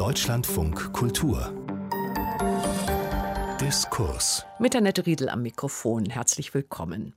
Deutschlandfunk 0.00 0.94
Kultur 0.94 1.52
Diskurs. 3.60 4.49
Mit 4.60 4.76
Annette 4.76 5.06
Riedel 5.06 5.30
am 5.30 5.40
Mikrofon. 5.40 6.10
Herzlich 6.10 6.52
willkommen. 6.52 7.14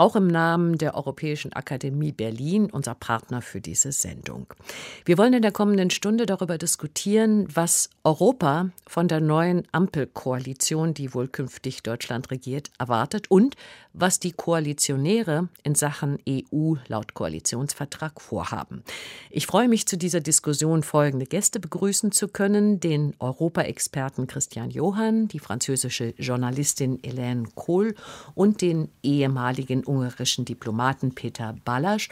Auch 0.00 0.16
im 0.16 0.28
Namen 0.28 0.78
der 0.78 0.94
Europäischen 0.94 1.52
Akademie 1.52 2.10
Berlin, 2.10 2.70
unser 2.72 2.94
Partner 2.94 3.42
für 3.42 3.60
diese 3.60 3.92
Sendung. 3.92 4.46
Wir 5.04 5.18
wollen 5.18 5.34
in 5.34 5.42
der 5.42 5.52
kommenden 5.52 5.90
Stunde 5.90 6.24
darüber 6.24 6.56
diskutieren, 6.56 7.46
was 7.54 7.90
Europa 8.02 8.70
von 8.86 9.08
der 9.08 9.20
neuen 9.20 9.68
Ampelkoalition, 9.72 10.94
die 10.94 11.12
wohl 11.12 11.28
künftig 11.28 11.82
Deutschland 11.82 12.30
regiert, 12.30 12.70
erwartet 12.78 13.30
und 13.30 13.56
was 13.92 14.20
die 14.20 14.32
Koalitionäre 14.32 15.48
in 15.64 15.74
Sachen 15.74 16.16
EU 16.26 16.76
laut 16.88 17.12
Koalitionsvertrag 17.12 18.22
vorhaben. 18.22 18.82
Ich 19.28 19.46
freue 19.46 19.68
mich, 19.68 19.86
zu 19.86 19.98
dieser 19.98 20.20
Diskussion 20.20 20.82
folgende 20.82 21.26
Gäste 21.26 21.60
begrüßen 21.60 22.10
zu 22.10 22.28
können: 22.28 22.80
den 22.80 23.14
Europaexperten 23.18 24.26
Christian 24.26 24.70
Johann, 24.70 25.28
die 25.28 25.40
französische 25.40 26.14
Journalistin 26.16 26.79
Hélène 26.84 27.48
Kohl 27.54 27.94
und 28.34 28.60
den 28.60 28.88
ehemaligen 29.02 29.84
ungarischen 29.86 30.44
Diplomaten 30.44 31.14
Peter 31.14 31.54
Ballasch 31.64 32.08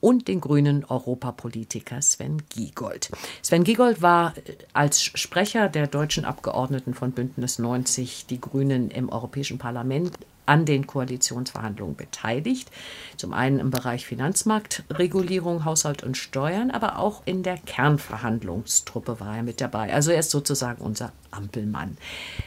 und 0.00 0.28
den 0.28 0.40
grünen 0.40 0.84
Europapolitiker 0.84 2.00
Sven 2.02 2.42
Giegold. 2.48 3.10
Sven 3.42 3.64
Giegold 3.64 4.02
war 4.02 4.34
als 4.72 5.02
Sprecher 5.02 5.68
der 5.68 5.86
deutschen 5.86 6.24
Abgeordneten 6.24 6.94
von 6.94 7.12
Bündnis 7.12 7.58
90 7.58 8.26
Die 8.26 8.40
Grünen 8.40 8.90
im 8.90 9.08
Europäischen 9.08 9.58
Parlament 9.58 10.12
an 10.46 10.64
den 10.64 10.86
Koalitionsverhandlungen 10.86 11.96
beteiligt. 11.96 12.70
Zum 13.16 13.32
einen 13.32 13.58
im 13.58 13.70
Bereich 13.70 14.06
Finanzmarktregulierung, 14.06 15.64
Haushalt 15.64 16.02
und 16.02 16.16
Steuern, 16.16 16.70
aber 16.70 16.98
auch 16.98 17.22
in 17.24 17.42
der 17.42 17.58
Kernverhandlungstruppe 17.58 19.20
war 19.20 19.36
er 19.36 19.42
mit 19.42 19.60
dabei. 19.60 19.92
Also 19.92 20.12
er 20.12 20.20
ist 20.20 20.30
sozusagen 20.30 20.82
unser 20.82 21.12
Ampelmann. 21.30 21.96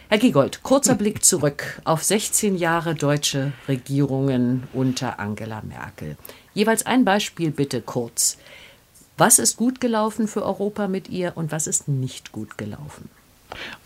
Herr 0.08 0.18
Giegold, 0.18 0.64
kurzer 0.64 0.96
Blick 0.96 1.24
zurück 1.24 1.82
auf 1.84 2.04
16 2.04 2.58
Jahre 2.58 2.96
deutsche 2.96 3.52
Regierungen 3.68 4.64
unter 4.74 5.20
Angela 5.20 5.62
Merkel. 5.62 6.18
Jeweils 6.54 6.86
ein 6.86 7.06
Beispiel 7.06 7.52
bitte 7.52 7.82
kurz. 7.82 8.38
Was 9.18 9.38
ist 9.38 9.58
gut 9.58 9.82
gelaufen 9.82 10.30
für 10.30 10.44
Europa 10.44 10.88
mit 10.88 11.10
ihr 11.10 11.34
und 11.36 11.52
was 11.52 11.68
ist 11.68 11.90
nicht 11.90 12.32
gut 12.32 12.58
gelaufen? 12.58 13.10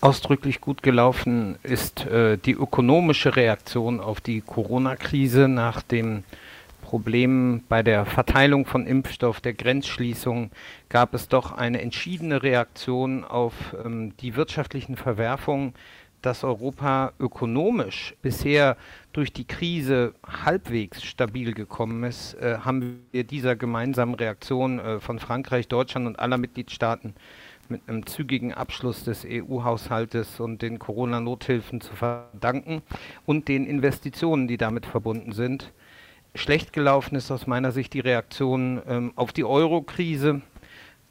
Ausdrücklich 0.02 0.60
gut 0.60 0.84
gelaufen 0.84 1.58
ist 1.64 2.06
äh, 2.06 2.38
die 2.38 2.52
ökonomische 2.52 3.36
Reaktion 3.36 4.00
auf 4.00 4.20
die 4.20 4.42
Corona-Krise 4.42 5.48
nach 5.48 5.82
dem 5.82 6.24
Problem 6.82 7.64
bei 7.70 7.82
der 7.82 8.06
Verteilung 8.06 8.66
von 8.66 8.86
Impfstoff, 8.86 9.42
der 9.42 9.54
Grenzschließung, 9.54 10.52
gab 10.90 11.14
es 11.14 11.28
doch 11.28 11.52
eine 11.52 11.82
entschiedene 11.82 12.44
Reaktion 12.44 13.24
auf 13.24 13.54
ähm, 13.84 14.16
die 14.18 14.36
wirtschaftlichen 14.36 14.98
Verwerfungen, 14.98 15.74
dass 16.22 16.44
Europa 16.44 17.14
ökonomisch 17.20 18.16
bisher 18.22 18.78
durch 19.12 19.34
die 19.34 19.46
Krise 19.46 20.14
halbwegs 20.26 21.04
stabil 21.04 21.54
gekommen 21.54 22.04
ist, 22.04 22.36
äh, 22.36 22.60
haben 22.60 23.00
wir 23.12 23.24
dieser 23.24 23.56
gemeinsamen 23.56 24.16
Reaktion 24.16 24.80
äh, 24.80 25.00
von 25.00 25.20
Frankreich, 25.20 25.68
Deutschland 25.68 26.08
und 26.08 26.20
aller 26.20 26.38
Mitgliedstaaten 26.38 27.14
mit 27.70 27.82
einem 27.88 28.06
zügigen 28.06 28.54
Abschluss 28.54 29.04
des 29.04 29.26
EU-Haushaltes 29.26 30.40
und 30.40 30.62
den 30.62 30.80
Corona-Nothilfen 30.80 31.82
zu 31.82 31.94
verdanken 31.94 32.82
und 33.26 33.48
den 33.48 33.66
Investitionen, 33.66 34.48
die 34.48 34.58
damit 34.58 34.86
verbunden 34.86 35.32
sind. 35.32 35.72
Schlecht 36.36 36.74
gelaufen 36.74 37.16
ist 37.16 37.32
aus 37.32 37.48
meiner 37.48 37.72
Sicht 37.72 37.94
die 37.94 38.00
Reaktion 38.00 38.82
ähm, 38.88 39.14
auf 39.16 39.34
die 39.34 39.44
Euro-Krise. 39.44 40.42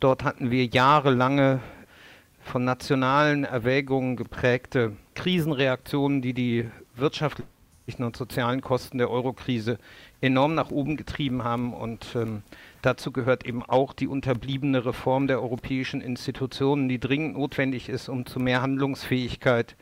Dort 0.01 0.25
hatten 0.25 0.51
wir 0.51 0.67
jahrelange 0.67 1.61
von 2.41 2.65
nationalen 2.65 3.45
Erwägungen 3.45 4.17
geprägte 4.17 4.97
Krisenreaktionen, 5.15 6.23
die 6.23 6.35
die 6.35 6.71
wirtschaftlichen 6.97 7.47
und 8.05 8.17
sozialen 8.17 8.61
Kosten 8.61 8.99
der 8.99 9.11
Euro-Krise 9.11 9.79
enorm 10.21 10.55
nach 10.55 10.71
oben 10.71 10.97
getrieben 10.97 11.45
haben 11.45 11.73
und 11.73 12.17
ähm, 12.17 12.43
Dazu 12.83 13.13
gehört 13.13 13.47
eben 13.47 13.63
auch 13.63 13.93
die 13.93 14.09
unterbliebene 14.09 14.85
Reform 14.85 15.29
der 15.29 15.41
europäischen 15.41 16.01
Institutionen, 16.01 16.89
die 16.89 16.99
dringend 16.99 17.37
notwendig 17.37 17.89
ist, 17.89 18.09
um 18.09 18.27
zu 18.27 18.41
mehr 18.41 18.61
Handlungsfähigkeit 18.61 19.77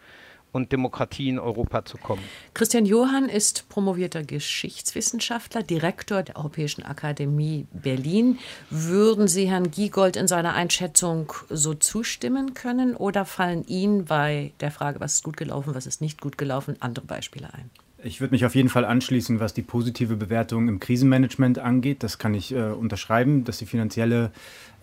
und 0.53 0.73
Demokratie 0.73 1.29
in 1.29 1.39
Europa 1.39 1.85
zu 1.85 1.97
kommen. 1.97 2.23
Christian 2.55 2.85
Johann 2.85 3.29
ist 3.29 3.69
promovierter 3.69 4.23
Geschichtswissenschaftler, 4.23 5.63
Direktor 5.63 6.23
der 6.23 6.37
Europäischen 6.37 6.83
Akademie 6.83 7.67
Berlin. 7.73 8.39
Würden 8.69 9.29
Sie 9.29 9.49
Herrn 9.49 9.71
Giegold 9.71 10.17
in 10.17 10.29
seiner 10.29 10.55
Einschätzung 10.55 11.33
so 11.49 11.75
zustimmen 11.75 12.55
können 12.55 12.97
oder 12.97 13.25
fallen 13.25 13.65
Ihnen 13.67 14.07
bei 14.07 14.53
der 14.61 14.71
Frage, 14.71 15.01
was 15.01 15.15
ist 15.15 15.25
gut 15.25 15.37
gelaufen, 15.37 15.75
was 15.75 15.87
ist 15.87 16.01
nicht 16.01 16.21
gut 16.21 16.37
gelaufen, 16.37 16.77
andere 16.81 17.07
Beispiele 17.07 17.53
ein? 17.55 17.71
Ich 18.03 18.21
würde 18.21 18.33
mich 18.33 18.47
auf 18.47 18.55
jeden 18.55 18.71
Fall 18.71 18.85
anschließen, 18.85 19.41
was 19.41 19.53
die 19.53 19.63
positive 19.63 20.17
Bewertung 20.17 20.69
im 20.69 20.81
Krisenmanagement 20.81 21.59
angeht. 21.59 22.03
Das 22.03 22.19
kann 22.19 22.33
ich 22.33 22.55
äh, 22.55 22.71
unterschreiben, 22.71 23.45
dass 23.45 23.59
die 23.59 23.67
finanzielle 23.67 24.31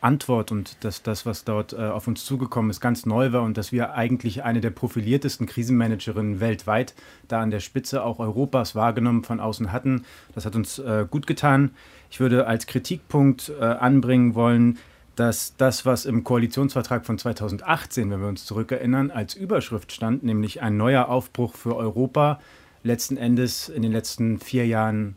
Antwort 0.02 0.52
und 0.52 0.84
dass 0.84 1.02
das, 1.02 1.26
was 1.26 1.44
dort 1.44 1.74
äh, 1.74 1.78
auf 1.78 2.08
uns 2.08 2.26
zugekommen 2.26 2.70
ist, 2.70 2.80
ganz 2.80 3.08
neu 3.08 3.32
war 3.32 3.42
und 3.42 3.58
dass 3.58 3.72
wir 3.72 3.96
eigentlich 3.96 4.44
eine 4.44 4.62
der 4.62 4.70
profiliertesten 4.70 5.48
Krisenmanagerinnen 5.48 6.40
weltweit 6.40 6.94
da 7.28 7.42
an 7.42 7.50
der 7.50 7.60
Spitze 7.60 8.04
auch 8.04 8.20
Europas 8.20 8.76
wahrgenommen 8.76 9.24
von 9.24 9.40
außen 9.40 9.72
hatten. 9.72 10.06
Das 10.36 10.46
hat 10.46 10.56
uns 10.56 10.78
äh, 10.78 11.06
gut 11.10 11.26
getan. 11.26 11.72
Ich 12.12 12.20
würde 12.20 12.46
als 12.46 12.68
Kritikpunkt 12.68 13.52
äh, 13.60 13.64
anbringen 13.64 14.36
wollen, 14.36 14.78
dass 15.16 15.56
das, 15.58 15.88
was 15.88 16.06
im 16.06 16.24
Koalitionsvertrag 16.24 17.04
von 17.04 17.18
2018, 17.18 18.12
wenn 18.12 18.22
wir 18.22 18.28
uns 18.28 18.46
zurückerinnern, 18.46 19.10
als 19.10 19.34
Überschrift 19.34 19.92
stand, 19.92 20.22
nämlich 20.24 20.62
ein 20.62 20.78
neuer 20.78 21.10
Aufbruch 21.10 21.56
für 21.56 21.76
Europa, 21.76 22.40
letzten 22.88 23.18
Endes 23.18 23.70
in 23.70 23.82
den 23.82 23.92
letzten 23.92 24.40
vier 24.40 24.66
Jahren 24.66 25.16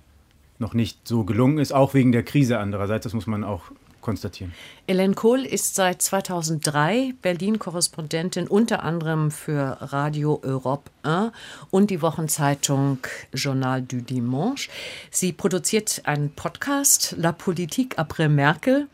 noch 0.59 0.75
nicht 0.75 1.09
so 1.09 1.25
gelungen 1.25 1.59
ist, 1.59 1.73
auch 1.73 1.95
wegen 1.95 2.13
der 2.13 2.23
Krise 2.23 2.59
andererseits. 2.59 3.05
Das 3.05 3.15
muss 3.15 3.27
man 3.27 3.45
auch 3.45 3.63
konstatieren. 4.01 4.53
Hélène 4.89 5.15
Kohl 5.15 5.45
ist 5.45 5.75
seit 5.75 6.03
2003 6.03 7.15
Berlin-Korrespondentin 7.23 8.49
unter 8.49 8.83
anderem 8.83 9.31
für 9.31 9.77
Radio 9.81 10.41
Europe 10.43 10.91
1 11.03 11.33
und 11.71 11.91
die 11.91 12.03
Wochenzeitung 12.03 12.99
Journal 13.33 13.83
du 13.83 14.01
Dimanche. 14.01 14.71
Sie 15.11 15.33
produziert 15.33 16.03
einen 16.05 16.31
Podcast 16.31 17.15
La 17.19 17.33
Politique 17.33 17.99
après 17.99 18.29
Merkel. 18.29 18.89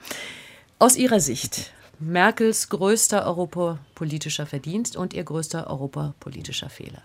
Aus 0.79 0.97
ihrer 0.97 1.21
Sicht, 1.21 1.73
Merkels 1.99 2.69
größter 2.69 3.27
europapolitischer 3.27 4.45
Verdienst 4.45 4.97
und 4.97 5.15
ihr 5.15 5.25
größter 5.25 5.71
europapolitischer 5.71 6.69
Fehler 6.69 7.03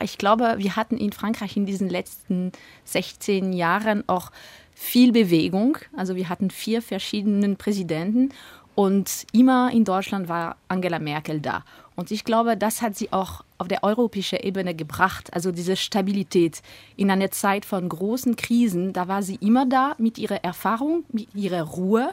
ich 0.00 0.18
glaube, 0.18 0.56
wir 0.58 0.76
hatten 0.76 0.96
in 0.96 1.12
Frankreich 1.12 1.56
in 1.56 1.66
diesen 1.66 1.88
letzten 1.88 2.52
16 2.84 3.52
Jahren 3.52 4.08
auch 4.08 4.30
viel 4.74 5.12
Bewegung. 5.12 5.78
Also 5.96 6.16
wir 6.16 6.28
hatten 6.28 6.50
vier 6.50 6.82
verschiedene 6.82 7.54
Präsidenten 7.54 8.30
und 8.74 9.26
immer 9.32 9.70
in 9.72 9.84
Deutschland 9.84 10.28
war 10.28 10.56
Angela 10.68 10.98
Merkel 10.98 11.40
da. 11.40 11.64
Und 11.96 12.10
ich 12.10 12.24
glaube, 12.24 12.56
das 12.56 12.82
hat 12.82 12.96
sie 12.96 13.12
auch 13.12 13.44
auf 13.58 13.68
der 13.68 13.84
europäischen 13.84 14.40
Ebene 14.40 14.74
gebracht. 14.74 15.32
Also 15.32 15.52
diese 15.52 15.76
Stabilität 15.76 16.60
in 16.96 17.10
einer 17.10 17.30
Zeit 17.30 17.64
von 17.64 17.88
großen 17.88 18.34
Krisen, 18.34 18.92
da 18.92 19.06
war 19.06 19.22
sie 19.22 19.36
immer 19.36 19.64
da 19.64 19.94
mit 19.98 20.18
ihrer 20.18 20.42
Erfahrung, 20.42 21.04
mit 21.12 21.32
ihrer 21.36 21.62
Ruhe. 21.62 22.12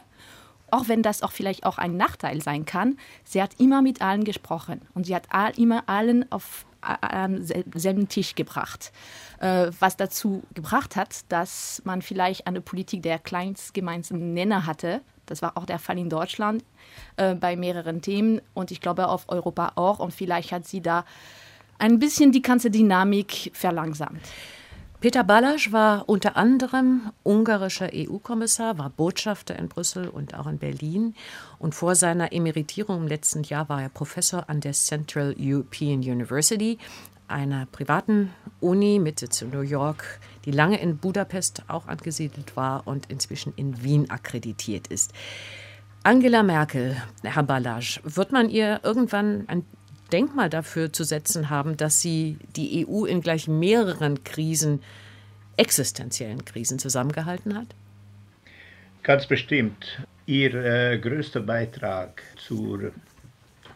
Auch 0.70 0.88
wenn 0.88 1.02
das 1.02 1.22
auch 1.22 1.32
vielleicht 1.32 1.66
auch 1.66 1.78
ein 1.78 1.96
Nachteil 1.96 2.40
sein 2.40 2.64
kann, 2.64 2.96
sie 3.24 3.42
hat 3.42 3.58
immer 3.58 3.82
mit 3.82 4.00
allen 4.00 4.24
gesprochen 4.24 4.80
und 4.94 5.04
sie 5.04 5.16
hat 5.16 5.24
all, 5.30 5.52
immer 5.58 5.88
allen 5.88 6.30
auf 6.30 6.64
an 6.82 7.44
selben 7.44 8.08
Tisch 8.08 8.34
gebracht. 8.34 8.92
Äh, 9.40 9.70
was 9.80 9.96
dazu 9.96 10.42
gebracht 10.54 10.96
hat, 10.96 11.20
dass 11.30 11.80
man 11.84 12.02
vielleicht 12.02 12.46
eine 12.46 12.60
Politik 12.60 13.02
der 13.02 13.18
kleinstgemeinsamen 13.18 14.34
Nenner 14.34 14.66
hatte. 14.66 15.00
Das 15.26 15.42
war 15.42 15.56
auch 15.56 15.64
der 15.64 15.78
Fall 15.78 15.98
in 15.98 16.10
Deutschland 16.10 16.64
äh, 17.16 17.34
bei 17.34 17.56
mehreren 17.56 18.02
Themen 18.02 18.40
und 18.54 18.70
ich 18.70 18.80
glaube 18.80 19.08
auf 19.08 19.28
Europa 19.28 19.72
auch. 19.76 20.00
Und 20.00 20.12
vielleicht 20.12 20.52
hat 20.52 20.66
sie 20.66 20.82
da 20.82 21.04
ein 21.78 21.98
bisschen 21.98 22.32
die 22.32 22.42
ganze 22.42 22.70
Dynamik 22.70 23.50
verlangsamt. 23.54 24.20
Peter 25.02 25.24
Ballasch 25.24 25.72
war 25.72 26.08
unter 26.08 26.36
anderem 26.36 27.10
ungarischer 27.24 27.90
EU-Kommissar, 27.92 28.78
war 28.78 28.88
Botschafter 28.88 29.58
in 29.58 29.68
Brüssel 29.68 30.06
und 30.06 30.34
auch 30.34 30.46
in 30.46 30.58
Berlin. 30.58 31.16
Und 31.58 31.74
vor 31.74 31.96
seiner 31.96 32.32
Emeritierung 32.32 32.98
im 32.98 33.08
letzten 33.08 33.42
Jahr 33.42 33.68
war 33.68 33.82
er 33.82 33.88
Professor 33.88 34.48
an 34.48 34.60
der 34.60 34.74
Central 34.74 35.34
European 35.36 35.98
University, 35.98 36.78
einer 37.26 37.66
privaten 37.66 38.30
Uni 38.60 39.00
mit 39.00 39.18
Sitz 39.18 39.42
in 39.42 39.50
New 39.50 39.62
York, 39.62 40.20
die 40.44 40.52
lange 40.52 40.80
in 40.80 40.98
Budapest 40.98 41.64
auch 41.66 41.88
angesiedelt 41.88 42.56
war 42.56 42.86
und 42.86 43.10
inzwischen 43.10 43.52
in 43.56 43.82
Wien 43.82 44.08
akkreditiert 44.08 44.86
ist. 44.86 45.12
Angela 46.04 46.44
Merkel, 46.44 46.96
Herr 47.24 47.42
Ballasch, 47.42 48.00
wird 48.04 48.30
man 48.30 48.48
ihr 48.48 48.78
irgendwann 48.84 49.48
ein 49.48 49.64
Denkmal 50.12 50.50
dafür 50.50 50.92
zu 50.92 51.04
setzen 51.04 51.50
haben, 51.50 51.76
dass 51.76 52.00
sie 52.00 52.38
die 52.56 52.86
EU 52.86 53.04
in 53.04 53.20
gleich 53.20 53.48
mehreren 53.48 54.22
Krisen, 54.24 54.82
existenziellen 55.56 56.44
Krisen 56.44 56.78
zusammengehalten 56.78 57.56
hat? 57.56 57.68
Ganz 59.02 59.26
bestimmt. 59.26 60.02
Ihr 60.26 60.54
äh, 60.54 60.98
größter 60.98 61.40
Beitrag 61.40 62.22
zur 62.36 62.92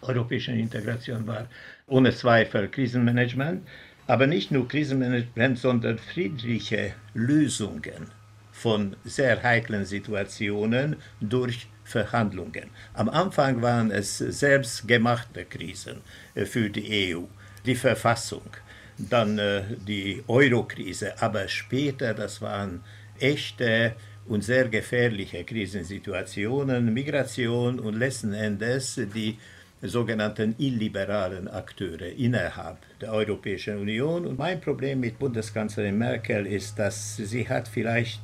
europäischen 0.03 0.57
Integration 0.59 1.27
war 1.27 1.49
ohne 1.87 2.13
Zweifel 2.13 2.69
Krisenmanagement, 2.69 3.67
aber 4.07 4.27
nicht 4.27 4.53
nur 4.53 4.69
Krisenmanagement, 4.69 5.59
sondern 5.59 5.99
friedliche 5.99 6.93
Lösungen 7.15 8.11
von 8.53 8.97
sehr 9.05 9.43
heiklen 9.43 9.85
Situationen 9.85 10.97
durch 11.21 11.67
Verhandlungen. 11.87 12.71
Am 12.95 13.09
Anfang 13.09 13.63
waren 13.63 13.91
es 13.91 14.19
selbstgemachte 14.19 15.45
Krisen 15.45 16.03
äh, 16.35 16.45
für 16.45 16.69
die 16.69 17.15
EU, 17.15 17.23
die 17.65 17.77
Verfassung, 17.77 18.51
dann 18.99 19.39
äh, 19.39 19.63
die 19.87 20.25
Euro-Krise, 20.27 21.15
aber 21.23 21.47
später, 21.49 22.13
das 22.13 22.43
waren 22.43 22.83
echte 23.21 23.95
und 24.27 24.43
sehr 24.43 24.69
gefährliche 24.69 25.45
Krisensituationen, 25.45 26.93
Migration 26.93 27.79
und 27.79 27.95
letzten 27.95 28.33
Endes 28.33 29.01
die 29.15 29.39
sogenannten 29.83 30.57
illiberalen 30.59 31.47
Akteure 31.49 32.11
innerhalb 32.17 32.79
der 33.01 33.13
Europäischen 33.13 33.79
Union. 33.79 34.27
Und 34.27 34.39
mein 34.39 34.61
Problem 34.61 35.01
mit 35.01 35.19
Bundeskanzlerin 35.19 35.97
Merkel 35.97 36.47
ist, 36.47 36.79
dass 36.79 37.17
sie 37.17 37.49
hat 37.49 37.69
vielleicht 37.69 38.21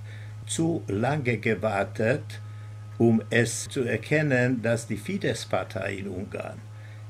zu 0.46 0.82
lange 0.88 1.38
gewartet, 1.38 2.24
um 2.98 3.22
es 3.30 3.68
zu 3.68 3.82
erkennen, 3.82 4.62
dass 4.62 4.86
die 4.86 4.96
Fidesz-Partei 4.96 5.94
in 5.94 6.08
Ungarn 6.08 6.58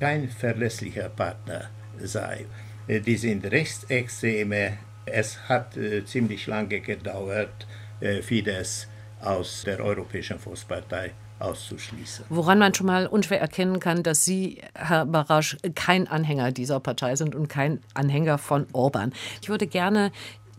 kein 0.00 0.28
verlässlicher 0.28 1.08
Partner 1.08 1.70
sei. 1.98 2.46
Die 2.88 3.16
sind 3.16 3.44
Rechtsextreme. 3.50 4.78
Es 5.06 5.48
hat 5.48 5.76
äh, 5.76 6.04
ziemlich 6.04 6.46
lange 6.46 6.80
gedauert, 6.80 7.66
äh, 8.00 8.22
Fidesz 8.22 8.88
aus 9.20 9.62
der 9.64 9.80
Europäischen 9.80 10.38
Volkspartei 10.38 11.12
auszuschließen. 11.38 12.24
Woran 12.28 12.58
man 12.58 12.74
schon 12.74 12.86
mal 12.86 13.06
unschwer 13.06 13.40
erkennen 13.40 13.80
kann, 13.80 14.02
dass 14.02 14.24
Sie, 14.24 14.60
Herr 14.74 15.06
Barasch, 15.06 15.56
kein 15.74 16.08
Anhänger 16.08 16.52
dieser 16.52 16.80
Partei 16.80 17.16
sind 17.16 17.34
und 17.34 17.48
kein 17.48 17.80
Anhänger 17.94 18.38
von 18.38 18.66
Orban. 18.72 19.12
Ich 19.40 19.48
würde 19.48 19.66
gerne 19.66 20.12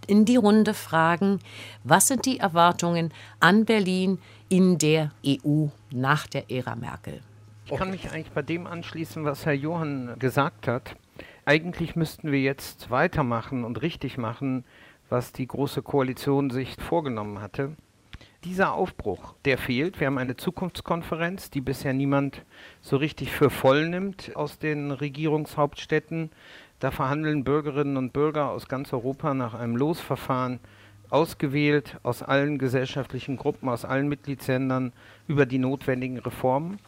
in 0.08 0.25
die 0.25 0.36
Runde 0.36 0.74
fragen, 0.74 1.40
was 1.84 2.08
sind 2.08 2.25
die 2.25 2.40
Erwartungen 2.40 3.14
an 3.40 3.66
Berlin 3.66 4.20
in 4.54 4.78
der 4.78 5.10
EU 5.26 5.66
nach 5.92 6.28
der 6.28 6.52
Ära 6.52 6.76
Merkel? 6.76 7.22
Ich 7.66 7.76
kann 7.76 7.90
mich 7.90 8.12
eigentlich 8.12 8.32
bei 8.34 8.44
dem 8.44 8.68
anschließen, 8.68 9.26
was 9.26 9.48
Herr 9.48 9.54
Johann 9.54 10.14
gesagt 10.20 10.68
hat. 10.68 10.96
Eigentlich 11.44 11.96
müssten 11.96 12.32
wir 12.32 12.40
jetzt 12.40 12.92
weitermachen 12.92 13.64
und 13.64 13.82
richtig 13.82 14.20
machen, 14.20 14.64
was 15.10 15.32
die 15.32 15.48
Große 15.48 15.82
Koalition 15.82 16.52
sich 16.52 16.76
vorgenommen 16.76 17.42
hatte 17.42 17.76
dieser 18.44 18.74
Aufbruch, 18.74 19.36
der 19.46 19.58
fehlt. 19.58 20.02
Wir 20.02 20.08
haben 20.08 20.18
eine 20.18 20.36
Zukunftskonferenz, 20.36 21.50
die 21.50 21.62
bisher 21.62 21.94
niemand 21.94 22.44
so 22.82 22.98
richtig 22.98 23.32
für 23.32 23.50
voll 23.50 23.88
nimmt 23.88 24.36
aus 24.36 24.60
den 24.60 24.92
Regierungshauptstädten. 24.92 26.30
Da 26.80 26.92
verhandeln 26.92 27.46
Bürgerinnen 27.46 27.96
und 27.96 28.12
Bürger 28.12 28.50
aus 28.50 28.68
ganz 28.68 28.92
Europa 28.92 29.34
nach 29.34 29.54
einem 29.54 29.78
Losverfahren 29.78 30.60
ausgewählt 31.13 31.98
aus 32.04 32.24
allen 32.24 32.57
gesellschaftlichen 32.57 33.38
Gruppen, 33.38 33.69
aus 33.69 33.86
allen 33.86 34.10
Mitgliedsländern 34.10 34.92
über 35.27 35.45
die 35.45 35.60
notwendigen 35.60 36.18
Reformen. 36.18 36.80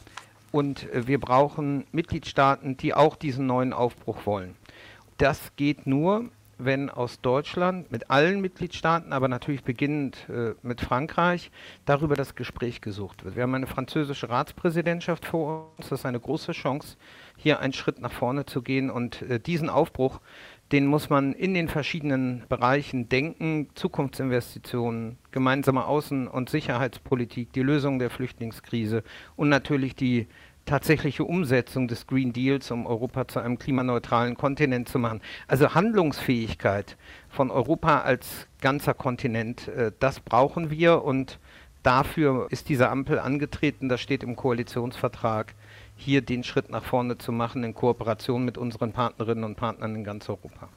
Und 0.51 0.91
äh, 0.91 1.07
wir 1.07 1.19
brauchen 1.19 1.85
Mitgliedstaaten, 1.91 2.75
die 2.77 2.93
auch 2.93 3.15
diesen 3.15 3.45
neuen 3.45 3.71
Aufbruch 3.71 4.25
wollen. 4.25 4.55
Das 5.17 5.55
geht 5.55 5.85
nur, 5.85 6.29
wenn 6.57 6.89
aus 6.89 7.21
Deutschland 7.21 7.91
mit 7.91 8.09
allen 8.09 8.41
Mitgliedstaaten, 8.41 9.13
aber 9.13 9.27
natürlich 9.27 9.63
beginnend 9.63 10.17
äh, 10.29 10.53
mit 10.61 10.81
Frankreich, 10.81 11.51
darüber 11.85 12.15
das 12.15 12.35
Gespräch 12.35 12.81
gesucht 12.81 13.25
wird. 13.25 13.35
Wir 13.35 13.43
haben 13.43 13.55
eine 13.55 13.67
französische 13.67 14.29
Ratspräsidentschaft 14.29 15.25
vor 15.25 15.71
uns. 15.77 15.89
Das 15.89 15.99
ist 15.99 16.05
eine 16.05 16.19
große 16.19 16.53
Chance, 16.53 16.97
hier 17.37 17.59
einen 17.59 17.73
Schritt 17.73 17.99
nach 17.99 18.11
vorne 18.11 18.45
zu 18.45 18.61
gehen. 18.61 18.89
Und 18.89 19.21
äh, 19.23 19.39
diesen 19.39 19.69
Aufbruch, 19.69 20.19
den 20.71 20.87
muss 20.87 21.09
man 21.09 21.33
in 21.33 21.53
den 21.53 21.67
verschiedenen 21.67 22.43
Bereichen 22.49 23.07
denken. 23.07 23.69
Zukunftsinvestitionen, 23.75 25.17
gemeinsame 25.31 25.85
Außen- 25.87 26.27
und 26.27 26.49
Sicherheitspolitik, 26.49 27.53
die 27.53 27.61
Lösung 27.61 27.99
der 27.99 28.09
Flüchtlingskrise 28.09 29.03
und 29.35 29.49
natürlich 29.49 29.95
die 29.95 30.27
tatsächliche 30.65 31.23
Umsetzung 31.23 31.87
des 31.87 32.07
Green 32.07 32.33
Deals, 32.33 32.71
um 32.71 32.87
Europa 32.87 33.27
zu 33.27 33.39
einem 33.39 33.59
klimaneutralen 33.59 34.35
Kontinent 34.35 34.89
zu 34.89 34.97
machen. 34.97 35.21
Also 35.47 35.75
Handlungsfähigkeit 35.75 36.97
von 37.29 37.51
Europa 37.51 38.01
als 38.01 38.47
ganzer 38.61 38.95
Kontinent, 38.95 39.67
äh, 39.67 39.91
das 39.99 40.19
brauchen 40.19 40.71
wir 40.71 41.03
und 41.03 41.39
dafür 41.83 42.47
ist 42.49 42.69
diese 42.69 42.89
Ampel 42.89 43.19
angetreten, 43.19 43.89
das 43.89 44.01
steht 44.01 44.23
im 44.23 44.35
Koalitionsvertrag, 44.35 45.53
hier 45.95 46.21
den 46.21 46.43
Schritt 46.43 46.69
nach 46.69 46.83
vorne 46.83 47.17
zu 47.17 47.31
machen 47.31 47.63
in 47.63 47.73
Kooperation 47.73 48.43
mit 48.45 48.57
unseren 48.57 48.91
Partnerinnen 48.91 49.43
und 49.43 49.55
Partnern 49.55 49.95
in 49.95 50.03
ganz 50.03 50.29
Europa. 50.29 50.69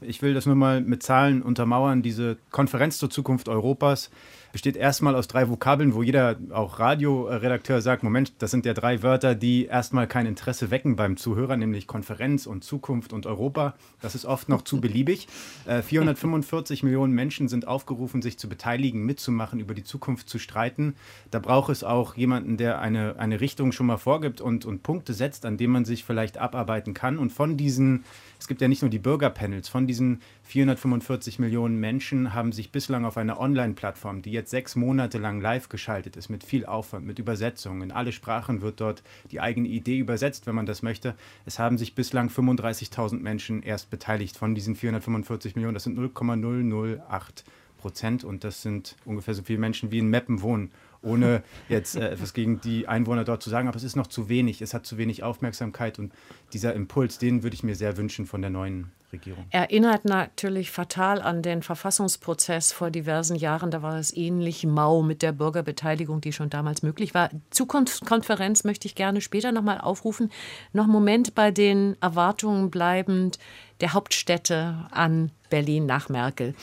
Ich 0.00 0.22
will 0.22 0.34
das 0.34 0.46
nur 0.46 0.54
mal 0.54 0.80
mit 0.80 1.02
Zahlen 1.02 1.42
untermauern. 1.42 2.02
Diese 2.02 2.36
Konferenz 2.50 2.98
zur 2.98 3.10
Zukunft 3.10 3.48
Europas 3.48 4.10
besteht 4.54 4.76
erstmal 4.76 5.16
aus 5.16 5.26
drei 5.26 5.48
Vokabeln, 5.48 5.94
wo 5.94 6.04
jeder, 6.04 6.36
auch 6.50 6.78
Radioredakteur, 6.78 7.82
sagt: 7.82 8.04
Moment, 8.04 8.34
das 8.38 8.52
sind 8.52 8.64
ja 8.64 8.72
drei 8.72 9.02
Wörter, 9.02 9.34
die 9.34 9.66
erstmal 9.66 10.06
kein 10.06 10.26
Interesse 10.26 10.70
wecken 10.70 10.94
beim 10.94 11.16
Zuhörer, 11.16 11.56
nämlich 11.56 11.88
Konferenz 11.88 12.46
und 12.46 12.62
Zukunft 12.62 13.12
und 13.12 13.26
Europa. 13.26 13.74
Das 14.00 14.14
ist 14.14 14.24
oft 14.24 14.48
noch 14.48 14.62
zu 14.62 14.80
beliebig. 14.80 15.26
Äh, 15.66 15.82
445 15.82 16.84
Millionen 16.84 17.12
Menschen 17.12 17.48
sind 17.48 17.66
aufgerufen, 17.66 18.22
sich 18.22 18.38
zu 18.38 18.48
beteiligen, 18.48 19.04
mitzumachen, 19.04 19.58
über 19.58 19.74
die 19.74 19.82
Zukunft 19.82 20.28
zu 20.28 20.38
streiten. 20.38 20.94
Da 21.32 21.40
braucht 21.40 21.70
es 21.70 21.82
auch 21.82 22.14
jemanden, 22.14 22.56
der 22.56 22.78
eine, 22.78 23.16
eine 23.18 23.40
Richtung 23.40 23.72
schon 23.72 23.86
mal 23.86 23.96
vorgibt 23.96 24.40
und, 24.40 24.66
und 24.66 24.84
Punkte 24.84 25.14
setzt, 25.14 25.46
an 25.46 25.56
denen 25.56 25.72
man 25.72 25.84
sich 25.84 26.04
vielleicht 26.04 26.38
abarbeiten 26.38 26.94
kann. 26.94 27.18
Und 27.18 27.32
von 27.32 27.56
diesen 27.56 28.04
es 28.44 28.48
gibt 28.48 28.60
ja 28.60 28.68
nicht 28.68 28.82
nur 28.82 28.90
die 28.90 28.98
Bürgerpanels, 28.98 29.70
von 29.70 29.86
diesen 29.86 30.20
445 30.44 31.38
Millionen 31.38 31.80
Menschen 31.80 32.34
haben 32.34 32.52
sich 32.52 32.70
bislang 32.70 33.04
auf 33.04 33.16
einer 33.16 33.40
Online-Plattform, 33.40 34.22
die 34.22 34.30
jetzt 34.30 34.50
sechs 34.50 34.76
Monate 34.76 35.18
lang 35.18 35.40
live 35.40 35.68
geschaltet 35.68 36.16
ist, 36.16 36.28
mit 36.28 36.44
viel 36.44 36.66
Aufwand, 36.66 37.06
mit 37.06 37.18
Übersetzungen, 37.18 37.82
in 37.82 37.92
alle 37.92 38.12
Sprachen 38.12 38.60
wird 38.60 38.80
dort 38.80 39.02
die 39.30 39.40
eigene 39.40 39.68
Idee 39.68 39.98
übersetzt, 39.98 40.46
wenn 40.46 40.54
man 40.54 40.66
das 40.66 40.82
möchte. 40.82 41.14
Es 41.46 41.58
haben 41.58 41.78
sich 41.78 41.94
bislang 41.94 42.28
35.000 42.28 43.20
Menschen 43.20 43.62
erst 43.62 43.90
beteiligt 43.90 44.36
von 44.36 44.54
diesen 44.54 44.76
445 44.76 45.56
Millionen. 45.56 45.74
Das 45.74 45.84
sind 45.84 45.96
0,008 45.96 47.44
Prozent. 47.78 48.24
Und 48.24 48.44
das 48.44 48.62
sind 48.62 48.96
ungefähr 49.04 49.34
so 49.34 49.42
viele 49.42 49.58
Menschen, 49.58 49.90
wie 49.90 49.98
in 49.98 50.08
Meppen 50.08 50.42
wohnen 50.42 50.70
ohne 51.02 51.42
jetzt 51.68 51.96
äh, 51.96 52.10
etwas 52.10 52.32
gegen 52.32 52.60
die 52.60 52.88
Einwohner 52.88 53.24
dort 53.24 53.42
zu 53.42 53.50
sagen, 53.50 53.68
aber 53.68 53.76
es 53.76 53.84
ist 53.84 53.94
noch 53.94 54.06
zu 54.06 54.30
wenig, 54.30 54.62
es 54.62 54.72
hat 54.72 54.86
zu 54.86 54.96
wenig 54.96 55.22
Aufmerksamkeit. 55.22 55.98
Und 55.98 56.12
dieser 56.54 56.72
Impuls, 56.74 57.18
den 57.18 57.42
würde 57.42 57.54
ich 57.54 57.62
mir 57.62 57.76
sehr 57.76 57.96
wünschen 57.98 58.24
von 58.24 58.40
der 58.40 58.50
neuen 58.50 58.90
Regierung. 59.14 59.46
Erinnert 59.50 60.04
natürlich 60.04 60.70
fatal 60.70 61.22
an 61.22 61.42
den 61.42 61.62
Verfassungsprozess 61.62 62.72
vor 62.72 62.90
diversen 62.90 63.36
Jahren. 63.36 63.70
Da 63.70 63.82
war 63.82 63.98
es 63.98 64.14
ähnlich 64.14 64.64
mau 64.66 65.02
mit 65.02 65.22
der 65.22 65.32
Bürgerbeteiligung, 65.32 66.20
die 66.20 66.32
schon 66.32 66.50
damals 66.50 66.82
möglich 66.82 67.14
war. 67.14 67.30
Zukunftskonferenz 67.50 68.64
möchte 68.64 68.86
ich 68.86 68.94
gerne 68.94 69.20
später 69.20 69.52
nochmal 69.52 69.80
aufrufen. 69.80 70.30
Noch 70.72 70.84
einen 70.84 70.92
Moment 70.92 71.34
bei 71.34 71.50
den 71.50 71.96
Erwartungen 72.00 72.70
bleibend 72.70 73.38
der 73.80 73.92
Hauptstädte 73.92 74.86
an 74.90 75.30
Berlin 75.50 75.86
nach 75.86 76.08
Merkel. 76.08 76.54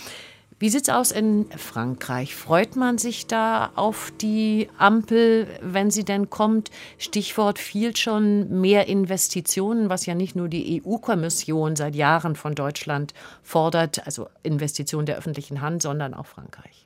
Wie 0.61 0.69
sieht 0.69 0.83
es 0.83 0.89
aus 0.89 1.11
in 1.11 1.47
Frankreich? 1.57 2.35
Freut 2.35 2.75
man 2.75 2.99
sich 2.99 3.25
da 3.25 3.71
auf 3.73 4.13
die 4.21 4.69
Ampel, 4.77 5.47
wenn 5.63 5.89
sie 5.89 6.03
denn 6.03 6.29
kommt? 6.29 6.69
Stichwort 6.99 7.57
viel 7.57 7.97
schon 7.97 8.61
mehr 8.61 8.87
Investitionen, 8.87 9.89
was 9.89 10.05
ja 10.05 10.13
nicht 10.13 10.35
nur 10.35 10.49
die 10.49 10.83
EU-Kommission 10.85 11.75
seit 11.75 11.95
Jahren 11.95 12.35
von 12.35 12.53
Deutschland 12.53 13.15
fordert, 13.41 14.05
also 14.05 14.27
Investitionen 14.43 15.07
der 15.07 15.17
öffentlichen 15.17 15.61
Hand, 15.61 15.81
sondern 15.81 16.13
auch 16.13 16.27
Frankreich. 16.27 16.80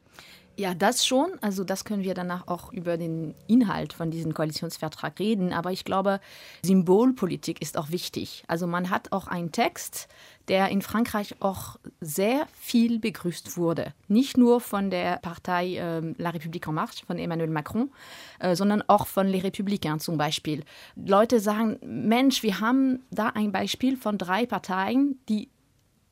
Ja, 0.58 0.74
das 0.74 1.06
schon. 1.06 1.32
Also 1.42 1.66
das 1.66 1.84
können 1.84 2.04
wir 2.04 2.14
danach 2.14 2.48
auch 2.48 2.72
über 2.72 2.98
den 2.98 3.36
Inhalt 3.48 3.92
von 3.92 4.10
diesem 4.10 4.34
Koalitionsvertrag 4.34 5.20
reden. 5.20 5.52
Aber 5.52 5.72
ich 5.72 5.84
glaube, 5.84 6.22
Symbolpolitik 6.64 7.62
ist 7.62 7.78
auch 7.78 7.90
wichtig. 7.92 8.46
Also 8.48 8.66
man 8.66 8.90
hat 8.90 9.12
auch 9.12 9.28
einen 9.28 9.52
Text, 9.52 10.08
der 10.48 10.70
in 10.70 10.82
Frankreich 10.82 11.36
auch 11.42 11.78
sehr 12.00 12.48
viel 12.58 13.00
begrüßt 13.00 13.58
wurde. 13.58 13.94
Nicht 14.08 14.38
nur 14.38 14.62
von 14.62 14.90
der 14.90 15.18
Partei 15.18 15.76
äh, 15.76 16.14
La 16.18 16.30
République 16.30 16.70
en 16.70 16.76
Marche, 16.76 17.06
von 17.06 17.18
Emmanuel 17.18 17.50
Macron, 17.50 17.92
äh, 18.40 18.56
sondern 18.56 18.82
auch 18.88 19.08
von 19.08 19.28
Les 19.28 19.44
Républicains 19.44 20.06
zum 20.06 20.18
Beispiel. 20.18 20.64
Leute 20.96 21.42
sagen, 21.42 21.80
Mensch, 21.84 22.44
wir 22.44 22.62
haben 22.62 23.04
da 23.12 23.30
ein 23.30 23.52
Beispiel 23.52 23.98
von 23.98 24.18
drei 24.18 24.46
Parteien, 24.46 25.20
die 25.28 25.50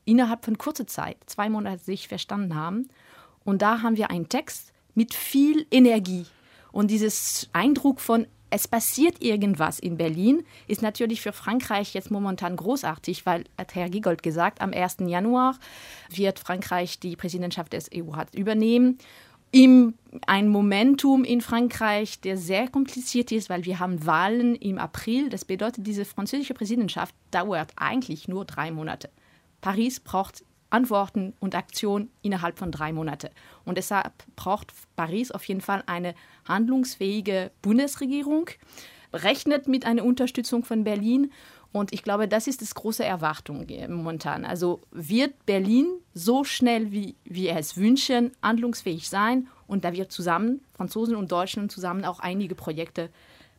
innerhalb 0.03 0.43
von 0.43 0.57
kurzer 0.57 0.85
Zeit, 0.85 1.15
zwei 1.27 1.47
Monate 1.47 1.81
sich 1.81 2.09
verstanden 2.09 2.55
haben 2.55 2.89
und 3.43 3.61
da 3.61 3.81
haben 3.81 3.97
wir 3.97 4.09
einen 4.09 4.29
Text 4.29 4.73
mit 4.95 5.13
viel 5.13 5.65
Energie. 5.71 6.25
Und 6.71 6.89
dieses 6.89 7.49
Eindruck 7.53 7.99
von 7.99 8.27
es 8.55 8.67
passiert 8.67 9.23
irgendwas 9.23 9.79
in 9.79 9.97
Berlin, 9.97 10.43
ist 10.67 10.83
natürlich 10.83 11.21
für 11.21 11.33
Frankreich 11.33 11.95
jetzt 11.95 12.11
momentan 12.11 12.55
großartig, 12.55 13.25
weil, 13.25 13.45
hat 13.57 13.73
Herr 13.73 13.89
Giegold 13.89 14.21
gesagt, 14.21 14.61
am 14.61 14.73
1. 14.73 14.97
Januar 15.07 15.57
wird 16.11 16.37
Frankreich 16.37 16.99
die 16.99 17.15
Präsidentschaft 17.15 17.73
des 17.73 17.89
EU 17.91 18.13
übernehmen. 18.35 18.99
im 19.49 19.95
ein 20.27 20.49
Momentum 20.49 21.23
in 21.23 21.41
Frankreich, 21.41 22.19
der 22.21 22.37
sehr 22.37 22.67
kompliziert 22.67 23.31
ist, 23.31 23.49
weil 23.49 23.65
wir 23.65 23.79
haben 23.79 24.05
Wahlen 24.05 24.53
im 24.53 24.77
April. 24.77 25.29
Das 25.29 25.45
bedeutet, 25.45 25.87
diese 25.87 26.05
französische 26.05 26.53
Präsidentschaft 26.53 27.15
dauert 27.31 27.71
eigentlich 27.75 28.27
nur 28.27 28.45
drei 28.45 28.69
Monate. 28.69 29.09
Paris 29.61 29.99
braucht 29.99 30.43
Antworten 30.73 31.33
und 31.39 31.55
Aktionen 31.55 32.09
innerhalb 32.21 32.57
von 32.57 32.71
drei 32.71 32.91
Monaten. 32.91 33.29
Und 33.63 33.77
deshalb 33.77 34.11
braucht 34.35 34.73
Paris 34.95 35.31
auf 35.31 35.45
jeden 35.45 35.61
Fall 35.61 35.83
eine 35.85 36.15
handlungsfähige 36.47 37.51
Bundesregierung, 37.61 38.49
rechnet 39.13 39.67
mit 39.67 39.85
einer 39.85 40.03
Unterstützung 40.03 40.65
von 40.65 40.83
Berlin. 40.83 41.31
Und 41.71 41.93
ich 41.93 42.03
glaube, 42.03 42.27
das 42.27 42.47
ist 42.47 42.61
das 42.61 42.75
große 42.75 43.03
Erwartung 43.03 43.67
momentan. 43.87 44.45
Also 44.45 44.81
wird 44.91 45.45
Berlin 45.45 45.87
so 46.13 46.43
schnell, 46.43 46.91
wie 46.91 47.15
wir 47.23 47.55
es 47.55 47.77
wünschen, 47.77 48.31
handlungsfähig 48.41 49.09
sein? 49.09 49.47
Und 49.67 49.85
da 49.85 49.93
wir 49.93 50.09
zusammen, 50.09 50.61
Franzosen 50.75 51.15
und 51.15 51.31
Deutschen 51.31 51.69
zusammen 51.69 52.05
auch 52.05 52.19
einige 52.19 52.55
Projekte 52.55 53.09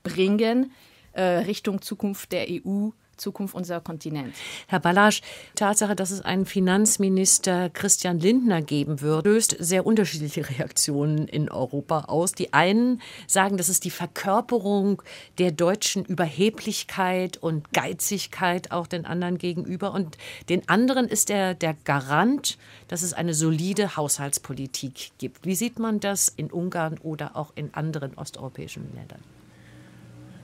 bringen 0.03 0.73
äh, 1.13 1.23
Richtung 1.23 1.81
Zukunft 1.81 2.33
der 2.33 2.47
EU 2.51 2.91
Zukunft 3.17 3.55
unserer 3.55 3.81
Kontinents. 3.81 4.39
Herr 4.67 4.81
Ballasch, 4.81 5.21
Tatsache, 5.55 5.97
dass 5.97 6.11
es 6.11 6.21
einen 6.21 6.47
Finanzminister 6.47 7.71
Christian 7.71 8.19
Lindner 8.19 8.63
geben 8.63 9.01
wird, 9.01 9.25
löst 9.27 9.57
sehr 9.59 9.87
unterschiedliche 9.87 10.49
Reaktionen 10.59 11.29
in 11.29 11.51
Europa 11.51 12.05
aus. 12.09 12.33
Die 12.33 12.53
einen 12.53 13.01
sagen, 13.27 13.57
das 13.57 13.69
ist 13.69 13.85
die 13.85 13.91
Verkörperung 13.91 15.03
der 15.39 15.53
deutschen 15.53 16.05
Überheblichkeit 16.05 17.37
und 17.37 17.73
Geizigkeit 17.73 18.71
auch 18.71 18.87
den 18.87 19.07
anderen 19.07 19.39
gegenüber. 19.39 19.93
Und 19.93 20.17
den 20.49 20.69
anderen 20.69 21.09
ist 21.09 21.31
er 21.31 21.55
der 21.55 21.75
Garant, 21.85 22.59
dass 22.89 23.03
es 23.03 23.13
eine 23.13 23.35
solide 23.35 23.97
Haushaltspolitik 23.97 25.13
gibt. 25.19 25.47
Wie 25.47 25.55
sieht 25.55 25.79
man 25.79 26.01
das 26.01 26.29
in 26.29 26.51
Ungarn 26.51 26.99
oder 26.99 27.37
auch 27.37 27.53
in 27.55 27.73
anderen 27.75 28.15
osteuropäischen 28.15 28.95
Ländern? 28.95 29.21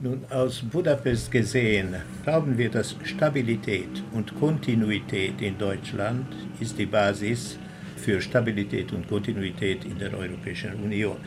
Nun, 0.03 0.25
aus 0.31 0.63
Budapest 0.63 1.31
gesehen, 1.31 1.95
glauben 2.25 2.57
wir, 2.57 2.71
dass 2.71 2.97
Stabilität 3.05 4.03
und 4.13 4.35
Kontinuität 4.41 5.43
in 5.43 5.59
Deutschland 5.59 6.25
ist 6.59 6.79
die 6.79 6.87
Basis 6.87 7.59
für 7.97 8.19
Stabilität 8.23 8.95
und 8.95 9.07
Kontinuität 9.07 9.85
in 9.85 9.99
der 9.99 10.17
Europäischen 10.17 10.73
Union. 10.83 11.19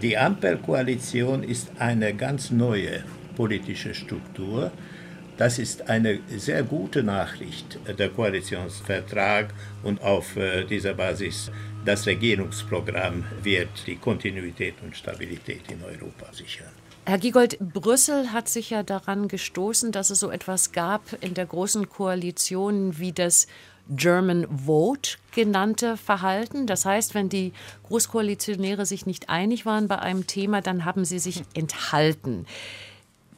Die 0.00 0.16
Ampelkoalition 0.16 1.42
ist 1.42 1.72
eine 1.80 2.14
ganz 2.14 2.52
neue 2.52 3.02
politische 3.34 3.92
Struktur. 3.92 4.70
Das 5.36 5.58
ist 5.58 5.90
eine 5.90 6.20
sehr 6.36 6.62
gute 6.62 7.02
Nachricht, 7.02 7.80
der 7.98 8.10
Koalitionsvertrag 8.10 9.52
und 9.82 10.00
auf 10.00 10.36
äh, 10.36 10.64
dieser 10.64 10.94
Basis 10.94 11.50
das 11.84 12.06
Regierungsprogramm 12.06 13.24
wird 13.42 13.84
die 13.84 13.96
Kontinuität 13.96 14.74
und 14.84 14.96
Stabilität 14.96 15.62
in 15.72 15.82
Europa 15.82 16.32
sichern. 16.32 16.81
Herr 17.04 17.18
Giegold, 17.18 17.58
Brüssel 17.58 18.32
hat 18.32 18.48
sich 18.48 18.70
ja 18.70 18.84
daran 18.84 19.26
gestoßen, 19.26 19.90
dass 19.90 20.10
es 20.10 20.20
so 20.20 20.30
etwas 20.30 20.70
gab 20.70 21.02
in 21.20 21.34
der 21.34 21.46
großen 21.46 21.88
Koalition 21.88 22.98
wie 22.98 23.10
das 23.10 23.48
German 23.88 24.46
Vote 24.66 25.18
genannte 25.32 25.96
Verhalten. 25.96 26.68
Das 26.68 26.84
heißt, 26.84 27.14
wenn 27.16 27.28
die 27.28 27.52
Großkoalitionäre 27.88 28.86
sich 28.86 29.04
nicht 29.04 29.28
einig 29.28 29.66
waren 29.66 29.88
bei 29.88 29.98
einem 29.98 30.28
Thema, 30.28 30.60
dann 30.60 30.84
haben 30.84 31.04
sie 31.04 31.18
sich 31.18 31.42
enthalten. 31.54 32.46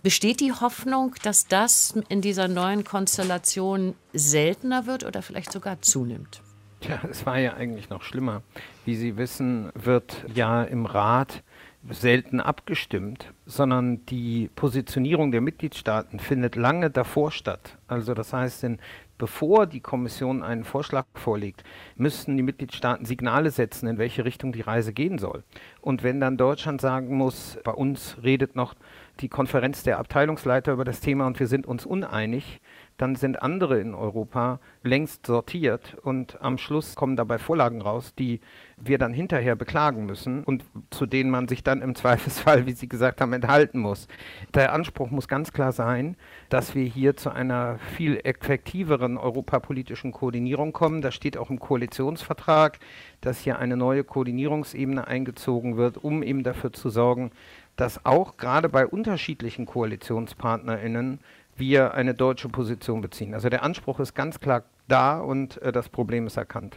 Besteht 0.03 0.41
die 0.41 0.53
Hoffnung, 0.53 1.15
dass 1.23 1.47
das 1.47 1.95
in 2.11 2.21
dieser 2.21 2.49
neuen 2.49 2.85
Konstellation 2.85 3.95
seltener 4.13 4.85
wird 4.85 5.05
oder 5.05 5.23
vielleicht 5.23 5.51
sogar 5.51 5.81
zunimmt? 5.81 6.43
Tja, 6.83 7.01
es 7.11 7.25
war 7.25 7.39
ja 7.39 7.55
eigentlich 7.55 7.89
noch 7.89 8.03
schlimmer. 8.03 8.43
Wie 8.85 8.95
Sie 8.95 9.17
wissen, 9.17 9.73
wird 9.75 10.23
ja 10.35 10.63
im 10.63 10.85
Rat 10.85 11.43
selten 11.91 12.41
abgestimmt, 12.41 13.33
sondern 13.47 14.05
die 14.07 14.51
Positionierung 14.57 15.33
der 15.33 15.41
Mitgliedstaaten 15.41 16.19
findet 16.19 16.57
lange 16.57 16.91
davor 16.91 17.31
statt. 17.31 17.77
Also 17.89 18.15
das 18.15 18.33
heißt, 18.33 18.65
in, 18.65 18.79
bevor 19.19 19.67
die 19.67 19.81
Kommission 19.81 20.43
einen 20.43 20.65
Vorschlag 20.65 21.05
vorlegt, 21.15 21.63
müssten 21.97 22.37
die 22.37 22.43
Mitgliedstaaten 22.43 23.05
Signale 23.05 23.51
setzen, 23.51 23.87
in 23.87 23.99
welche 23.99 24.25
Richtung 24.25 24.53
die 24.53 24.63
Reise 24.63 24.93
gehen 24.93 25.19
soll. 25.19 25.45
Und 25.81 26.03
wenn 26.03 26.21
dann 26.21 26.39
Deutschland 26.39 26.81
sagen 26.81 27.17
muss, 27.17 27.59
bei 27.65 27.73
uns 27.73 28.17
redet 28.23 28.57
noch 28.57 28.75
die 29.21 29.29
Konferenz 29.29 29.83
der 29.83 29.99
Abteilungsleiter 29.99 30.73
über 30.73 30.85
das 30.85 31.01
Thema 31.01 31.27
und 31.27 31.39
wir 31.39 31.47
sind 31.47 31.67
uns 31.67 31.85
uneinig, 31.87 32.61
dann 32.97 33.17
sind 33.17 33.43
andere 33.43 33.81
in 33.81 33.95
Europa 33.95 34.61
längst 34.83 35.27
sortiert 35.27 35.97
und 36.03 36.41
am 36.41 36.59
Schluss 36.59 36.95
kommen 36.95 37.17
dabei 37.17 37.39
Vorlagen 37.39 37.83
raus, 37.83 38.15
die 38.17 38.41
wir 38.77 38.99
dann 38.99 39.13
hinterher 39.13 39.57
beklagen 39.57 40.07
müssen 40.07 40.45
und 40.45 40.65
zu 40.91 41.07
denen 41.07 41.31
man 41.31 41.49
sich 41.49 41.65
dann 41.65 41.83
im 41.83 41.95
Zweifelsfall, 42.05 42.67
wie 42.67 42.73
Sie 42.73 42.89
gesagt 42.89 43.21
haben, 43.21 43.33
enthalten 43.33 43.81
muss. 43.81 44.07
Der 44.55 44.73
Anspruch 44.73 45.11
muss 45.11 45.27
ganz 45.27 45.53
klar 45.53 45.73
sein, 45.73 46.17
dass 46.49 46.75
wir 46.75 46.85
hier 46.85 47.17
zu 47.17 47.31
einer 47.31 47.79
viel 47.97 48.21
effektiveren 48.23 49.17
europapolitischen 49.17 50.13
Koordinierung 50.13 50.73
kommen. 50.73 51.03
Das 51.03 51.15
steht 51.15 51.37
auch 51.37 51.51
im 51.51 51.59
Koalitionsvertrag, 51.59 52.79
dass 53.21 53.41
hier 53.41 53.59
eine 53.59 53.77
neue 53.77 54.05
Koordinierungsebene 54.05 55.07
eingezogen 55.07 55.77
wird, 55.77 55.99
um 56.03 56.23
eben 56.23 56.43
dafür 56.45 56.73
zu 56.73 56.91
sorgen, 56.91 57.33
dass 57.77 58.05
auch 58.05 58.37
gerade 58.37 58.69
bei 58.69 58.87
unterschiedlichen 58.87 59.67
KoalitionspartnerInnen 59.67 61.21
wir 61.57 61.95
eine 61.95 62.15
deutsche 62.15 62.49
Position 62.49 63.01
beziehen. 63.01 63.35
Also 63.35 63.49
der 63.49 63.63
Anspruch 63.63 64.01
ist 64.01 64.15
ganz 64.15 64.41
klar 64.41 64.65
da 64.89 65.21
und 65.21 65.61
äh, 65.63 65.73
das 65.73 65.89
Problem 65.89 66.27
ist 66.27 66.37
erkannt. 66.37 66.77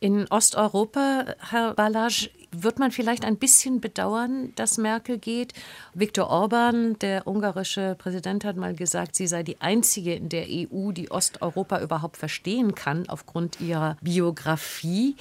In 0.00 0.26
Osteuropa, 0.28 1.24
Herr 1.50 1.74
Balazs, 1.74 2.28
wird 2.50 2.78
man 2.78 2.90
vielleicht 2.90 3.24
ein 3.24 3.36
bisschen 3.36 3.80
bedauern, 3.80 4.52
dass 4.54 4.78
Merkel 4.78 5.18
geht. 5.18 5.54
Viktor 5.92 6.28
Orban, 6.28 6.98
der 6.98 7.26
ungarische 7.26 7.96
Präsident, 7.98 8.44
hat 8.44 8.56
mal 8.56 8.74
gesagt, 8.74 9.16
sie 9.16 9.26
sei 9.26 9.42
die 9.42 9.60
einzige 9.60 10.14
in 10.14 10.28
der 10.28 10.46
EU, 10.48 10.92
die 10.92 11.10
Osteuropa 11.10 11.80
überhaupt 11.80 12.16
verstehen 12.16 12.74
kann 12.74 13.08
aufgrund 13.08 13.60
ihrer 13.60 13.96
Biografie. 14.02 15.16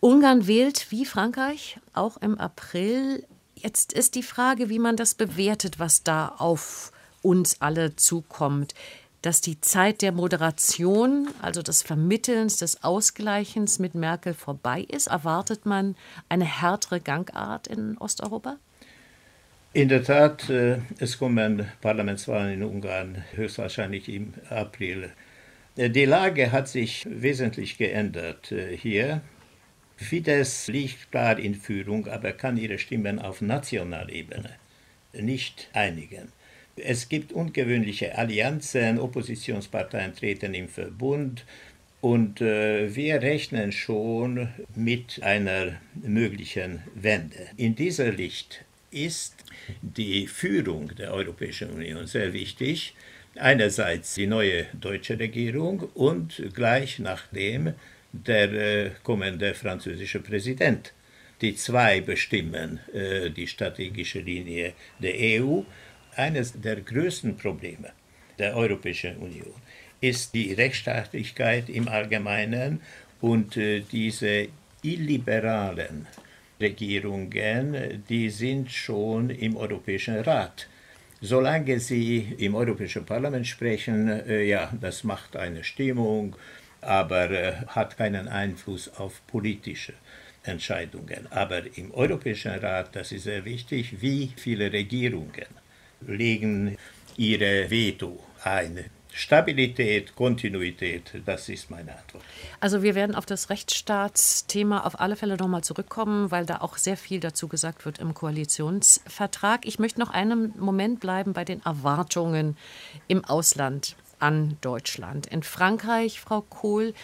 Ungarn 0.00 0.46
wählt 0.46 0.90
wie 0.90 1.04
Frankreich 1.04 1.78
auch 1.92 2.16
im 2.16 2.38
April. 2.38 3.26
Jetzt 3.54 3.92
ist 3.92 4.14
die 4.14 4.22
Frage, 4.22 4.70
wie 4.70 4.78
man 4.78 4.96
das 4.96 5.14
bewertet, 5.14 5.78
was 5.78 6.02
da 6.02 6.34
auf 6.38 6.92
uns 7.22 7.60
alle 7.60 7.96
zukommt, 7.96 8.74
dass 9.22 9.40
die 9.40 9.60
Zeit 9.60 10.02
der 10.02 10.12
Moderation, 10.12 11.28
also 11.42 11.62
des 11.62 11.82
Vermittelns, 11.82 12.56
des 12.56 12.82
Ausgleichens 12.82 13.78
mit 13.78 13.94
Merkel 13.94 14.34
vorbei 14.34 14.86
ist? 14.88 15.08
Erwartet 15.08 15.66
man 15.66 15.96
eine 16.28 16.44
härtere 16.44 17.00
Gangart 17.00 17.66
in 17.66 17.98
Osteuropa? 17.98 18.56
In 19.72 19.88
der 19.88 20.02
Tat, 20.02 20.50
äh, 20.50 20.78
es 20.98 21.18
kommen 21.18 21.68
Parlamentswahlen 21.80 22.54
in 22.54 22.62
Ungarn 22.64 23.24
höchstwahrscheinlich 23.34 24.08
im 24.08 24.34
April. 24.48 25.10
Äh, 25.76 25.90
die 25.90 26.06
Lage 26.06 26.50
hat 26.50 26.68
sich 26.68 27.06
wesentlich 27.08 27.78
geändert 27.78 28.50
äh, 28.50 28.76
hier. 28.76 29.20
Fidesz 29.96 30.66
liegt 30.66 31.12
klar 31.12 31.38
in 31.38 31.54
Führung, 31.54 32.08
aber 32.08 32.32
kann 32.32 32.56
ihre 32.56 32.78
Stimmen 32.78 33.18
auf 33.18 33.42
Nationalebene 33.42 34.50
nicht 35.12 35.68
einigen. 35.72 36.32
Es 36.76 37.08
gibt 37.08 37.32
ungewöhnliche 37.32 38.16
Allianzen, 38.16 38.98
Oppositionsparteien 38.98 40.14
treten 40.14 40.54
im 40.54 40.68
Verbund 40.68 41.44
und 42.00 42.40
äh, 42.40 42.94
wir 42.94 43.20
rechnen 43.20 43.72
schon 43.72 44.48
mit 44.74 45.22
einer 45.22 45.80
möglichen 45.94 46.82
Wende. 46.94 47.36
In 47.56 47.74
dieser 47.74 48.10
Licht 48.10 48.64
ist 48.90 49.44
die 49.82 50.26
Führung 50.26 50.94
der 50.96 51.12
Europäischen 51.12 51.70
Union 51.70 52.06
sehr 52.06 52.32
wichtig. 52.32 52.94
Einerseits 53.36 54.14
die 54.14 54.26
neue 54.26 54.66
deutsche 54.72 55.18
Regierung 55.18 55.80
und 55.94 56.42
gleich 56.54 56.98
nachdem 56.98 57.74
der 58.12 58.52
äh, 58.52 58.90
kommende 59.02 59.54
französische 59.54 60.20
Präsident. 60.20 60.92
Die 61.40 61.54
zwei 61.54 62.00
bestimmen 62.00 62.80
äh, 62.92 63.30
die 63.30 63.46
strategische 63.46 64.20
Linie 64.20 64.72
der 64.98 65.14
EU 65.42 65.62
eines 66.16 66.60
der 66.60 66.80
größten 66.80 67.36
Probleme 67.36 67.90
der 68.38 68.56
Europäischen 68.56 69.16
Union 69.16 69.54
ist 70.00 70.34
die 70.34 70.52
Rechtsstaatlichkeit 70.54 71.68
im 71.68 71.88
Allgemeinen 71.88 72.80
und 73.20 73.56
äh, 73.56 73.80
diese 73.80 74.48
illiberalen 74.82 76.06
Regierungen, 76.58 78.02
die 78.08 78.30
sind 78.30 78.70
schon 78.70 79.30
im 79.30 79.56
Europäischen 79.56 80.18
Rat. 80.20 80.68
Solange 81.20 81.80
sie 81.80 82.34
im 82.38 82.54
Europäischen 82.54 83.04
Parlament 83.04 83.46
sprechen, 83.46 84.08
äh, 84.08 84.44
ja, 84.44 84.72
das 84.80 85.04
macht 85.04 85.36
eine 85.36 85.64
Stimmung, 85.64 86.34
aber 86.80 87.30
äh, 87.30 87.52
hat 87.66 87.98
keinen 87.98 88.26
Einfluss 88.28 88.88
auf 88.96 89.20
politische 89.26 89.92
Entscheidungen. 90.42 91.26
Aber 91.30 91.62
im 91.76 91.92
Europäischen 91.92 92.52
Rat, 92.52 92.96
das 92.96 93.12
ist 93.12 93.24
sehr 93.24 93.44
wichtig, 93.44 94.00
wie 94.00 94.32
viele 94.36 94.72
Regierungen 94.72 95.60
legen 96.06 96.76
ihre 97.16 97.70
Veto 97.70 98.18
ein. 98.44 98.84
Stabilität, 99.12 100.14
Kontinuität, 100.14 101.20
das 101.26 101.48
ist 101.48 101.70
meine 101.70 101.92
Antwort. 101.96 102.22
Also 102.60 102.82
wir 102.82 102.94
werden 102.94 103.14
auf 103.16 103.26
das 103.26 103.50
Rechtsstaatsthema 103.50 104.80
auf 104.80 105.00
alle 105.00 105.16
Fälle 105.16 105.36
nochmal 105.36 105.64
zurückkommen, 105.64 106.30
weil 106.30 106.46
da 106.46 106.58
auch 106.58 106.76
sehr 106.76 106.96
viel 106.96 107.20
dazu 107.20 107.48
gesagt 107.48 107.84
wird 107.84 107.98
im 107.98 108.14
Koalitionsvertrag. 108.14 109.66
Ich 109.66 109.78
möchte 109.78 110.00
noch 110.00 110.10
einen 110.10 110.54
Moment 110.58 111.00
bleiben 111.00 111.32
bei 111.32 111.44
den 111.44 111.60
Erwartungen 111.64 112.56
im 113.08 113.24
Ausland 113.24 113.96
an 114.20 114.56
Deutschland. 114.60 115.26
In 115.26 115.42
Frankreich, 115.42 116.20
Frau 116.20 116.42
Kohl, 116.42 116.94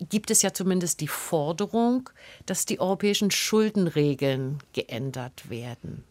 gibt 0.00 0.30
es 0.30 0.42
ja 0.42 0.52
zumindest 0.52 1.00
die 1.00 1.08
Forderung, 1.08 2.10
dass 2.44 2.66
die 2.66 2.80
europäischen 2.80 3.30
Schuldenregeln 3.30 4.58
geändert 4.72 5.48
werden. 5.48 6.04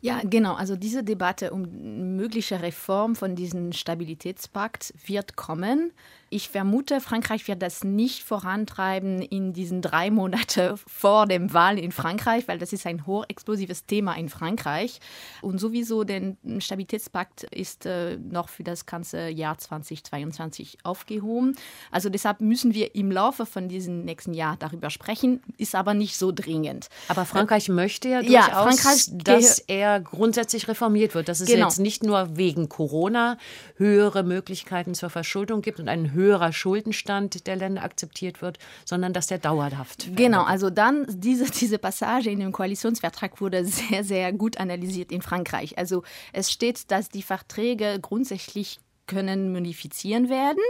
Ja, 0.00 0.20
genau. 0.24 0.54
Also 0.54 0.76
diese 0.76 1.02
Debatte 1.02 1.50
um 1.52 2.16
mögliche 2.16 2.62
Reform 2.62 3.16
von 3.16 3.34
diesem 3.34 3.72
Stabilitätspakt 3.72 4.94
wird 5.06 5.36
kommen. 5.36 5.92
Ich 6.28 6.48
vermute, 6.48 7.00
Frankreich 7.00 7.46
wird 7.46 7.62
das 7.62 7.84
nicht 7.84 8.24
vorantreiben 8.24 9.22
in 9.22 9.52
diesen 9.52 9.80
drei 9.80 10.10
Monaten 10.10 10.76
vor 10.86 11.26
dem 11.26 11.52
Wahl 11.52 11.78
in 11.78 11.92
Frankreich, 11.92 12.48
weil 12.48 12.58
das 12.58 12.72
ist 12.72 12.84
ein 12.84 13.06
hochexplosives 13.06 13.86
Thema 13.86 14.14
in 14.14 14.28
Frankreich. 14.28 14.98
Und 15.40 15.58
sowieso 15.60 16.02
der 16.02 16.34
Stabilitätspakt 16.58 17.44
ist 17.44 17.86
äh, 17.86 18.16
noch 18.16 18.48
für 18.48 18.64
das 18.64 18.86
ganze 18.86 19.28
Jahr 19.28 19.56
2022 19.56 20.78
aufgehoben. 20.82 21.54
Also 21.92 22.08
deshalb 22.08 22.40
müssen 22.40 22.74
wir 22.74 22.96
im 22.96 23.12
Laufe 23.12 23.46
von 23.46 23.68
diesem 23.68 24.04
nächsten 24.04 24.34
Jahr 24.34 24.56
darüber 24.58 24.90
sprechen, 24.90 25.42
ist 25.58 25.76
aber 25.76 25.94
nicht 25.94 26.16
so 26.16 26.32
dringend. 26.32 26.88
Aber 27.06 27.24
Frankreich 27.24 27.68
äh, 27.68 27.72
möchte 27.72 28.08
ja 28.08 28.22
durchaus, 28.22 28.48
ja, 28.48 28.62
Frankreich 28.62 29.10
dass 29.12 29.60
er 29.60 30.00
grundsätzlich 30.00 30.66
reformiert 30.66 31.14
wird, 31.14 31.28
dass 31.28 31.38
es 31.38 31.48
genau. 31.48 31.68
jetzt 31.68 31.78
nicht 31.78 32.02
nur 32.02 32.36
wegen 32.36 32.68
Corona 32.68 33.38
höhere 33.76 34.24
Möglichkeiten 34.24 34.94
zur 34.94 35.10
Verschuldung 35.10 35.62
gibt 35.62 35.78
und 35.78 35.88
einen 35.88 36.15
höherer 36.16 36.52
Schuldenstand 36.52 37.46
der 37.46 37.54
Länder 37.54 37.84
akzeptiert 37.84 38.42
wird, 38.42 38.58
sondern 38.84 39.12
dass 39.12 39.28
der 39.28 39.38
dauerhaft. 39.38 40.08
Genau, 40.16 40.42
also 40.42 40.70
dann 40.70 41.06
diese, 41.08 41.44
diese 41.50 41.78
Passage 41.78 42.30
in 42.30 42.40
dem 42.40 42.50
Koalitionsvertrag 42.50 43.40
wurde 43.40 43.64
sehr, 43.64 44.02
sehr 44.02 44.32
gut 44.32 44.58
analysiert 44.58 45.12
in 45.12 45.22
Frankreich. 45.22 45.78
Also 45.78 46.02
es 46.32 46.50
steht, 46.50 46.90
dass 46.90 47.08
die 47.08 47.22
Verträge 47.22 47.98
grundsätzlich 48.02 48.80
können 49.06 49.52
modifizieren 49.52 50.28
werden, 50.28 50.62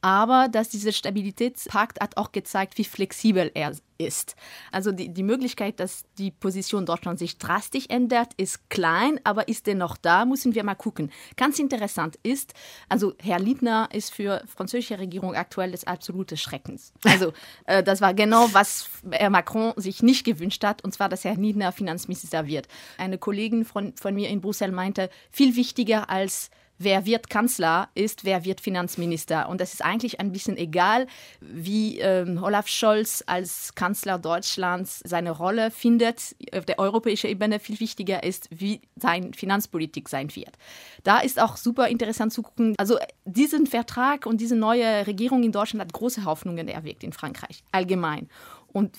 aber 0.00 0.48
dass 0.48 0.68
dieser 0.68 0.92
Stabilitätspakt 0.92 2.00
hat 2.00 2.16
auch 2.16 2.32
gezeigt, 2.32 2.78
wie 2.78 2.84
flexibel 2.84 3.50
er 3.54 3.72
ist. 3.98 4.34
Also 4.72 4.92
die, 4.92 5.12
die 5.12 5.22
Möglichkeit, 5.22 5.78
dass 5.78 6.04
die 6.18 6.30
Position 6.30 6.86
Deutschland 6.86 7.18
sich 7.18 7.38
drastisch 7.38 7.84
ändert, 7.88 8.32
ist 8.34 8.70
klein, 8.70 9.20
aber 9.24 9.48
ist 9.48 9.66
dennoch 9.66 9.96
da, 9.96 10.24
müssen 10.24 10.54
wir 10.54 10.64
mal 10.64 10.74
gucken. 10.74 11.12
Ganz 11.36 11.58
interessant 11.58 12.18
ist, 12.22 12.54
also 12.88 13.14
Herr 13.22 13.38
Liebner 13.38 13.88
ist 13.92 14.12
für 14.12 14.42
französische 14.46 14.98
Regierung 14.98 15.34
aktuell 15.34 15.72
des 15.72 15.86
absoluten 15.86 16.36
Schreckens. 16.36 16.92
Also 17.04 17.32
äh, 17.66 17.82
das 17.82 18.00
war 18.00 18.14
genau, 18.14 18.48
was 18.52 18.88
Herr 19.10 19.30
Macron 19.30 19.74
sich 19.76 20.02
nicht 20.02 20.24
gewünscht 20.24 20.64
hat, 20.64 20.82
und 20.82 20.92
zwar, 20.92 21.08
dass 21.08 21.24
Herr 21.24 21.36
Liebner 21.36 21.72
Finanzminister 21.72 22.46
wird. 22.46 22.68
Eine 22.96 23.18
Kollegin 23.18 23.64
von, 23.64 23.94
von 23.96 24.14
mir 24.14 24.30
in 24.30 24.40
Brüssel 24.40 24.72
meinte, 24.72 25.10
viel 25.30 25.56
wichtiger 25.56 26.08
als 26.08 26.50
wer 26.80 27.04
wird 27.04 27.28
Kanzler 27.28 27.90
ist, 27.94 28.24
wer 28.24 28.44
wird 28.44 28.60
Finanzminister. 28.60 29.48
Und 29.48 29.60
das 29.60 29.74
ist 29.74 29.84
eigentlich 29.84 30.18
ein 30.18 30.32
bisschen 30.32 30.56
egal, 30.56 31.06
wie 31.40 32.00
ähm, 32.00 32.42
Olaf 32.42 32.66
Scholz 32.68 33.22
als 33.26 33.74
Kanzler 33.74 34.18
Deutschlands 34.18 35.02
seine 35.04 35.30
Rolle 35.30 35.70
findet. 35.70 36.34
Auf 36.56 36.64
der 36.64 36.78
europäischen 36.78 37.28
Ebene 37.28 37.60
viel 37.60 37.78
wichtiger 37.80 38.24
ist, 38.24 38.48
wie 38.50 38.80
sein 38.96 39.34
Finanzpolitik 39.34 40.08
sein 40.08 40.34
wird. 40.34 40.56
Da 41.04 41.20
ist 41.20 41.40
auch 41.40 41.58
super 41.58 41.88
interessant 41.88 42.32
zu 42.32 42.42
gucken. 42.42 42.74
Also 42.78 42.98
diesen 43.26 43.66
Vertrag 43.66 44.24
und 44.24 44.40
diese 44.40 44.56
neue 44.56 45.06
Regierung 45.06 45.42
in 45.42 45.52
Deutschland 45.52 45.82
hat 45.82 45.92
große 45.92 46.24
Hoffnungen 46.24 46.66
erweckt 46.66 47.04
in 47.04 47.12
Frankreich 47.12 47.62
allgemein. 47.72 48.28
Und 48.72 48.96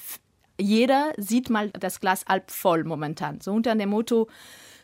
jeder 0.59 1.13
sieht 1.17 1.49
mal 1.49 1.71
das 1.71 1.99
Glas 1.99 2.25
halb 2.27 2.51
voll 2.51 2.83
momentan. 2.83 3.41
So 3.41 3.53
unter 3.53 3.73
dem 3.73 3.89
Motto, 3.89 4.27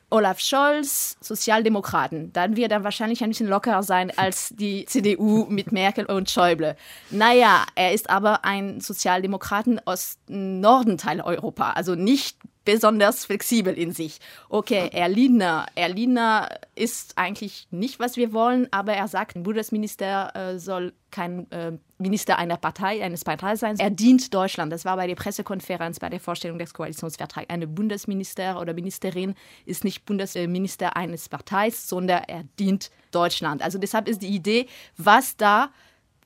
Olaf 0.10 0.40
Scholz, 0.40 1.18
Sozialdemokraten. 1.20 2.32
Dann 2.32 2.56
wird 2.56 2.72
er 2.72 2.84
wahrscheinlich 2.84 3.24
ein 3.24 3.30
bisschen 3.30 3.48
lockerer 3.48 3.84
sein 3.84 4.12
als 4.18 4.54
die 4.56 4.86
CDU 4.88 5.46
mit 5.50 5.72
Merkel 5.72 6.06
und 6.06 6.30
Schäuble. 6.30 6.78
Naja, 7.10 7.66
er 7.76 7.94
ist 7.94 8.10
aber 8.10 8.46
ein 8.46 8.80
Sozialdemokraten 8.80 9.82
aus 9.86 10.18
Nordenteil 10.28 11.20
Europa, 11.22 11.72
also 11.72 11.96
nicht 11.96 12.38
besonders 12.68 13.24
flexibel 13.24 13.74
in 13.74 13.94
sich. 13.94 14.20
Okay, 14.50 14.90
Erliner. 14.92 15.68
Erliner 15.76 16.50
ist 16.76 17.18
eigentlich 17.18 17.66
nicht, 17.72 17.98
was 17.98 18.18
wir 18.18 18.34
wollen, 18.34 18.68
aber 18.72 18.92
er 18.92 19.08
sagt, 19.08 19.38
ein 19.38 19.44
Bundesminister 19.44 20.36
äh, 20.36 20.60
soll 20.60 20.92
kein 21.10 21.50
äh, 21.54 21.78
Minister 21.98 22.38
einer 22.38 22.58
Partei, 22.58 23.02
eines 23.02 23.24
Partei 23.24 23.56
sein. 23.56 23.80
Er 23.80 23.90
dient 23.90 24.34
Deutschland. 24.34 24.74
Das 24.74 24.84
war 24.84 24.98
bei 24.98 25.08
der 25.08 25.16
Pressekonferenz, 25.16 26.00
bei 26.00 26.10
der 26.10 26.20
Vorstellung 26.20 26.60
des 26.60 26.74
Koalitionsvertrags. 26.74 27.50
Eine 27.50 27.68
Bundesminister 27.68 28.60
oder 28.60 28.74
Ministerin 28.74 29.36
ist 29.66 29.86
nicht 29.86 30.04
Bundesminister 30.04 30.98
eines 30.98 31.30
Parteis, 31.30 31.88
sondern 31.88 32.24
er 32.28 32.44
dient 32.60 32.92
Deutschland. 33.12 33.62
Also 33.62 33.78
deshalb 33.78 34.10
ist 34.10 34.22
die 34.22 34.36
Idee, 34.36 34.68
was 34.98 35.38
da 35.38 35.70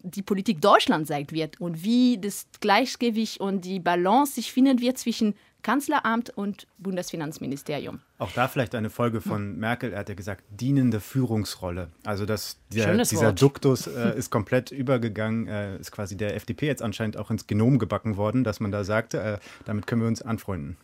die 0.03 0.23
Politik 0.23 0.59
Deutschland 0.59 1.05
sagt 1.05 1.31
wird 1.33 1.61
und 1.61 1.83
wie 1.83 2.17
das 2.19 2.47
Gleichgewicht 2.59 3.39
und 3.39 3.63
die 3.63 3.79
Balance 3.79 4.33
sich 4.33 4.51
finden 4.51 4.81
wird 4.81 4.97
zwischen 4.97 5.35
Kanzleramt 5.63 6.29
und 6.29 6.67
Bundesfinanzministerium. 6.77 7.99
Auch 8.17 8.31
da 8.31 8.47
vielleicht 8.47 8.75
eine 8.75 8.89
Folge 8.89 9.21
von 9.21 9.57
Merkel, 9.57 9.93
er 9.93 9.99
hat 9.99 10.09
ja 10.09 10.15
gesagt, 10.15 10.43
dienende 10.49 10.99
Führungsrolle. 10.99 11.89
Also 12.03 12.25
das, 12.25 12.57
der, 12.73 12.97
dieser 12.97 13.27
Wort. 13.27 13.41
Duktus 13.41 13.87
äh, 13.87 14.13
ist 14.17 14.29
komplett 14.29 14.71
übergegangen, 14.71 15.47
äh, 15.47 15.77
ist 15.77 15.91
quasi 15.91 16.17
der 16.17 16.35
FDP 16.35 16.67
jetzt 16.67 16.81
anscheinend 16.81 17.17
auch 17.17 17.31
ins 17.31 17.47
Genom 17.47 17.79
gebacken 17.79 18.17
worden, 18.17 18.43
dass 18.43 18.59
man 18.59 18.71
da 18.71 18.83
sagte, 18.83 19.19
äh, 19.21 19.37
damit 19.65 19.87
können 19.87 20.01
wir 20.01 20.07
uns 20.07 20.21
anfreunden. 20.21 20.77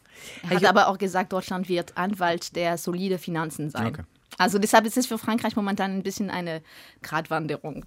Er 0.50 0.58
hat 0.58 0.66
aber 0.66 0.88
auch 0.88 0.98
gesagt, 0.98 1.34
Deutschland 1.34 1.70
wird 1.70 1.98
Anwalt 1.98 2.56
der 2.56 2.78
solide 2.78 3.18
Finanzen 3.18 3.70
sein. 3.70 3.88
Okay. 3.88 4.04
Also 4.38 4.60
deshalb 4.60 4.86
ist 4.86 4.98
es 4.98 5.08
für 5.08 5.18
Frankreich 5.18 5.56
momentan 5.56 5.92
ein 5.92 6.04
bisschen 6.04 6.30
eine 6.30 6.62
Gratwanderung. 7.02 7.86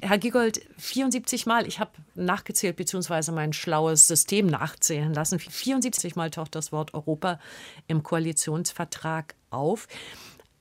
Herr 0.00 0.18
Giegold, 0.18 0.60
74 0.78 1.46
Mal, 1.46 1.66
ich 1.66 1.80
habe 1.80 1.90
nachgezählt, 2.14 2.76
beziehungsweise 2.76 3.32
mein 3.32 3.52
schlaues 3.52 4.06
System 4.06 4.46
nachzählen 4.46 5.12
lassen, 5.12 5.40
74 5.40 6.14
Mal 6.14 6.30
taucht 6.30 6.54
das 6.54 6.70
Wort 6.70 6.94
Europa 6.94 7.40
im 7.88 8.02
Koalitionsvertrag 8.02 9.34
auf. 9.50 9.88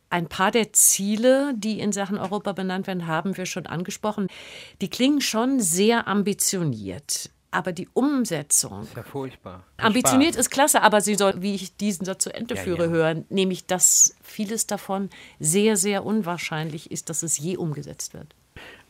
Ein 0.10 0.28
paar 0.28 0.50
der 0.50 0.74
Ziele, 0.74 1.54
die 1.56 1.80
in 1.80 1.92
Sachen 1.92 2.18
Europa 2.18 2.54
benannt 2.54 2.88
werden, 2.88 3.06
haben 3.06 3.38
wir 3.38 3.46
schon 3.46 3.68
angesprochen. 3.68 4.28
Die 4.82 4.90
klingen 4.90 5.22
schon 5.22 5.60
sehr 5.60 6.08
ambitioniert. 6.08 7.30
Aber 7.52 7.72
die 7.72 7.88
Umsetzung. 7.94 8.84
Ist 8.84 8.96
ja 8.96 9.04
furchtbar. 9.04 9.64
Ambitioniert 9.78 10.36
ist 10.36 10.52
klasse, 10.52 10.84
aber 10.84 11.02
sie 11.02 11.16
soll, 11.16 11.42
wie 11.42 11.56
ich 11.56 11.76
diesen 11.76 12.06
Satz 12.06 12.24
zu 12.24 12.34
Ende 12.34 12.56
ja, 12.56 12.62
führe, 12.62 12.86
ja. 12.86 12.90
hören, 12.92 13.26
nämlich, 13.30 13.66
dass 13.66 14.16
vieles 14.22 14.68
davon 14.68 15.10
sehr, 15.40 15.76
sehr 15.76 16.06
unwahrscheinlich 16.06 16.92
ist, 16.92 17.10
dass 17.10 17.24
es 17.24 17.40
je 17.40 17.58
umgesetzt 17.58 18.14
wird. 18.14 18.36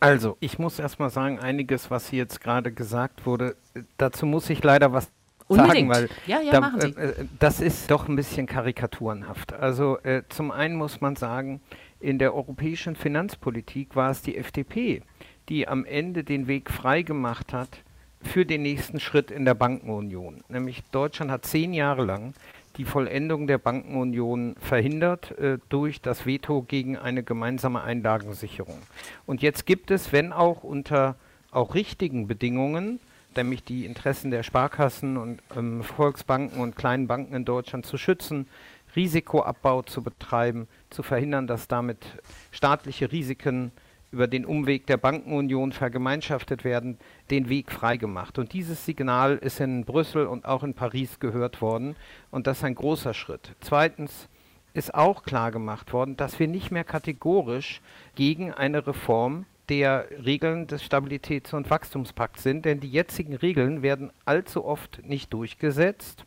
Also, 0.02 0.38
ich 0.39 0.60
muss 0.60 0.80
erst 0.80 1.00
mal 1.00 1.10
sagen, 1.10 1.39
einiges, 1.39 1.89
was 1.89 2.10
hier 2.10 2.19
jetzt 2.19 2.41
gerade 2.41 2.72
gesagt 2.72 3.26
wurde, 3.26 3.56
dazu 3.98 4.26
muss 4.26 4.50
ich 4.50 4.63
leider 4.63 4.91
was 4.91 5.10
Unbedingt. 5.48 5.93
sagen, 5.93 6.10
weil 6.10 6.10
ja, 6.28 6.41
ja, 6.41 6.52
da, 6.52 6.60
machen 6.60 6.82
Sie. 6.82 6.88
Äh, 6.89 7.26
das 7.39 7.62
ist 7.62 7.89
doch 7.89 8.08
ein 8.08 8.15
bisschen 8.15 8.45
karikaturenhaft. 8.45 9.54
Also, 9.54 9.98
äh, 10.00 10.24
zum 10.30 10.52
einen 10.52 10.76
muss 10.76 11.02
man 11.02 11.15
sagen, 11.15 11.62
in 12.00 12.19
der 12.19 12.34
europäischen 12.34 12.95
Finanzpolitik 12.95 13.95
war 13.95 14.12
es 14.12 14.22
die 14.22 14.38
FDP, 14.38 15.02
die 15.50 15.67
am 15.67 15.86
Ende 15.86 16.24
den 16.24 16.48
Weg 16.48 16.72
freigemacht 16.72 17.52
hat 17.54 17.84
für 18.21 18.45
den 18.45 18.62
nächsten 18.62 18.99
Schritt 18.99 19.32
in 19.32 19.45
der 19.45 19.53
Bankenunion. 19.53 20.43
Nämlich 20.49 20.84
Deutschland 20.91 21.32
hat 21.32 21.45
zehn 21.45 21.73
Jahre 21.73 22.05
lang 22.05 22.34
die 22.77 22.86
Vollendung 22.86 23.45
der 23.47 23.58
Bankenunion 23.58 24.55
verhindert 24.60 25.38
äh, 25.38 25.58
durch 25.67 26.01
das 26.01 26.25
Veto 26.25 26.62
gegen 26.62 26.97
eine 26.97 27.23
gemeinsame 27.23 27.82
Einlagensicherung. 27.82 28.77
Und 29.25 29.41
jetzt 29.41 29.65
gibt 29.65 29.91
es, 29.91 30.13
wenn 30.13 30.32
auch 30.32 30.63
unter 30.63 31.15
auch 31.51 31.75
richtigen 31.75 32.27
Bedingungen, 32.27 32.99
nämlich 33.36 33.63
die 33.63 33.86
Interessen 33.86 34.32
der 34.32 34.43
Sparkassen 34.43 35.17
und 35.17 35.41
ähm, 35.58 35.84
Volksbanken 35.84 36.62
und 36.62 36.75
kleinen 36.75 37.08
Banken 37.08 37.36
in 37.36 37.45
Deutschland 37.45 37.86
zu 37.86 37.97
schützen, 37.97 38.47
Risikoabbau 38.95 39.82
zu 39.82 40.01
betreiben, 40.01 40.67
zu 40.89 41.03
verhindern, 41.03 41.47
dass 41.47 41.67
damit 41.67 42.05
staatliche 42.51 43.12
Risiken 43.12 43.71
über 44.12 44.28
den 44.28 44.45
Umweg 44.45 44.88
der 44.88 44.98
Bankenunion 44.98 45.72
vergemeinschaftet 45.72 46.63
werden, 46.63 46.98
den 47.30 47.50
Weg 47.50 47.72
freigemacht. 47.72 48.39
Und 48.39 48.54
dieses 48.54 48.86
Signal 48.86 49.38
ist 49.38 49.60
in 49.60 49.86
Brüssel 49.86 50.26
und 50.26 50.45
auch 50.45 50.63
in 50.63 50.74
Paris 50.74 51.19
gehört 51.19 51.62
worden. 51.62 51.95
Und 52.32 52.48
das 52.48 52.60
ist 52.60 52.63
ein 52.63 52.76
großer 52.76 53.13
Schritt. 53.13 53.56
Zweitens 53.60 54.28
ist 54.74 54.93
auch 54.93 55.24
klar 55.24 55.52
gemacht 55.52 55.93
worden, 55.93 56.17
dass 56.17 56.39
wir 56.39 56.48
nicht 56.48 56.72
mehr 56.72 56.84
kategorisch 56.84 57.82
gegen 58.15 58.54
eine 58.54 58.86
Reform 58.86 59.45
der 59.69 60.08
Regeln 60.26 60.65
des 60.65 60.84
Stabilitäts- 60.84 61.54
und 61.54 61.69
Wachstumspakts 61.69 62.41
sind, 62.41 62.65
denn 62.65 62.80
die 62.80 62.89
jetzigen 62.89 63.36
Regeln 63.36 63.84
werden 63.84 64.12
allzu 64.26 64.65
oft 64.65 65.02
nicht 65.06 65.32
durchgesetzt 65.34 66.26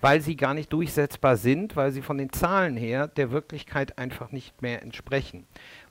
weil 0.00 0.20
sie 0.20 0.36
gar 0.36 0.54
nicht 0.54 0.72
durchsetzbar 0.72 1.36
sind, 1.36 1.76
weil 1.76 1.92
sie 1.92 2.02
von 2.02 2.18
den 2.18 2.32
Zahlen 2.32 2.76
her 2.76 3.06
der 3.06 3.30
Wirklichkeit 3.30 3.98
einfach 3.98 4.32
nicht 4.32 4.62
mehr 4.62 4.82
entsprechen. 4.82 5.46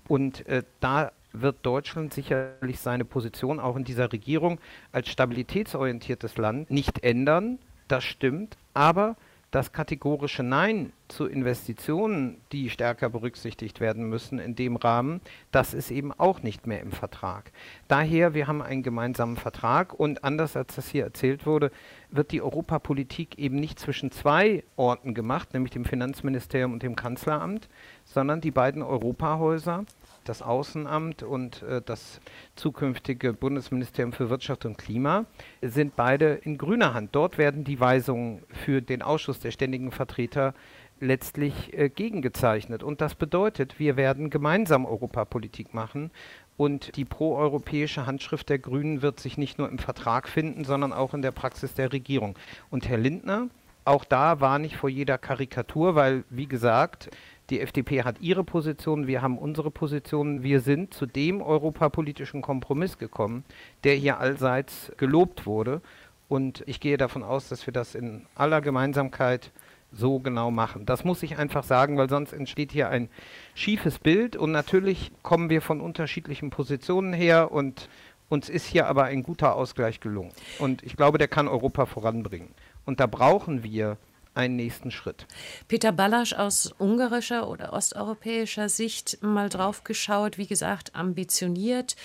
Und 0.07 0.45
äh, 0.47 0.63
da 0.79 1.11
wird 1.33 1.57
Deutschland 1.63 2.13
sicherlich 2.13 2.79
seine 2.79 3.05
Position 3.05 3.59
auch 3.59 3.75
in 3.75 3.83
dieser 3.83 4.11
Regierung 4.11 4.59
als 4.91 5.09
stabilitätsorientiertes 5.09 6.37
Land 6.37 6.71
nicht 6.71 7.03
ändern. 7.03 7.59
Das 7.87 8.03
stimmt. 8.03 8.57
Aber 8.73 9.15
das 9.51 9.71
kategorische 9.71 10.43
Nein 10.43 10.93
zu 11.07 11.25
Investitionen, 11.25 12.39
die 12.51 12.69
stärker 12.69 13.09
berücksichtigt 13.09 13.79
werden 13.79 14.07
müssen 14.07 14.37
in 14.37 14.55
dem 14.55 14.75
Rahmen, 14.75 15.21
das 15.51 15.73
ist 15.73 15.89
eben 15.89 16.13
auch 16.13 16.43
nicht 16.43 16.67
mehr 16.67 16.81
im 16.81 16.91
Vertrag. 16.91 17.51
Daher, 17.87 18.35
wir 18.35 18.47
haben 18.47 18.61
einen 18.61 18.83
gemeinsamen 18.83 19.37
Vertrag 19.37 19.93
und 19.93 20.23
anders 20.23 20.55
als 20.55 20.75
das 20.75 20.89
hier 20.89 21.03
erzählt 21.03 21.47
wurde, 21.47 21.71
wird 22.11 22.31
die 22.31 22.43
Europapolitik 22.43 23.39
eben 23.39 23.55
nicht 23.55 23.79
zwischen 23.79 24.11
zwei 24.11 24.63
Orten 24.75 25.15
gemacht, 25.15 25.53
nämlich 25.53 25.71
dem 25.71 25.85
Finanzministerium 25.85 26.73
und 26.73 26.83
dem 26.83 26.95
Kanzleramt, 26.95 27.69
sondern 28.05 28.41
die 28.41 28.51
beiden 28.51 28.83
Europahäuser 28.83 29.85
das 30.23 30.41
Außenamt 30.41 31.23
und 31.23 31.63
äh, 31.63 31.81
das 31.83 32.21
zukünftige 32.55 33.33
Bundesministerium 33.33 34.13
für 34.13 34.29
Wirtschaft 34.29 34.65
und 34.65 34.77
Klima 34.77 35.25
sind 35.61 35.95
beide 35.95 36.35
in 36.43 36.57
grüner 36.57 36.93
Hand. 36.93 37.15
Dort 37.15 37.37
werden 37.37 37.63
die 37.63 37.79
Weisungen 37.79 38.43
für 38.49 38.81
den 38.81 39.01
Ausschuss 39.01 39.39
der 39.39 39.51
ständigen 39.51 39.91
Vertreter 39.91 40.53
letztlich 40.99 41.77
äh, 41.77 41.89
gegengezeichnet. 41.89 42.83
Und 42.83 43.01
das 43.01 43.15
bedeutet, 43.15 43.79
wir 43.79 43.97
werden 43.97 44.29
gemeinsam 44.29 44.85
Europapolitik 44.85 45.73
machen. 45.73 46.11
Und 46.57 46.97
die 46.97 47.05
proeuropäische 47.05 48.05
Handschrift 48.05 48.49
der 48.49 48.59
Grünen 48.59 49.01
wird 49.01 49.19
sich 49.19 49.37
nicht 49.37 49.57
nur 49.57 49.69
im 49.69 49.79
Vertrag 49.79 50.27
finden, 50.27 50.65
sondern 50.65 50.91
auch 50.91 51.13
in 51.13 51.21
der 51.21 51.31
Praxis 51.31 51.73
der 51.73 51.93
Regierung. 51.93 52.37
Und 52.69 52.89
Herr 52.89 52.97
Lindner, 52.97 53.47
auch 53.85 54.03
da 54.03 54.41
war 54.41 54.59
nicht 54.59 54.75
vor 54.75 54.89
jeder 54.89 55.17
Karikatur, 55.17 55.95
weil, 55.95 56.25
wie 56.29 56.47
gesagt, 56.47 57.09
die 57.49 57.61
FDP 57.61 58.03
hat 58.03 58.21
ihre 58.21 58.43
Position, 58.43 59.07
wir 59.07 59.21
haben 59.21 59.37
unsere 59.37 59.71
Position. 59.71 60.43
Wir 60.43 60.59
sind 60.59 60.93
zu 60.93 61.05
dem 61.05 61.41
europapolitischen 61.41 62.41
Kompromiss 62.41 62.97
gekommen, 62.97 63.43
der 63.83 63.95
hier 63.95 64.19
allseits 64.19 64.91
gelobt 64.97 65.45
wurde. 65.45 65.81
Und 66.27 66.63
ich 66.67 66.79
gehe 66.79 66.97
davon 66.97 67.23
aus, 67.23 67.49
dass 67.49 67.65
wir 67.65 67.73
das 67.73 67.95
in 67.95 68.25
aller 68.35 68.61
Gemeinsamkeit 68.61 69.51
so 69.91 70.19
genau 70.19 70.51
machen. 70.51 70.85
Das 70.85 71.03
muss 71.03 71.23
ich 71.23 71.37
einfach 71.37 71.63
sagen, 71.63 71.97
weil 71.97 72.09
sonst 72.09 72.33
entsteht 72.33 72.71
hier 72.71 72.89
ein 72.89 73.09
schiefes 73.55 73.97
Bild 73.97 74.35
und 74.35 74.51
natürlich 74.51 75.11
kommen 75.23 75.49
wir 75.49 75.63
von 75.63 75.81
unterschiedlichen 75.81 76.51
Positionen 76.51 77.11
her 77.11 77.51
und 77.51 77.89
uns 78.29 78.49
ist 78.49 78.67
hier 78.67 78.85
aber 78.87 79.05
ein 79.05 79.23
guter 79.23 79.55
Ausgleich 79.55 79.99
gelungen. 79.99 80.31
Und 80.59 80.83
ich 80.83 80.95
glaube, 80.95 81.17
der 81.17 81.27
kann 81.27 81.47
Europa 81.47 81.87
voranbringen. 81.87 82.49
Und 82.85 82.99
da 82.99 83.07
brauchen 83.07 83.63
wir 83.63 83.97
einen 84.39 84.55
nächsten 84.55 84.89
Schritt. 84.89 85.27
Peter 85.67 85.91
Ballasch 85.91 86.33
aus 86.33 86.73
ungarischer 86.77 87.47
oder 87.47 87.73
osteuropäischer 87.73 88.69
Sicht 88.69 89.21
mal 89.21 89.49
drauf 89.49 89.83
geschaut, 89.83 90.37
wie 90.37 90.47
gesagt, 90.47 90.95
ambitioniert. 90.95 91.95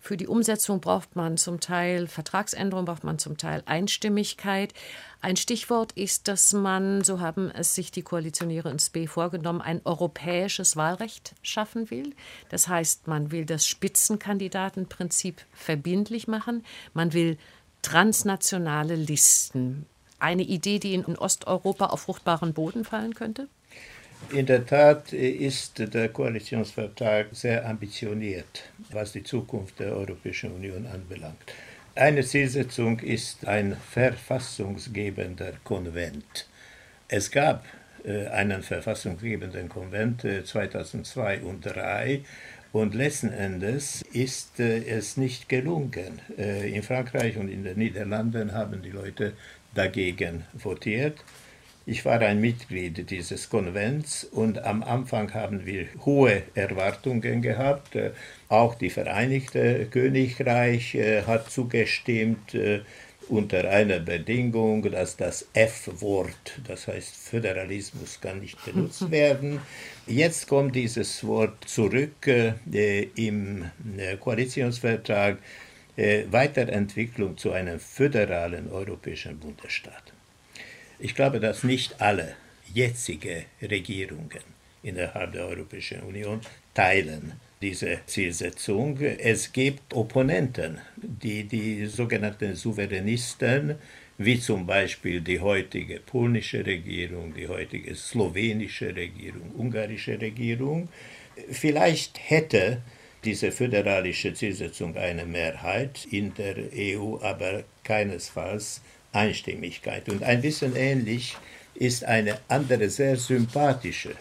Für 0.00 0.16
die 0.16 0.28
Umsetzung 0.28 0.80
braucht 0.80 1.16
man 1.16 1.36
zum 1.36 1.58
Teil 1.60 2.06
Vertragsänderung, 2.06 2.84
braucht 2.84 3.02
man 3.02 3.18
zum 3.18 3.36
Teil 3.36 3.62
Einstimmigkeit. 3.66 4.72
Ein 5.20 5.36
Stichwort 5.36 5.92
ist, 5.92 6.28
dass 6.28 6.52
man, 6.52 7.02
so 7.02 7.20
haben 7.20 7.50
es 7.50 7.74
sich 7.74 7.90
die 7.90 8.02
Koalitionäre 8.02 8.70
ins 8.70 8.90
B 8.90 9.06
vorgenommen, 9.08 9.60
ein 9.60 9.80
europäisches 9.84 10.76
Wahlrecht 10.76 11.34
schaffen 11.42 11.90
will. 11.90 12.14
Das 12.48 12.68
heißt, 12.68 13.08
man 13.08 13.32
will 13.32 13.44
das 13.44 13.66
Spitzenkandidatenprinzip 13.66 15.44
verbindlich 15.52 16.28
machen. 16.28 16.64
Man 16.94 17.12
will 17.12 17.36
transnationale 17.82 18.94
Listen 18.94 19.86
eine 20.18 20.42
Idee, 20.42 20.78
die 20.78 20.94
in 20.94 21.16
Osteuropa 21.16 21.86
auf 21.86 22.00
fruchtbaren 22.02 22.52
Boden 22.52 22.84
fallen 22.84 23.14
könnte? 23.14 23.48
In 24.30 24.46
der 24.46 24.66
Tat 24.66 25.12
ist 25.12 25.78
der 25.94 26.08
Koalitionsvertrag 26.08 27.28
sehr 27.32 27.66
ambitioniert, 27.66 28.64
was 28.90 29.12
die 29.12 29.22
Zukunft 29.22 29.78
der 29.78 29.96
Europäischen 29.96 30.52
Union 30.52 30.86
anbelangt. 30.86 31.38
Eine 31.94 32.24
Zielsetzung 32.24 33.00
ist 33.00 33.46
ein 33.46 33.76
verfassungsgebender 33.76 35.52
Konvent. 35.64 36.46
Es 37.08 37.30
gab 37.30 37.64
äh, 38.04 38.26
einen 38.28 38.62
verfassungsgebenden 38.62 39.68
Konvent 39.68 40.22
2002 40.22 41.36
äh, 41.36 41.40
und 41.40 41.64
2003 41.64 42.24
und 42.70 42.94
letzten 42.94 43.32
Endes 43.32 44.02
ist 44.12 44.60
äh, 44.60 44.84
es 44.84 45.16
nicht 45.16 45.48
gelungen. 45.48 46.20
in 46.36 46.82
Frankreich 46.82 47.36
und 47.36 47.48
in 47.48 47.64
den 47.64 47.78
Niederlanden 47.78 48.52
haben 48.52 48.82
die 48.82 48.90
Leute 48.90 49.32
dagegen 49.74 50.44
votiert. 50.52 51.24
Ich 51.90 52.04
war 52.04 52.20
ein 52.20 52.38
Mitglied 52.38 53.08
dieses 53.08 53.48
Konvents 53.48 54.22
und 54.22 54.62
am 54.62 54.82
Anfang 54.82 55.32
haben 55.32 55.64
wir 55.64 55.86
hohe 56.04 56.42
Erwartungen 56.54 57.40
gehabt. 57.40 57.96
Äh, 57.96 58.10
auch 58.50 58.74
die 58.74 58.90
Vereinigte 58.90 59.86
Königreich 59.86 60.94
äh, 60.94 61.22
hat 61.22 61.50
zugestimmt 61.50 62.54
äh, 62.54 62.80
unter 63.30 63.70
einer 63.70 64.00
Bedingung, 64.00 64.82
dass 64.82 65.16
das 65.16 65.48
F-Wort, 65.54 66.60
das 66.66 66.88
heißt 66.88 67.16
Föderalismus, 67.16 68.20
kann 68.20 68.40
nicht 68.40 68.62
benutzt 68.66 69.10
werden. 69.10 69.58
Jetzt 70.06 70.46
kommt 70.46 70.76
dieses 70.76 71.26
Wort 71.26 71.64
zurück 71.66 72.26
im 72.26 73.64
Koalitionsvertrag 74.20 75.38
äh, 75.98 76.24
Weiterentwicklung 76.30 77.36
zu 77.36 77.50
einem 77.50 77.80
föderalen 77.80 78.70
europäischen 78.70 79.38
Bundesstaat. 79.38 80.12
Ich 81.00 81.14
glaube, 81.14 81.40
dass 81.40 81.64
nicht 81.64 82.00
alle 82.00 82.36
jetzige 82.72 83.46
Regierungen 83.60 84.44
innerhalb 84.82 85.32
der 85.32 85.46
Europäischen 85.46 86.00
Union 86.00 86.40
teilen 86.72 87.32
diese 87.60 87.98
Zielsetzung. 88.06 89.00
Es 89.00 89.52
gibt 89.52 89.92
Opponenten, 89.92 90.78
die 90.96 91.42
die 91.44 91.86
sogenannten 91.86 92.54
Souveränisten, 92.54 93.74
wie 94.18 94.38
zum 94.38 94.66
Beispiel 94.66 95.20
die 95.20 95.40
heutige 95.40 95.98
polnische 95.98 96.64
Regierung, 96.64 97.34
die 97.34 97.48
heutige 97.48 97.94
slowenische 97.96 98.94
Regierung, 98.94 99.52
ungarische 99.56 100.20
Regierung, 100.20 100.88
vielleicht 101.50 102.18
hätte 102.30 102.82
diese 103.24 103.50
föderalische 103.50 104.32
Zielsetzung 104.34 104.96
eine 104.96 105.24
Mehrheit, 105.24 106.06
in 106.10 106.34
der 106.34 106.56
EU 106.74 107.18
aber 107.20 107.64
keinesfalls 107.84 108.80
Einstimmigkeit. 109.12 110.08
Und 110.08 110.22
ein 110.22 110.40
bisschen 110.40 110.76
ähnlich 110.76 111.36
ist 111.74 112.04
eine 112.04 112.38
andere 112.48 112.88
sehr 112.88 113.16
sympathische 113.16 114.14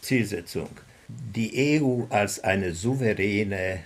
Zielsetzung. 0.00 0.70
Die 1.08 1.80
EU 1.80 2.04
als 2.08 2.42
eine 2.42 2.72
souveräne 2.72 3.80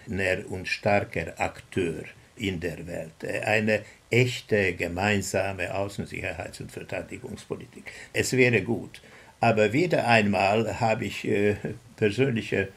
und 0.49 0.69
starker 0.69 1.39
Akteur 1.39 2.05
in 2.37 2.61
der 2.61 2.87
Welt, 2.87 3.45
eine 3.45 3.83
echte 4.11 4.75
gemeinsame 4.75 5.75
Außen-, 5.75 6.07
Sicherheits- 6.07 6.61
und 6.61 6.71
Verteidigungspolitik. 6.71 7.85
Es 8.13 8.33
wäre 8.33 8.63
gut. 8.63 9.03
Aber 9.41 9.73
wieder 9.73 10.07
einmal 10.07 10.81
habe 10.81 11.05
ich 11.05 11.27
äh, 11.27 11.57
persönliche 11.97 12.69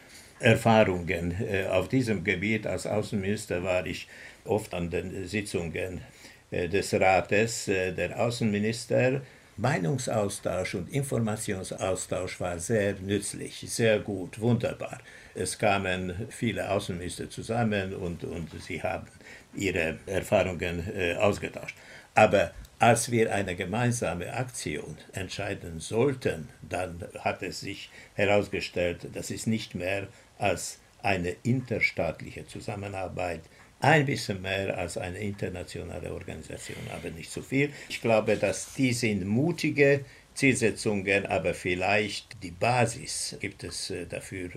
Erfahrungen 0.42 1.36
äh, 1.40 1.66
auf 1.68 1.88
diesem 1.88 2.24
Gebiet. 2.24 2.68
Als 2.68 2.88
Außenminister 2.88 3.64
war 3.64 3.86
ich 3.86 4.08
oft 4.46 4.74
an 4.74 4.90
den 4.90 5.28
Sitzungen 5.28 6.02
äh, 6.50 6.68
des 6.68 6.94
Rates 6.94 7.68
äh, 7.68 7.94
der 7.94 8.20
Außenminister. 8.20 9.22
Meinungsaustausch 9.58 10.76
und 10.76 10.90
Informationsaustausch 10.90 12.40
war 12.40 12.58
sehr 12.58 12.96
nützlich, 12.96 13.64
sehr 13.68 14.00
gut, 14.00 14.40
wunderbar. 14.40 15.00
Es 15.36 15.58
kamen 15.58 16.28
viele 16.30 16.70
Außenminister 16.72 17.30
zusammen 17.30 17.94
und, 17.94 18.24
und 18.24 18.50
sie 18.62 18.82
haben 18.82 19.08
ihre 19.54 20.00
Erfahrungen 20.08 20.84
ausgetauscht. 21.20 21.76
Aber 22.16 22.52
als 22.82 23.12
wir 23.12 23.32
eine 23.32 23.56
gemeinsame 23.56 24.34
Aktion 24.34 24.98
entscheiden 25.14 25.80
sollten, 25.80 26.50
dann 26.68 27.08
hat 27.20 27.44
es 27.44 27.60
sich 27.60 27.92
herausgestellt, 28.16 29.08
das 29.14 29.30
ist 29.30 29.46
nicht 29.46 29.76
mehr 29.76 30.08
als 30.40 30.80
eine 31.04 31.36
interstaatliche 31.44 32.48
Zusammenarbeit, 32.48 33.42
ein 33.82 34.08
bisschen 34.08 34.42
mehr 34.42 34.80
als 34.80 34.98
eine 34.98 35.20
internationale 35.20 36.12
Organisation, 36.12 36.80
aber 36.92 37.12
nicht 37.12 37.32
so 37.32 37.44
viel. 37.44 37.72
Ich 37.88 38.02
glaube, 38.02 38.36
dass 38.36 38.74
die 38.74 38.94
sind 38.94 39.28
mutige 39.28 40.04
Zielsetzungen, 40.34 41.28
aber 41.28 41.54
vielleicht 41.54 42.42
die 42.42 42.52
Basis 42.52 43.38
gibt 43.40 43.64
es 43.64 43.92
äh, 43.92 44.08
dafür 44.08 44.50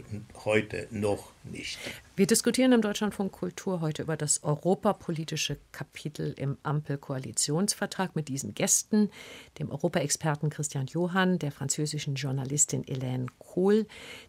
heute 0.47 0.89
noch 0.91 1.34
nicht. 1.44 1.78
Wir 2.16 2.26
diskutieren 2.26 2.72
im 2.72 2.83
Deutschlandfunk 2.83 3.33
Kultur 3.33 3.80
heute 3.80 4.02
über 4.02 4.16
das 4.16 4.42
europapolitische 4.44 5.59
Kapitel 5.72 6.35
im 6.37 6.57
Ampel-Koalitionsvertrag 6.62 8.14
mit 8.14 8.28
diesen 8.28 8.54
Gästen, 8.54 9.11
dem 9.59 9.70
Europaexperten 9.70 10.50
Christian 10.50 10.87
Johann, 10.87 11.38
der 11.38 11.52
französischen 11.52 12.14
Journalistin 12.14 12.85
Hélène 12.85 13.28
Kohl, 13.38 13.87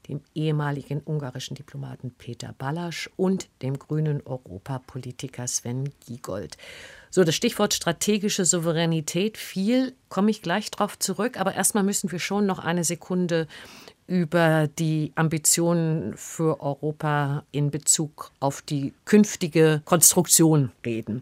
dem 0.07 0.21
ehemaligen 0.33 1.01
ungarischen 1.03 1.55
Diplomaten 1.55 2.11
Peter 2.11 2.53
Ballasch 2.57 3.09
und 3.15 3.47
dem 3.61 3.77
grünen 3.77 4.21
Europapolitiker 4.25 5.47
Sven 5.47 5.91
Giegold. 6.05 6.57
So, 7.15 7.23
das 7.23 7.35
Stichwort 7.35 7.73
strategische 7.73 8.43
Souveränität 8.43 9.37
fiel, 9.37 9.95
komme 10.09 10.31
ich 10.31 10.41
gleich 10.41 10.69
drauf 10.69 10.99
zurück, 10.99 11.39
aber 11.39 11.55
erstmal 11.55 11.83
müssen 11.83 12.11
wir 12.11 12.19
schon 12.19 12.45
noch 12.45 12.59
eine 12.59 12.83
Sekunde 12.83 13.47
über 14.07 14.67
die 14.67 15.11
Ambitionen 15.15 16.15
für 16.15 16.61
Europa 16.61 17.43
in 17.51 17.71
Bezug 17.71 18.31
auf 18.39 18.61
die 18.61 18.93
künftige 19.05 19.81
Konstruktion 19.85 20.71
reden. 20.85 21.21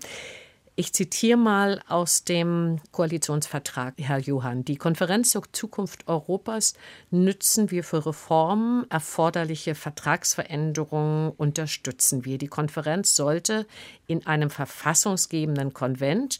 Ich 0.76 0.92
zitiere 0.92 1.38
mal 1.38 1.84
aus 1.88 2.24
dem 2.24 2.80
Koalitionsvertrag, 2.92 3.94
Herr 4.00 4.18
Johann. 4.18 4.66
Die 4.66 4.76
Konferenz 4.76 5.30
zur 5.30 5.44
Zukunft 5.52 6.08
Europas 6.08 6.74
nützen 7.12 7.70
wir 7.70 7.84
für 7.84 8.08
Reformen, 8.08 8.90
erforderliche 8.90 9.76
Vertragsveränderungen 9.76 11.30
unterstützen 11.38 12.26
wir. 12.26 12.40
Die 12.40 12.48
Konferenz 12.48 13.16
sollte 13.16 13.68
in 14.08 14.26
einem 14.26 14.50
verfassungsgebenden 14.50 15.74
Konvent 15.74 16.40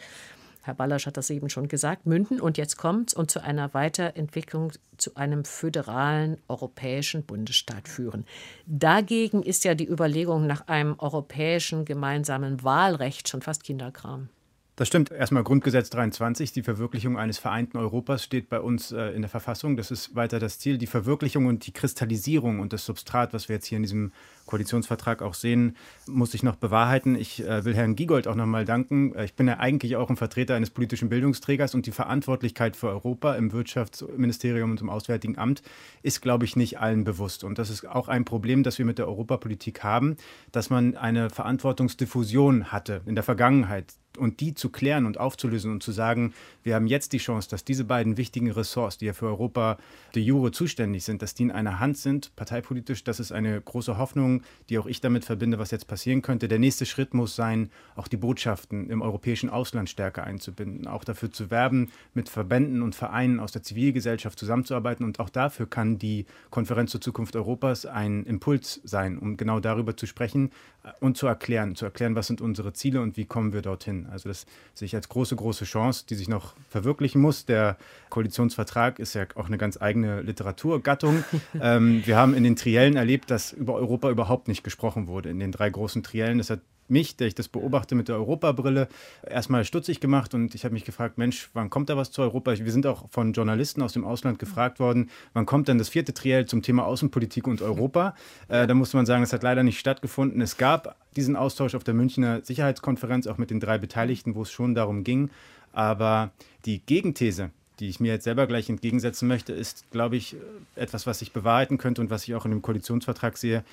Herr 0.64 0.74
Ballasch 0.74 1.06
hat 1.06 1.18
das 1.18 1.30
eben 1.30 1.50
schon 1.50 1.68
gesagt, 1.68 2.06
münden 2.06 2.40
und 2.40 2.58
jetzt 2.58 2.78
kommt's 2.78 3.14
und 3.14 3.30
zu 3.30 3.44
einer 3.44 3.74
Weiterentwicklung 3.74 4.72
zu 4.98 5.16
einem 5.16 5.44
föderalen 5.44 6.38
europäischen 6.48 7.26
Bundesstaat 7.26 7.90
führen. 7.90 8.26
Dagegen 8.66 9.44
ist 9.44 9.66
ja 9.66 9.76
die 9.76 9.88
Überlegung 9.88 10.48
nach 10.48 10.68
einem 10.68 10.96
europäischen 10.98 11.84
gemeinsamen 11.84 12.64
Wahlrecht 12.64 13.28
schon 13.28 13.42
fast 13.42 13.66
Kinderkram. 13.66 14.30
Das 14.76 14.88
stimmt. 14.88 15.12
Erstmal 15.12 15.44
Grundgesetz 15.44 15.92
23, 15.92 16.52
die 16.52 16.64
Verwirklichung 16.64 17.16
eines 17.16 17.38
vereinten 17.38 17.78
Europas 17.78 18.24
steht 18.24 18.50
bei 18.50 18.60
uns 18.60 18.92
äh, 18.92 19.10
in 19.10 19.22
der 19.22 19.30
Verfassung. 19.30 19.78
Das 19.78 19.92
ist 19.92 20.16
weiter 20.16 20.40
das 20.40 20.58
Ziel. 20.58 20.80
Die 20.80 20.88
Verwirklichung 20.88 21.46
und 21.46 21.68
die 21.68 21.74
Kristallisierung 21.74 22.60
und 22.60 22.74
das 22.74 22.84
Substrat, 22.84 23.34
was 23.34 23.50
wir 23.50 23.58
jetzt 23.58 23.68
hier 23.68 23.76
in 23.76 23.84
diesem 23.84 24.14
Koalitionsvertrag 24.46 25.22
auch 25.22 25.34
sehen, 25.34 25.76
muss 26.08 26.32
sich 26.32 26.44
noch 26.44 26.56
bewahrheiten. 26.56 27.16
Ich 27.16 27.44
äh, 27.44 27.66
will 27.66 27.76
Herrn 27.76 27.96
Giegold 27.96 28.28
auch 28.28 28.36
nochmal 28.36 28.66
danken. 28.66 29.16
Äh, 29.16 29.26
ich 29.26 29.34
bin 29.34 29.48
ja 29.48 29.60
eigentlich 29.60 29.96
auch 29.96 30.10
ein 30.10 30.18
Vertreter 30.18 30.56
eines 30.56 30.70
politischen 30.70 31.10
Bildungsträgers 31.10 31.76
und 31.76 31.86
die 31.86 31.92
Verantwortlichkeit 31.92 32.76
für 32.76 32.90
Europa 32.90 33.36
im 33.36 33.52
Wirtschaftsministerium 33.52 34.72
und 34.72 34.82
im 34.82 34.90
Auswärtigen 34.90 35.38
Amt 35.38 35.64
ist, 36.02 36.22
glaube 36.22 36.46
ich, 36.46 36.56
nicht 36.56 36.80
allen 36.80 37.04
bewusst. 37.04 37.44
Und 37.44 37.58
das 37.60 37.70
ist 37.70 37.88
auch 37.88 38.08
ein 38.08 38.26
Problem, 38.26 38.64
das 38.64 38.78
wir 38.78 38.86
mit 38.86 38.98
der 38.98 39.08
Europapolitik 39.08 39.84
haben, 39.84 40.18
dass 40.52 40.70
man 40.70 40.96
eine 40.98 41.30
Verantwortungsdiffusion 41.30 42.72
hatte 42.72 43.02
in 43.06 43.16
der 43.16 43.24
Vergangenheit 43.24 43.94
und 44.18 44.40
die 44.40 44.54
zu 44.54 44.70
klären 44.70 45.06
und 45.06 45.20
aufzulösen 45.20 45.72
und 45.72 45.84
zu 45.84 45.92
sagen, 45.92 46.34
wir 46.64 46.76
haben 46.76 46.88
jetzt 46.88 47.14
die 47.14 47.18
Chance, 47.18 47.50
dass 47.50 47.66
diese 47.66 47.84
beiden 47.84 48.18
wichtigen 48.18 48.52
Ressorts, 48.52 48.98
die 48.98 49.06
ja 49.06 49.14
für 49.14 49.26
Europa 49.26 49.78
de 50.16 50.24
jure 50.24 50.52
zuständig 50.52 51.04
sind, 51.04 51.22
dass 51.22 51.34
die 51.34 51.44
in 51.44 51.52
einer 51.52 51.80
Hand 51.80 51.98
sind, 51.98 52.36
parteipolitisch, 52.36 53.04
das 53.04 53.20
ist 53.20 53.32
eine 53.32 53.60
große 53.60 53.98
Hoffnung, 53.98 54.33
die 54.70 54.78
auch 54.78 54.86
ich 54.86 55.02
damit 55.02 55.26
verbinde, 55.26 55.60
was 55.60 55.72
jetzt 55.72 55.88
passieren 55.88 56.22
könnte. 56.22 56.48
Der 56.48 56.60
nächste 56.60 56.86
Schritt 56.86 57.14
muss 57.14 57.36
sein, 57.36 57.70
auch 57.96 58.08
die 58.08 58.18
Botschaften 58.18 58.90
im 58.90 59.02
europäischen 59.02 59.50
Ausland 59.50 59.90
stärker 59.90 60.24
einzubinden, 60.24 60.88
auch 60.88 61.04
dafür 61.04 61.32
zu 61.32 61.52
werben, 61.52 61.92
mit 62.14 62.30
Verbänden 62.30 62.82
und 62.82 62.96
Vereinen 62.96 63.40
aus 63.40 63.52
der 63.52 63.64
Zivilgesellschaft 63.64 64.40
zusammenzuarbeiten. 64.40 65.06
Und 65.06 65.20
auch 65.20 65.30
dafür 65.30 65.70
kann 65.70 65.98
die 65.98 66.26
Konferenz 66.50 66.92
zur 66.92 67.02
Zukunft 67.02 67.36
Europas 67.36 67.86
ein 67.86 68.24
Impuls 68.26 68.82
sein, 68.84 69.18
um 69.18 69.38
genau 69.38 69.60
darüber 69.60 69.98
zu 69.98 70.06
sprechen 70.06 70.52
und 71.00 71.18
zu 71.18 71.28
erklären, 71.28 71.76
zu 71.76 71.86
erklären, 71.86 72.16
was 72.16 72.28
sind 72.28 72.42
unsere 72.42 72.74
Ziele 72.74 73.02
und 73.02 73.16
wie 73.16 73.26
kommen 73.26 73.54
wir 73.54 73.62
dorthin. 73.62 74.08
Also 74.12 74.28
das 74.28 74.46
sehe 74.74 74.86
ich 74.86 74.96
als 74.96 75.08
große, 75.08 75.36
große 75.36 75.64
Chance, 75.64 76.06
die 76.10 76.16
sich 76.16 76.28
noch 76.28 76.56
verwirklichen 76.70 77.22
muss. 77.22 77.46
Der 77.46 77.78
Koalitionsvertrag 78.10 79.00
ist 79.00 79.14
ja 79.14 79.26
auch 79.36 79.48
eine 79.48 79.58
ganz 79.58 79.82
eigene 79.82 80.22
Literaturgattung. 80.22 81.24
ähm, 81.62 82.02
wir 82.06 82.18
haben 82.18 82.34
in 82.34 82.44
den 82.44 82.58
Triellen 82.58 82.98
erlebt, 82.98 83.32
dass 83.32 83.54
über 83.54 83.76
Europa 83.76 84.10
überhaupt 84.10 84.23
nicht 84.48 84.64
gesprochen 84.64 85.08
wurde. 85.08 85.30
In 85.30 85.40
den 85.40 85.52
drei 85.52 85.70
großen 85.70 86.04
Triellen. 86.04 86.38
Das 86.38 86.50
hat 86.50 86.62
mich, 86.88 87.16
der 87.16 87.28
ich 87.28 87.36
das 87.36 87.48
beobachte 87.48 87.96
mit 87.96 88.08
der 88.08 88.16
Europabrille, 88.16 88.88
erstmal 89.28 89.66
stutzig 89.66 90.00
gemacht 90.00 90.34
und 90.34 90.56
ich 90.56 90.66
habe 90.66 90.74
mich 90.74 90.86
gefragt, 90.86 91.18
Mensch, 91.18 91.50
wann 91.54 91.70
kommt 91.70 91.90
da 91.90 91.98
was 91.98 92.12
zu 92.12 92.22
Europa? 92.22 92.58
Wir 92.58 92.72
sind 92.72 92.86
auch 92.86 93.10
von 93.10 93.34
Journalisten 93.34 93.82
aus 93.82 93.94
dem 93.94 94.06
Ausland 94.06 94.40
gefragt 94.40 94.80
worden, 94.80 95.10
wann 95.34 95.46
kommt 95.46 95.68
denn 95.68 95.78
das 95.78 95.90
vierte 95.90 96.14
Triell 96.14 96.46
zum 96.46 96.62
Thema 96.62 96.86
Außenpolitik 96.86 97.48
und 97.48 97.62
Europa? 97.62 98.16
Äh, 98.50 98.68
da 98.68 98.74
musste 98.74 98.98
man 98.98 99.06
sagen, 99.06 99.24
es 99.24 99.32
hat 99.32 99.42
leider 99.42 99.64
nicht 99.64 99.80
stattgefunden. 99.80 100.42
Es 100.42 100.58
gab 100.58 100.96
diesen 101.16 101.36
Austausch 101.36 101.76
auf 101.76 101.84
der 101.84 101.94
Münchner 101.94 102.42
Sicherheitskonferenz, 102.44 103.26
auch 103.26 103.38
mit 103.38 103.52
den 103.52 103.60
drei 103.60 103.78
Beteiligten, 103.78 104.36
wo 104.36 104.42
es 104.42 104.52
schon 104.52 104.76
darum 104.76 105.04
ging. 105.04 105.30
Aber 105.72 106.32
die 106.66 106.80
Gegenthese, 106.86 107.52
die 107.80 107.88
ich 107.88 108.00
mir 108.00 108.12
jetzt 108.12 108.26
selber 108.26 108.46
gleich 108.48 108.70
entgegensetzen 108.70 109.28
möchte, 109.28 109.54
ist, 109.54 109.90
glaube 109.92 110.18
ich, 110.18 110.36
etwas, 110.76 111.08
was 111.08 111.20
sich 111.20 111.32
bewahrheiten 111.32 111.78
könnte 111.78 112.02
und 112.02 112.10
was 112.10 112.24
ich 112.28 112.36
auch 112.36 112.46
in 112.46 112.52
dem 112.52 112.62
Koalitionsvertrag 112.62 113.38
sehe 113.38 113.64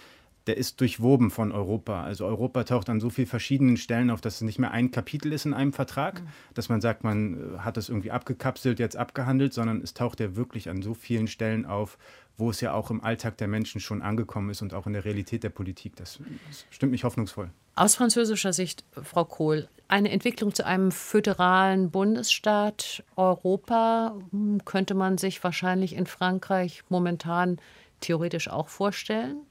der 0.50 0.56
ist 0.56 0.80
durchwoben 0.80 1.30
von 1.30 1.52
Europa. 1.52 2.02
Also 2.02 2.26
Europa 2.26 2.64
taucht 2.64 2.88
an 2.88 2.98
so 2.98 3.08
vielen 3.08 3.28
verschiedenen 3.28 3.76
Stellen 3.76 4.10
auf, 4.10 4.20
dass 4.20 4.34
es 4.34 4.40
nicht 4.40 4.58
mehr 4.58 4.72
ein 4.72 4.90
Kapitel 4.90 5.32
ist 5.32 5.46
in 5.46 5.54
einem 5.54 5.72
Vertrag, 5.72 6.22
mhm. 6.22 6.26
dass 6.54 6.68
man 6.68 6.80
sagt, 6.80 7.04
man 7.04 7.54
äh, 7.54 7.58
hat 7.58 7.76
es 7.76 7.88
irgendwie 7.88 8.10
abgekapselt, 8.10 8.80
jetzt 8.80 8.96
abgehandelt, 8.96 9.54
sondern 9.54 9.80
es 9.80 9.94
taucht 9.94 10.18
ja 10.18 10.34
wirklich 10.34 10.68
an 10.68 10.82
so 10.82 10.92
vielen 10.92 11.28
Stellen 11.28 11.66
auf, 11.66 11.98
wo 12.36 12.50
es 12.50 12.60
ja 12.60 12.72
auch 12.72 12.90
im 12.90 13.00
Alltag 13.00 13.36
der 13.36 13.46
Menschen 13.46 13.80
schon 13.80 14.02
angekommen 14.02 14.50
ist 14.50 14.60
und 14.60 14.74
auch 14.74 14.88
in 14.88 14.92
der 14.92 15.04
Realität 15.04 15.44
der 15.44 15.50
Politik. 15.50 15.94
Das, 15.94 16.18
das 16.48 16.66
stimmt 16.70 16.90
mich 16.90 17.04
hoffnungsvoll. 17.04 17.50
Aus 17.76 17.94
französischer 17.94 18.52
Sicht, 18.52 18.82
Frau 19.00 19.24
Kohl, 19.24 19.68
eine 19.86 20.10
Entwicklung 20.10 20.52
zu 20.52 20.66
einem 20.66 20.90
föderalen 20.90 21.92
Bundesstaat 21.92 23.04
Europa 23.14 24.16
hm, 24.32 24.64
könnte 24.64 24.94
man 24.94 25.16
sich 25.16 25.44
wahrscheinlich 25.44 25.94
in 25.94 26.06
Frankreich 26.06 26.82
momentan 26.88 27.60
theoretisch 28.00 28.48
auch 28.48 28.68
vorstellen. 28.68 29.42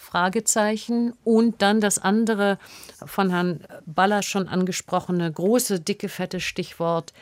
Fragezeichen. 0.00 1.12
Und 1.24 1.62
dann 1.62 1.80
das 1.80 1.98
andere 1.98 2.58
von 3.04 3.30
Herrn 3.30 3.60
Baller 3.86 4.22
schon 4.22 4.48
angesprochene 4.48 5.30
große, 5.30 5.80
dicke, 5.80 6.08
fette 6.08 6.40
Stichwort 6.40 7.12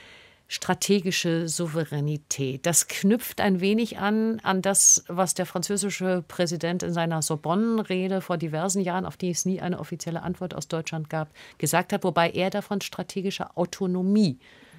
strategische 0.51 1.47
Souveränität. 1.47 2.65
Das 2.65 2.89
knüpft 2.89 3.43
ein 3.43 3.61
wenig 3.61 3.99
an 3.99 4.41
an 4.43 4.63
das, 4.63 5.05
was 5.07 5.35
der 5.35 5.45
französische 5.45 6.25
Präsident 6.27 6.83
in 6.83 6.95
seiner 6.95 7.21
Sorbonne-Rede 7.21 8.23
vor 8.23 8.39
diversen 8.39 8.81
Jahren, 8.81 9.05
auf 9.05 9.19
die 9.19 9.31
es 9.31 9.45
nie 9.45 9.61
eine 9.61 9.79
offizielle 9.79 10.23
Antwort 10.23 10.55
aus 10.55 10.67
Deutschland 10.67 11.11
gab, 11.11 11.29
gesagt 11.59 11.93
hat, 11.93 12.03
wobei 12.03 12.31
er 12.31 12.49
davon 12.49 12.81
strategischer 12.81 13.51
Autonomie 13.57 14.39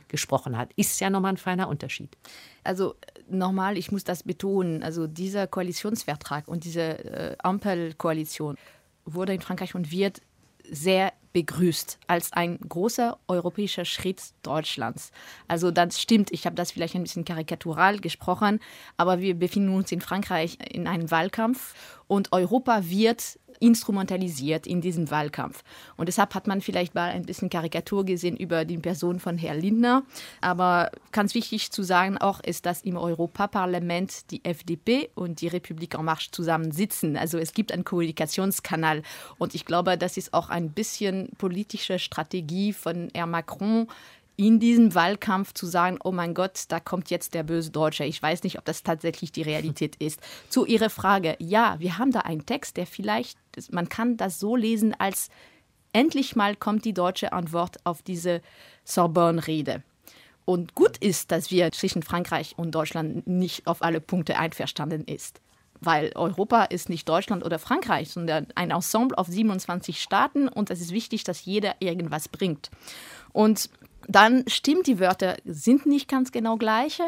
gesprochen 0.09 0.57
hat. 0.57 0.71
Ist 0.75 0.99
ja 0.99 1.09
nochmal 1.09 1.33
ein 1.33 1.37
feiner 1.37 1.69
Unterschied. 1.69 2.17
Also 2.63 2.95
nochmal, 3.29 3.77
ich 3.77 3.91
muss 3.91 4.03
das 4.03 4.23
betonen, 4.23 4.83
also 4.83 5.07
dieser 5.07 5.47
Koalitionsvertrag 5.47 6.47
und 6.47 6.63
diese 6.63 6.81
äh, 6.81 7.35
Ampelkoalition 7.39 8.57
wurde 9.05 9.33
in 9.33 9.41
Frankreich 9.41 9.75
und 9.75 9.91
wird 9.91 10.21
sehr 10.69 11.13
begrüßt 11.33 11.99
als 12.07 12.33
ein 12.33 12.59
großer 12.59 13.19
europäischer 13.27 13.85
Schritt 13.85 14.21
Deutschlands. 14.41 15.11
Also 15.47 15.71
das 15.71 16.01
stimmt, 16.01 16.31
ich 16.31 16.45
habe 16.45 16.55
das 16.55 16.71
vielleicht 16.71 16.95
ein 16.95 17.03
bisschen 17.03 17.25
karikatural 17.25 17.99
gesprochen, 17.99 18.59
aber 18.97 19.19
wir 19.19 19.35
befinden 19.35 19.73
uns 19.73 19.91
in 19.91 20.01
Frankreich 20.01 20.57
in 20.71 20.87
einem 20.87 21.11
Wahlkampf 21.11 21.75
und 22.07 22.31
Europa 22.31 22.89
wird 22.89 23.39
instrumentalisiert 23.59 24.65
in 24.65 24.81
diesem 24.81 25.11
Wahlkampf. 25.11 25.63
Und 25.97 26.07
deshalb 26.07 26.35
hat 26.35 26.47
man 26.47 26.61
vielleicht 26.61 26.95
mal 26.95 27.09
ein 27.09 27.25
bisschen 27.25 27.49
Karikatur 27.49 28.05
gesehen 28.05 28.37
über 28.37 28.65
die 28.65 28.77
Person 28.77 29.19
von 29.19 29.37
Herrn 29.37 29.59
Lindner. 29.59 30.03
Aber 30.41 30.91
ganz 31.11 31.35
wichtig 31.35 31.71
zu 31.71 31.83
sagen 31.83 32.17
auch 32.17 32.39
ist, 32.39 32.65
dass 32.65 32.81
im 32.81 32.97
Europaparlament 32.97 34.31
die 34.31 34.43
FDP 34.45 35.09
und 35.15 35.41
die 35.41 35.47
Republik 35.47 35.95
en 35.95 36.05
Marche 36.05 36.31
zusammen 36.31 36.71
sitzen. 36.71 37.17
Also 37.17 37.37
es 37.37 37.53
gibt 37.53 37.71
einen 37.71 37.83
Kommunikationskanal. 37.83 39.03
Und 39.37 39.55
ich 39.55 39.65
glaube, 39.65 39.97
das 39.97 40.17
ist 40.17 40.33
auch 40.33 40.49
ein 40.49 40.71
bisschen 40.71 41.29
politische 41.37 41.99
Strategie 41.99 42.73
von 42.73 43.09
Herrn 43.13 43.31
Macron, 43.31 43.87
in 44.39 44.61
diesem 44.61 44.95
Wahlkampf 44.95 45.53
zu 45.53 45.65
sagen, 45.65 45.99
oh 46.01 46.13
mein 46.13 46.33
Gott, 46.33 46.63
da 46.69 46.79
kommt 46.79 47.09
jetzt 47.09 47.33
der 47.33 47.43
böse 47.43 47.71
Deutsche. 47.71 48.05
Ich 48.05 48.23
weiß 48.23 48.43
nicht, 48.43 48.57
ob 48.57 48.63
das 48.63 48.83
tatsächlich 48.83 49.33
die 49.33 49.41
Realität 49.41 49.95
ist. 49.99 50.21
Zu 50.47 50.65
Ihrer 50.65 50.89
Frage, 50.89 51.35
ja, 51.39 51.75
wir 51.79 51.97
haben 51.97 52.13
da 52.13 52.21
einen 52.21 52.45
Text, 52.45 52.77
der 52.77 52.87
vielleicht, 52.87 53.37
man 53.69 53.89
kann 53.89 54.15
das 54.15 54.39
so 54.39 54.55
lesen, 54.55 54.95
als 54.97 55.27
endlich 55.91 56.37
mal 56.37 56.55
kommt 56.55 56.85
die 56.85 56.93
deutsche 56.93 57.33
Antwort 57.33 57.85
auf 57.85 58.01
diese 58.01 58.41
Sorbonne-Rede. 58.85 59.83
Und 60.45 60.73
gut 60.73 60.95
ist, 60.99 61.33
dass 61.33 61.51
wir 61.51 61.73
zwischen 61.73 62.01
Frankreich 62.01 62.53
und 62.55 62.71
Deutschland 62.71 63.27
nicht 63.27 63.67
auf 63.67 63.81
alle 63.81 63.99
Punkte 63.99 64.39
einverstanden 64.39 65.03
ist. 65.03 65.41
Weil 65.81 66.13
Europa 66.15 66.63
ist 66.63 66.87
nicht 66.87 67.09
Deutschland 67.09 67.43
oder 67.43 67.59
Frankreich, 67.59 68.09
sondern 68.09 68.47
ein 68.55 68.71
Ensemble 68.71 69.17
auf 69.17 69.27
27 69.27 70.01
Staaten 70.01 70.47
und 70.47 70.69
es 70.71 70.79
ist 70.79 70.91
wichtig, 70.91 71.25
dass 71.25 71.43
jeder 71.43 71.75
irgendwas 71.79 72.29
bringt. 72.29 72.71
Und 73.33 73.69
dann 74.09 74.43
stimmt, 74.47 74.87
die 74.87 74.99
Wörter 74.99 75.37
sind 75.45 75.85
nicht 75.85 76.07
ganz 76.09 76.31
genau 76.31 76.57
gleiche, 76.57 77.03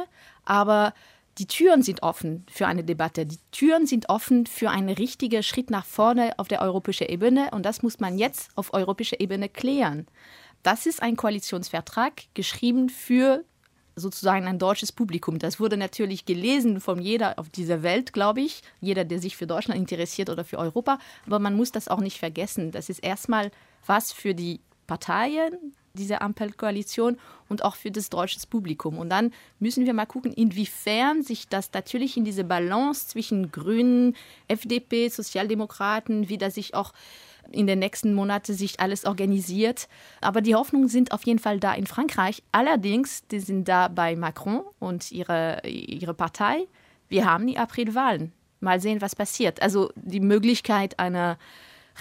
aber 0.45 0.93
die 1.39 1.47
Türen 1.47 1.81
sind 1.81 2.03
offen 2.03 2.45
für 2.47 2.67
eine 2.67 2.83
Debatte. 2.83 3.25
Die 3.25 3.39
Türen 3.51 3.87
sind 3.87 4.09
offen 4.09 4.45
für 4.45 4.69
einen 4.69 4.89
richtigen 4.89 5.41
Schritt 5.41 5.71
nach 5.71 5.85
vorne 5.85 6.37
auf 6.37 6.47
der 6.47 6.61
europäischen 6.61 7.07
Ebene 7.07 7.49
und 7.51 7.65
das 7.65 7.81
muss 7.81 7.99
man 7.99 8.19
jetzt 8.19 8.51
auf 8.55 8.73
europäischer 8.73 9.19
Ebene 9.19 9.49
klären. 9.49 10.05
Das 10.61 10.85
ist 10.85 11.01
ein 11.01 11.15
Koalitionsvertrag 11.15 12.23
geschrieben 12.35 12.89
für 12.89 13.43
sozusagen 13.95 14.45
ein 14.45 14.59
deutsches 14.59 14.91
Publikum. 14.91 15.39
Das 15.39 15.59
wurde 15.59 15.77
natürlich 15.77 16.25
gelesen 16.25 16.81
von 16.81 17.01
jeder 17.01 17.39
auf 17.39 17.49
dieser 17.49 17.81
Welt, 17.81 18.13
glaube 18.13 18.41
ich, 18.41 18.61
jeder, 18.79 19.05
der 19.05 19.19
sich 19.19 19.35
für 19.35 19.47
Deutschland 19.47 19.79
interessiert 19.79 20.29
oder 20.29 20.45
für 20.45 20.59
Europa. 20.59 20.99
Aber 21.25 21.39
man 21.39 21.55
muss 21.55 21.71
das 21.71 21.87
auch 21.87 21.99
nicht 21.99 22.19
vergessen. 22.19 22.71
Das 22.71 22.89
ist 22.89 22.99
erstmal 22.99 23.51
was 23.87 24.11
für 24.11 24.35
die 24.35 24.59
Parteien, 24.85 25.73
diese 25.93 26.21
Ampelkoalition 26.21 27.17
und 27.49 27.63
auch 27.63 27.75
für 27.75 27.91
das 27.91 28.09
deutsche 28.09 28.39
Publikum. 28.49 28.97
Und 28.97 29.09
dann 29.09 29.31
müssen 29.59 29.85
wir 29.85 29.93
mal 29.93 30.05
gucken, 30.05 30.33
inwiefern 30.33 31.23
sich 31.23 31.47
das 31.47 31.71
natürlich 31.73 32.17
in 32.17 32.25
diese 32.25 32.43
Balance 32.43 33.07
zwischen 33.07 33.51
Grünen, 33.51 34.15
FDP, 34.47 35.09
Sozialdemokraten, 35.09 36.29
wie 36.29 36.37
das 36.37 36.55
sich 36.55 36.73
auch 36.73 36.93
in 37.51 37.67
den 37.67 37.79
nächsten 37.79 38.13
Monaten 38.13 38.53
sich 38.53 38.79
alles 38.79 39.05
organisiert. 39.05 39.87
Aber 40.21 40.41
die 40.41 40.55
Hoffnungen 40.55 40.87
sind 40.87 41.11
auf 41.11 41.25
jeden 41.25 41.39
Fall 41.39 41.59
da 41.59 41.73
in 41.73 41.87
Frankreich. 41.87 42.43
Allerdings, 42.51 43.27
die 43.27 43.39
sind 43.39 43.67
da 43.67 43.87
bei 43.87 44.15
Macron 44.15 44.63
und 44.79 45.11
ihre, 45.11 45.61
ihre 45.65 46.13
Partei. 46.13 46.67
Wir 47.09 47.25
haben 47.25 47.47
die 47.47 47.57
Aprilwahlen. 47.57 48.31
Mal 48.59 48.79
sehen, 48.79 49.01
was 49.01 49.15
passiert. 49.15 49.61
Also 49.61 49.91
die 49.95 50.19
Möglichkeit 50.19 50.99
einer 50.99 51.37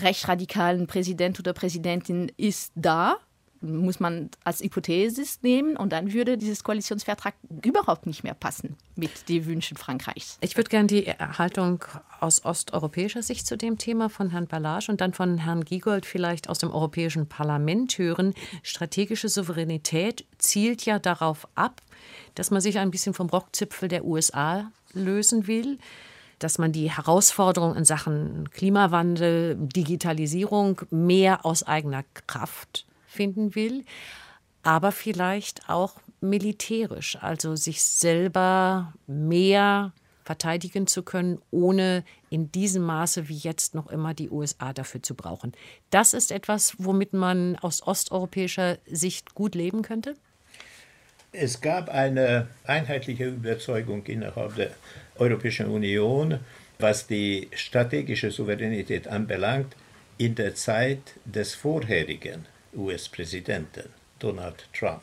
rechtsradikalen 0.00 0.87
Präsident 0.87 1.40
oder 1.40 1.53
Präsidentin 1.53 2.31
ist 2.37 2.72
da 2.74 3.16
muss 3.60 4.00
man 4.00 4.30
als 4.44 4.60
Hypothese 4.60 5.22
nehmen 5.42 5.76
und 5.76 5.92
dann 5.92 6.12
würde 6.12 6.38
dieses 6.38 6.64
Koalitionsvertrag 6.64 7.34
überhaupt 7.62 8.06
nicht 8.06 8.24
mehr 8.24 8.34
passen 8.34 8.76
mit 8.96 9.28
den 9.28 9.46
Wünschen 9.46 9.76
Frankreichs. 9.76 10.38
Ich 10.40 10.56
würde 10.56 10.70
gerne 10.70 10.86
die 10.86 11.02
Haltung 11.10 11.84
aus 12.20 12.44
osteuropäischer 12.44 13.22
Sicht 13.22 13.46
zu 13.46 13.56
dem 13.56 13.76
Thema 13.76 14.08
von 14.08 14.30
Herrn 14.30 14.46
Ballage 14.46 14.90
und 14.90 15.00
dann 15.00 15.12
von 15.12 15.38
Herrn 15.38 15.64
Giegold 15.64 16.06
vielleicht 16.06 16.48
aus 16.48 16.58
dem 16.58 16.70
Europäischen 16.70 17.28
Parlament 17.28 17.98
hören. 17.98 18.34
Strategische 18.62 19.28
Souveränität 19.28 20.24
zielt 20.38 20.84
ja 20.86 20.98
darauf 20.98 21.46
ab, 21.54 21.82
dass 22.34 22.50
man 22.50 22.60
sich 22.60 22.78
ein 22.78 22.90
bisschen 22.90 23.14
vom 23.14 23.28
Rockzipfel 23.28 23.88
der 23.88 24.04
USA 24.04 24.70
lösen 24.94 25.46
will 25.46 25.78
dass 26.38 26.56
man 26.56 26.72
die 26.72 26.90
Herausforderungen 26.90 27.76
in 27.76 27.84
Sachen 27.84 28.48
Klimawandel, 28.50 29.56
Digitalisierung 29.56 30.80
mehr 30.90 31.44
aus 31.44 31.62
eigener 31.62 32.02
Kraft 32.26 32.86
finden 33.10 33.54
will, 33.54 33.84
aber 34.62 34.92
vielleicht 34.92 35.68
auch 35.68 35.94
militärisch, 36.20 37.16
also 37.20 37.56
sich 37.56 37.82
selber 37.82 38.92
mehr 39.06 39.92
verteidigen 40.24 40.86
zu 40.86 41.02
können, 41.02 41.40
ohne 41.50 42.04
in 42.28 42.52
diesem 42.52 42.84
Maße 42.84 43.28
wie 43.28 43.38
jetzt 43.38 43.74
noch 43.74 43.90
immer 43.90 44.14
die 44.14 44.30
USA 44.30 44.72
dafür 44.72 45.02
zu 45.02 45.14
brauchen. 45.14 45.52
Das 45.90 46.14
ist 46.14 46.30
etwas, 46.30 46.74
womit 46.78 47.12
man 47.12 47.56
aus 47.56 47.82
osteuropäischer 47.82 48.78
Sicht 48.86 49.34
gut 49.34 49.54
leben 49.54 49.82
könnte? 49.82 50.14
Es 51.32 51.60
gab 51.60 51.88
eine 51.88 52.48
einheitliche 52.64 53.28
Überzeugung 53.28 54.04
innerhalb 54.06 54.56
der 54.56 54.70
Europäischen 55.16 55.66
Union, 55.66 56.38
was 56.78 57.06
die 57.06 57.48
strategische 57.52 58.30
Souveränität 58.30 59.08
anbelangt, 59.08 59.74
in 60.18 60.34
der 60.34 60.54
Zeit 60.54 61.00
des 61.24 61.54
vorherigen 61.54 62.46
US-Präsidenten 62.74 63.88
Donald 64.18 64.68
Trump. 64.72 65.02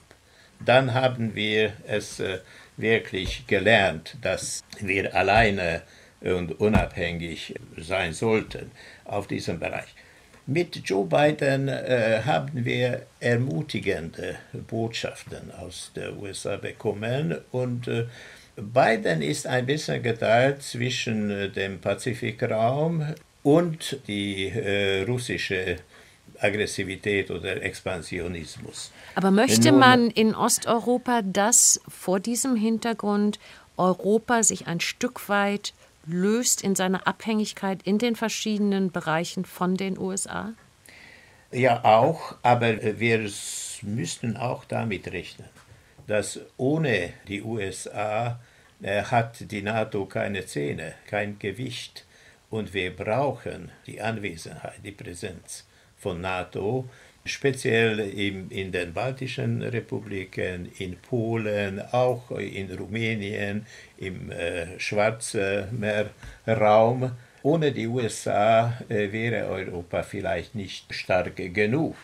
Dann 0.66 0.94
haben 0.94 1.36
wir 1.36 1.74
es 1.88 2.20
äh, 2.20 2.40
wirklich 2.78 3.46
gelernt, 3.48 4.18
dass 4.22 4.64
wir 4.80 5.16
alleine 5.16 5.84
und 6.22 6.60
unabhängig 6.60 7.54
sein 7.78 8.14
sollten 8.14 8.72
auf 9.06 9.28
diesem 9.28 9.60
Bereich. 9.60 9.94
Mit 10.48 10.78
Joe 10.88 11.06
Biden 11.06 11.68
äh, 11.68 12.22
haben 12.26 12.66
wir 12.66 13.06
ermutigende 13.20 14.36
Botschaften 14.54 15.52
aus 15.52 15.92
den 15.96 16.18
USA 16.18 16.56
bekommen 16.56 17.38
und 17.52 17.88
äh, 17.88 18.06
Biden 18.56 19.22
ist 19.22 19.46
ein 19.46 19.66
bisschen 19.66 20.02
geteilt 20.02 20.64
zwischen 20.64 21.54
dem 21.54 21.80
Pazifikraum 21.80 23.14
und 23.44 24.00
die 24.08 24.48
äh, 24.48 25.04
russische 25.04 25.78
Aggressivität 26.40 27.32
oder 27.32 27.62
Expansionismus. 27.62 28.92
Aber 29.16 29.32
möchte 29.32 29.72
man 29.72 30.10
in 30.10 30.36
Osteuropa, 30.36 31.22
dass 31.22 31.82
vor 31.88 32.20
diesem 32.20 32.56
Hintergrund 32.56 33.40
Europa 33.78 34.44
sich 34.44 34.68
ein 34.68 34.80
Stück 34.80 35.30
weit 35.30 35.74
löst 36.06 36.64
in 36.64 36.76
seiner 36.76 37.08
Abhängigkeit 37.08 37.84
in 37.84 37.98
den 37.98 38.16
verschiedenen 38.16 38.92
Bereichen 38.92 39.46
von 39.46 39.76
den 39.76 39.98
USA? 39.98 40.54
Ja, 41.52 41.84
auch, 41.84 42.36
aber 42.42 43.00
wir 43.00 43.30
müssten 43.82 44.38
auch 44.38 44.66
damit 44.66 45.12
rechnen, 45.12 45.48
dass 46.08 46.40
ohne 46.58 47.14
die 47.28 47.42
USA 47.42 48.40
äh, 48.82 49.04
hat 49.04 49.52
die 49.52 49.62
NATO 49.62 50.06
keine 50.06 50.46
Zähne, 50.46 50.94
kein 51.08 51.40
Gewicht 51.40 52.06
und 52.50 52.74
wir 52.74 52.96
brauchen 52.96 53.72
die 53.86 54.02
Anwesenheit, 54.02 54.80
die 54.84 54.92
Präsenz 54.92 55.66
von 55.98 56.22
NATO, 56.22 56.88
speziell 57.26 58.00
in, 58.00 58.50
in 58.50 58.72
den 58.72 58.94
baltischen 58.94 59.62
Republiken, 59.62 60.72
in 60.78 60.96
Polen, 60.98 61.82
auch 61.92 62.32
in 62.32 62.72
Rumänien, 62.72 63.66
im 63.98 64.32
äh, 64.32 64.80
Schwarzmeerraum. 64.80 67.12
Ohne 67.44 67.72
die 67.72 67.86
USA 67.88 68.78
äh, 68.90 69.12
wäre 69.12 69.48
Europa 69.48 70.02
vielleicht 70.04 70.56
nicht 70.56 70.94
stark 70.94 71.36
genug. 71.54 71.96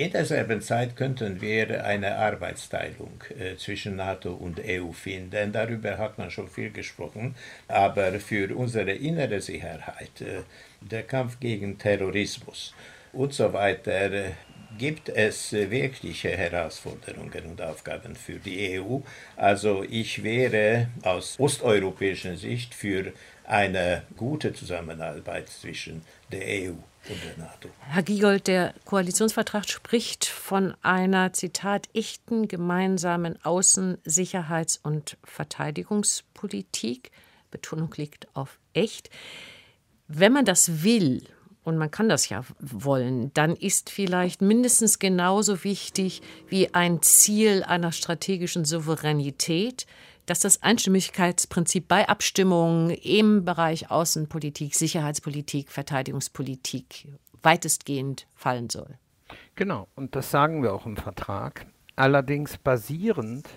In 0.00 0.10
derselben 0.10 0.62
Zeit 0.62 0.96
könnten 0.96 1.42
wir 1.42 1.84
eine 1.84 2.16
Arbeitsteilung 2.16 3.22
äh, 3.38 3.56
zwischen 3.56 3.96
NATO 3.96 4.32
und 4.32 4.58
EU 4.66 4.92
finden. 4.92 5.52
Darüber 5.52 5.98
hat 5.98 6.16
man 6.16 6.30
schon 6.30 6.48
viel 6.48 6.70
gesprochen. 6.70 7.34
Aber 7.68 8.18
für 8.18 8.56
unsere 8.56 8.92
innere 8.92 9.42
Sicherheit, 9.42 10.22
äh, 10.22 10.40
der 10.80 11.02
Kampf 11.02 11.38
gegen 11.38 11.76
Terrorismus, 11.76 12.74
und 13.12 13.32
so 13.34 13.52
weiter 13.52 14.32
gibt 14.78 15.08
es 15.10 15.52
wirkliche 15.52 16.30
Herausforderungen 16.30 17.44
und 17.50 17.60
Aufgaben 17.60 18.16
für 18.16 18.38
die 18.38 18.80
EU. 18.80 19.00
Also 19.36 19.82
ich 19.82 20.22
wäre 20.22 20.88
aus 21.02 21.38
osteuropäischer 21.38 22.36
Sicht 22.36 22.74
für 22.74 23.12
eine 23.44 24.04
gute 24.16 24.54
Zusammenarbeit 24.54 25.48
zwischen 25.48 26.02
der 26.30 26.40
EU 26.40 26.70
und 26.70 27.18
der 27.24 27.44
NATO. 27.44 27.68
Herr 27.80 28.02
Giegold, 28.02 28.46
der 28.46 28.74
Koalitionsvertrag 28.84 29.68
spricht 29.68 30.24
von 30.24 30.74
einer, 30.82 31.32
Zitat, 31.32 31.88
echten 31.94 32.48
gemeinsamen 32.48 33.36
Außen-, 33.42 33.98
Sicherheits- 34.04 34.78
und 34.82 35.16
Verteidigungspolitik. 35.24 37.10
Betonung 37.50 37.92
liegt 37.96 38.28
auf 38.34 38.58
echt. 38.72 39.10
Wenn 40.06 40.32
man 40.32 40.44
das 40.44 40.82
will, 40.84 41.24
und 41.62 41.76
man 41.76 41.90
kann 41.90 42.08
das 42.08 42.28
ja 42.28 42.42
wollen, 42.58 43.32
dann 43.34 43.54
ist 43.54 43.90
vielleicht 43.90 44.40
mindestens 44.40 44.98
genauso 44.98 45.62
wichtig 45.64 46.22
wie 46.48 46.74
ein 46.74 47.02
Ziel 47.02 47.62
einer 47.62 47.92
strategischen 47.92 48.64
Souveränität, 48.64 49.86
dass 50.26 50.40
das 50.40 50.62
Einstimmigkeitsprinzip 50.62 51.88
bei 51.88 52.08
Abstimmungen 52.08 52.90
im 52.90 53.44
Bereich 53.44 53.90
Außenpolitik, 53.90 54.74
Sicherheitspolitik, 54.74 55.70
Verteidigungspolitik 55.70 57.08
weitestgehend 57.42 58.26
fallen 58.34 58.70
soll. 58.70 58.98
Genau, 59.54 59.88
und 59.96 60.16
das 60.16 60.30
sagen 60.30 60.62
wir 60.62 60.72
auch 60.72 60.86
im 60.86 60.96
Vertrag, 60.96 61.66
allerdings 61.96 62.58
basierend 62.58 63.48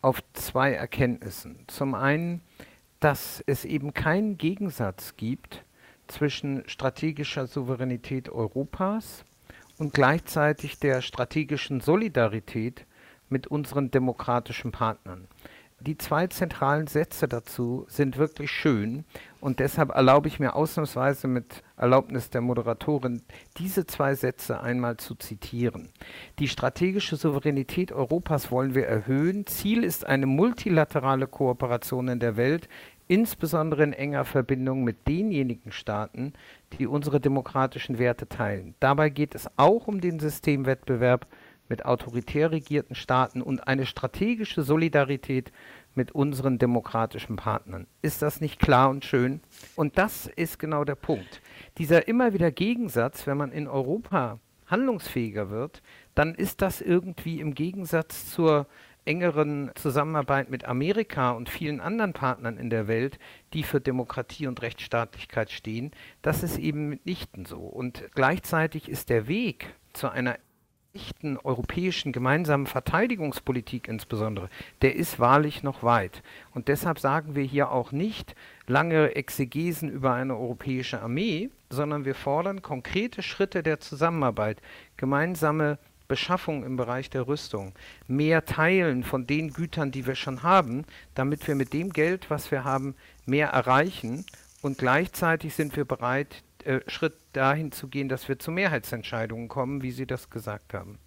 auf 0.00 0.22
zwei 0.32 0.72
Erkenntnissen. 0.72 1.64
Zum 1.66 1.94
einen, 1.94 2.42
dass 3.00 3.42
es 3.46 3.64
eben 3.64 3.94
keinen 3.94 4.38
Gegensatz 4.38 5.16
gibt 5.16 5.64
zwischen 6.06 6.62
strategischer 6.66 7.46
Souveränität 7.46 8.28
Europas 8.28 9.24
und 9.78 9.94
gleichzeitig 9.94 10.78
der 10.78 11.02
strategischen 11.02 11.80
Solidarität 11.80 12.86
mit 13.28 13.46
unseren 13.46 13.90
demokratischen 13.90 14.72
Partnern. 14.72 15.26
Die 15.80 15.98
zwei 15.98 16.28
zentralen 16.28 16.86
Sätze 16.86 17.26
dazu 17.26 17.86
sind 17.88 18.16
wirklich 18.16 18.52
schön 18.52 19.04
und 19.40 19.58
deshalb 19.58 19.90
erlaube 19.90 20.28
ich 20.28 20.38
mir 20.38 20.54
ausnahmsweise 20.54 21.26
mit 21.26 21.64
Erlaubnis 21.76 22.30
der 22.30 22.40
Moderatorin, 22.40 23.22
diese 23.56 23.84
zwei 23.84 24.14
Sätze 24.14 24.60
einmal 24.60 24.98
zu 24.98 25.16
zitieren. 25.16 25.88
Die 26.38 26.46
strategische 26.46 27.16
Souveränität 27.16 27.90
Europas 27.90 28.52
wollen 28.52 28.76
wir 28.76 28.86
erhöhen. 28.86 29.44
Ziel 29.48 29.82
ist 29.82 30.06
eine 30.06 30.26
multilaterale 30.26 31.26
Kooperation 31.26 32.06
in 32.06 32.20
der 32.20 32.36
Welt, 32.36 32.68
insbesondere 33.12 33.82
in 33.82 33.92
enger 33.92 34.24
Verbindung 34.24 34.84
mit 34.84 35.06
denjenigen 35.06 35.70
Staaten, 35.70 36.32
die 36.72 36.86
unsere 36.86 37.20
demokratischen 37.20 37.98
Werte 37.98 38.26
teilen. 38.26 38.74
Dabei 38.80 39.10
geht 39.10 39.34
es 39.34 39.50
auch 39.58 39.86
um 39.86 40.00
den 40.00 40.18
Systemwettbewerb 40.18 41.26
mit 41.68 41.84
autoritär 41.84 42.52
regierten 42.52 42.94
Staaten 42.94 43.42
und 43.42 43.68
eine 43.68 43.84
strategische 43.84 44.62
Solidarität 44.62 45.52
mit 45.94 46.12
unseren 46.12 46.56
demokratischen 46.56 47.36
Partnern. 47.36 47.86
Ist 48.00 48.22
das 48.22 48.40
nicht 48.40 48.58
klar 48.58 48.88
und 48.88 49.04
schön? 49.04 49.42
Und 49.76 49.98
das 49.98 50.26
ist 50.26 50.58
genau 50.58 50.84
der 50.84 50.94
Punkt. 50.94 51.42
Dieser 51.76 52.08
immer 52.08 52.32
wieder 52.32 52.50
Gegensatz, 52.50 53.26
wenn 53.26 53.36
man 53.36 53.52
in 53.52 53.68
Europa 53.68 54.38
handlungsfähiger 54.68 55.50
wird, 55.50 55.82
dann 56.14 56.34
ist 56.34 56.62
das 56.62 56.80
irgendwie 56.80 57.40
im 57.40 57.52
Gegensatz 57.52 58.30
zur 58.30 58.66
engeren 59.04 59.70
Zusammenarbeit 59.74 60.50
mit 60.50 60.64
Amerika 60.64 61.32
und 61.32 61.48
vielen 61.48 61.80
anderen 61.80 62.12
Partnern 62.12 62.56
in 62.56 62.70
der 62.70 62.88
Welt, 62.88 63.18
die 63.52 63.62
für 63.62 63.80
Demokratie 63.80 64.46
und 64.46 64.62
Rechtsstaatlichkeit 64.62 65.50
stehen. 65.50 65.90
Das 66.22 66.42
ist 66.42 66.58
eben 66.58 66.88
mitnichten 66.88 67.44
so. 67.44 67.58
Und 67.58 68.04
gleichzeitig 68.14 68.88
ist 68.88 69.10
der 69.10 69.26
Weg 69.26 69.74
zu 69.92 70.08
einer 70.08 70.36
echten 70.94 71.38
europäischen 71.38 72.12
gemeinsamen 72.12 72.66
Verteidigungspolitik 72.66 73.88
insbesondere, 73.88 74.48
der 74.82 74.94
ist 74.94 75.18
wahrlich 75.18 75.62
noch 75.62 75.82
weit. 75.82 76.22
Und 76.52 76.68
deshalb 76.68 76.98
sagen 76.98 77.34
wir 77.34 77.44
hier 77.44 77.70
auch 77.70 77.92
nicht 77.92 78.34
lange 78.66 79.14
Exegesen 79.16 79.88
über 79.88 80.12
eine 80.12 80.36
europäische 80.36 81.00
Armee, 81.00 81.50
sondern 81.70 82.04
wir 82.04 82.14
fordern 82.14 82.62
konkrete 82.62 83.22
Schritte 83.22 83.62
der 83.62 83.80
Zusammenarbeit, 83.80 84.60
gemeinsame 84.96 85.78
Beschaffung 86.12 86.62
im 86.62 86.76
Bereich 86.76 87.08
der 87.08 87.26
Rüstung, 87.26 87.72
mehr 88.06 88.44
Teilen 88.44 89.02
von 89.02 89.26
den 89.26 89.50
Gütern, 89.54 89.92
die 89.92 90.06
wir 90.06 90.14
schon 90.14 90.42
haben, 90.42 90.84
damit 91.14 91.48
wir 91.48 91.54
mit 91.54 91.72
dem 91.72 91.90
Geld, 91.90 92.28
was 92.28 92.50
wir 92.50 92.64
haben, 92.64 92.94
mehr 93.24 93.48
erreichen. 93.48 94.26
Und 94.60 94.76
gleichzeitig 94.76 95.54
sind 95.54 95.74
wir 95.74 95.86
bereit, 95.86 96.42
äh, 96.64 96.80
Schritt 96.86 97.16
dahin 97.32 97.72
zu 97.72 97.88
gehen, 97.88 98.10
dass 98.10 98.28
wir 98.28 98.38
zu 98.38 98.50
Mehrheitsentscheidungen 98.50 99.48
kommen, 99.48 99.80
wie 99.80 99.90
Sie 99.90 100.06
das 100.06 100.28
gesagt 100.28 100.74
haben. 100.74 100.98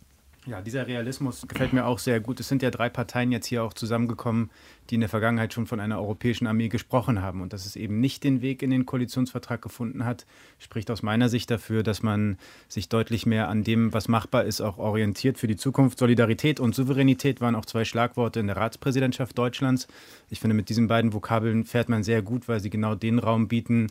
Ja, 0.47 0.61
dieser 0.61 0.85
Realismus 0.85 1.47
gefällt 1.47 1.73
mir 1.73 1.85
auch 1.85 1.97
sehr 1.97 2.19
gut. 2.19 2.39
Es 2.39 2.47
sind 2.47 2.61
ja 2.61 2.69
drei 2.69 2.87
Parteien 2.87 3.31
jetzt 3.31 3.47
hier 3.47 3.63
auch 3.63 3.73
zusammengekommen, 3.73 4.51
die 4.89 4.95
in 4.95 5.01
der 5.01 5.09
Vergangenheit 5.09 5.53
schon 5.53 5.65
von 5.65 5.79
einer 5.79 5.99
europäischen 5.99 6.45
Armee 6.45 6.67
gesprochen 6.67 7.23
haben. 7.23 7.41
Und 7.41 7.51
dass 7.51 7.65
es 7.65 7.75
eben 7.75 7.99
nicht 7.99 8.23
den 8.23 8.43
Weg 8.43 8.61
in 8.61 8.69
den 8.69 8.85
Koalitionsvertrag 8.85 9.59
gefunden 9.59 10.05
hat, 10.05 10.27
spricht 10.59 10.91
aus 10.91 11.01
meiner 11.01 11.29
Sicht 11.29 11.49
dafür, 11.49 11.81
dass 11.81 12.03
man 12.03 12.37
sich 12.67 12.89
deutlich 12.89 13.25
mehr 13.25 13.49
an 13.49 13.63
dem, 13.63 13.91
was 13.91 14.07
machbar 14.07 14.43
ist, 14.43 14.61
auch 14.61 14.77
orientiert 14.77 15.39
für 15.39 15.47
die 15.47 15.55
Zukunft. 15.55 15.97
Solidarität 15.97 16.59
und 16.59 16.75
Souveränität 16.75 17.41
waren 17.41 17.55
auch 17.55 17.65
zwei 17.65 17.83
Schlagworte 17.83 18.39
in 18.39 18.45
der 18.45 18.57
Ratspräsidentschaft 18.57 19.35
Deutschlands. 19.35 19.87
Ich 20.29 20.39
finde, 20.39 20.55
mit 20.55 20.69
diesen 20.69 20.87
beiden 20.87 21.11
Vokabeln 21.11 21.63
fährt 21.63 21.89
man 21.89 22.03
sehr 22.03 22.21
gut, 22.21 22.47
weil 22.47 22.59
sie 22.59 22.69
genau 22.69 22.93
den 22.93 23.17
Raum 23.17 23.47
bieten, 23.47 23.87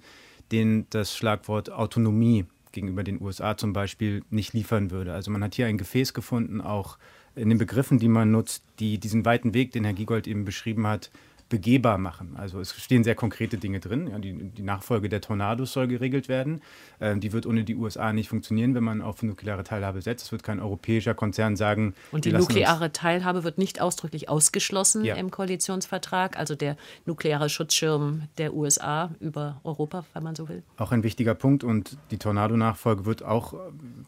den 0.53 0.87
das 0.91 1.17
Schlagwort 1.17 1.73
Autonomie 1.73 2.45
gegenüber 2.75 3.03
den 3.03 3.21
USA 3.21 3.57
zum 3.57 3.73
Beispiel 3.73 4.23
nicht 4.31 4.53
liefern 4.53 4.91
würde. 4.91 5.15
Also 5.15 5.31
man 5.31 5.43
hat 5.43 5.55
hier 5.55 5.67
ein 5.67 5.79
Gefäß 5.79 6.13
gefunden, 6.13 6.61
auch 6.61 6.99
in 7.35 7.49
den 7.49 7.59
Begriffen, 7.59 7.99
die 7.99 8.09
man 8.09 8.31
nutzt, 8.31 8.63
die 8.79 8.99
diesen 8.99 9.25
weiten 9.25 9.55
Weg, 9.55 9.73
den 9.73 9.85
Herr 9.85 9.95
Giegold 9.95 10.27
eben 10.27 10.45
beschrieben 10.45 10.87
hat, 10.87 11.11
begehbar 11.49 11.99
machen. 11.99 12.35
Also 12.37 12.61
es 12.61 12.73
stehen 12.75 13.05
sehr 13.05 13.15
konkrete 13.15 13.59
Dinge 13.59 13.81
drin. 13.81 14.09
Ja, 14.09 14.19
die, 14.19 14.33
die, 14.33 14.63
Nachfolge 14.63 15.09
der 15.09 15.21
Tornados 15.21 15.73
soll 15.73 15.87
geregelt 15.87 16.29
werden. 16.29 16.63
Ähm, 17.01 17.21
die 17.21 17.33
wird 17.33 17.47
ohne 17.47 17.65
die 17.65 17.77
USA 17.77 18.13
nicht 18.13 18.29
funktionieren, 18.29 18.75
wenn 18.75 18.85
man 18.85 19.03
auf 19.03 19.23
nukleare 19.23 19.63
Teilhabe 19.63 20.01
setzt. 20.01 20.27
Es 20.27 20.33
wird 20.33 20.43
kein 20.43 20.59
europäischer 20.59 21.15
Konzern 21.15 21.57
sagen. 21.57 21.95
Und 22.13 22.25
die 22.25 22.33
nukleare 22.33 22.93
Teilhabe 22.93 23.45
wird 23.45 23.59
nicht 23.59 23.81
ausdrücklich 23.81 24.29
ausgeschlossen 24.29 25.05
ja. 25.05 25.17
im 25.17 25.31
Koalitionsvertrag. 25.31 26.39
Also 26.39 26.55
der 26.55 26.77
nukleare 27.05 27.49
Schutzschirm 27.49 28.23
der 28.39 28.55
USA 28.55 29.11
über 29.21 29.61
Europa, 29.65 30.05
wenn 30.15 30.23
man 30.23 30.35
so 30.35 30.49
will. 30.49 30.63
Auch 30.79 30.93
ein 30.93 31.03
wichtiger 31.03 31.35
Punkt. 31.35 31.63
Und 31.63 31.99
die 32.11 32.19
Tornado-Nachfolge 32.19 33.05
wird 33.05 33.23
auch, 33.23 33.55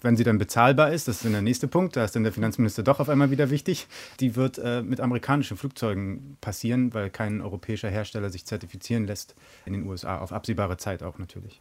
wenn 0.01 0.17
sie 0.17 0.25
dann 0.25 0.39
bezahlbar 0.39 0.91
ist, 0.91 1.07
das 1.07 1.17
ist 1.17 1.25
dann 1.25 1.33
der 1.33 1.43
nächste 1.43 1.69
Punkt, 1.69 1.97
da 1.97 2.05
ist 2.05 2.17
dann 2.17 2.23
der 2.23 2.33
Finanzminister 2.33 2.83
doch 2.83 2.99
auf 2.99 3.09
einmal 3.09 3.31
wieder 3.31 3.51
wichtig, 3.51 3.89
die 4.21 4.37
wird 4.37 4.59
äh, 4.59 4.83
mit 4.83 5.01
amerikanischen 5.01 5.57
Flugzeugen 5.57 6.37
passieren, 6.41 6.95
weil 6.95 7.11
kein 7.11 7.26
kein 7.27 7.41
europäischer 7.41 7.91
Hersteller 7.91 8.31
sich 8.31 8.45
zertifizieren 8.45 9.07
lässt 9.07 9.35
in 9.65 9.73
den 9.73 9.87
USA, 9.87 10.19
auf 10.19 10.33
absehbare 10.33 10.77
Zeit 10.77 11.03
auch 11.03 11.19
natürlich. 11.19 11.61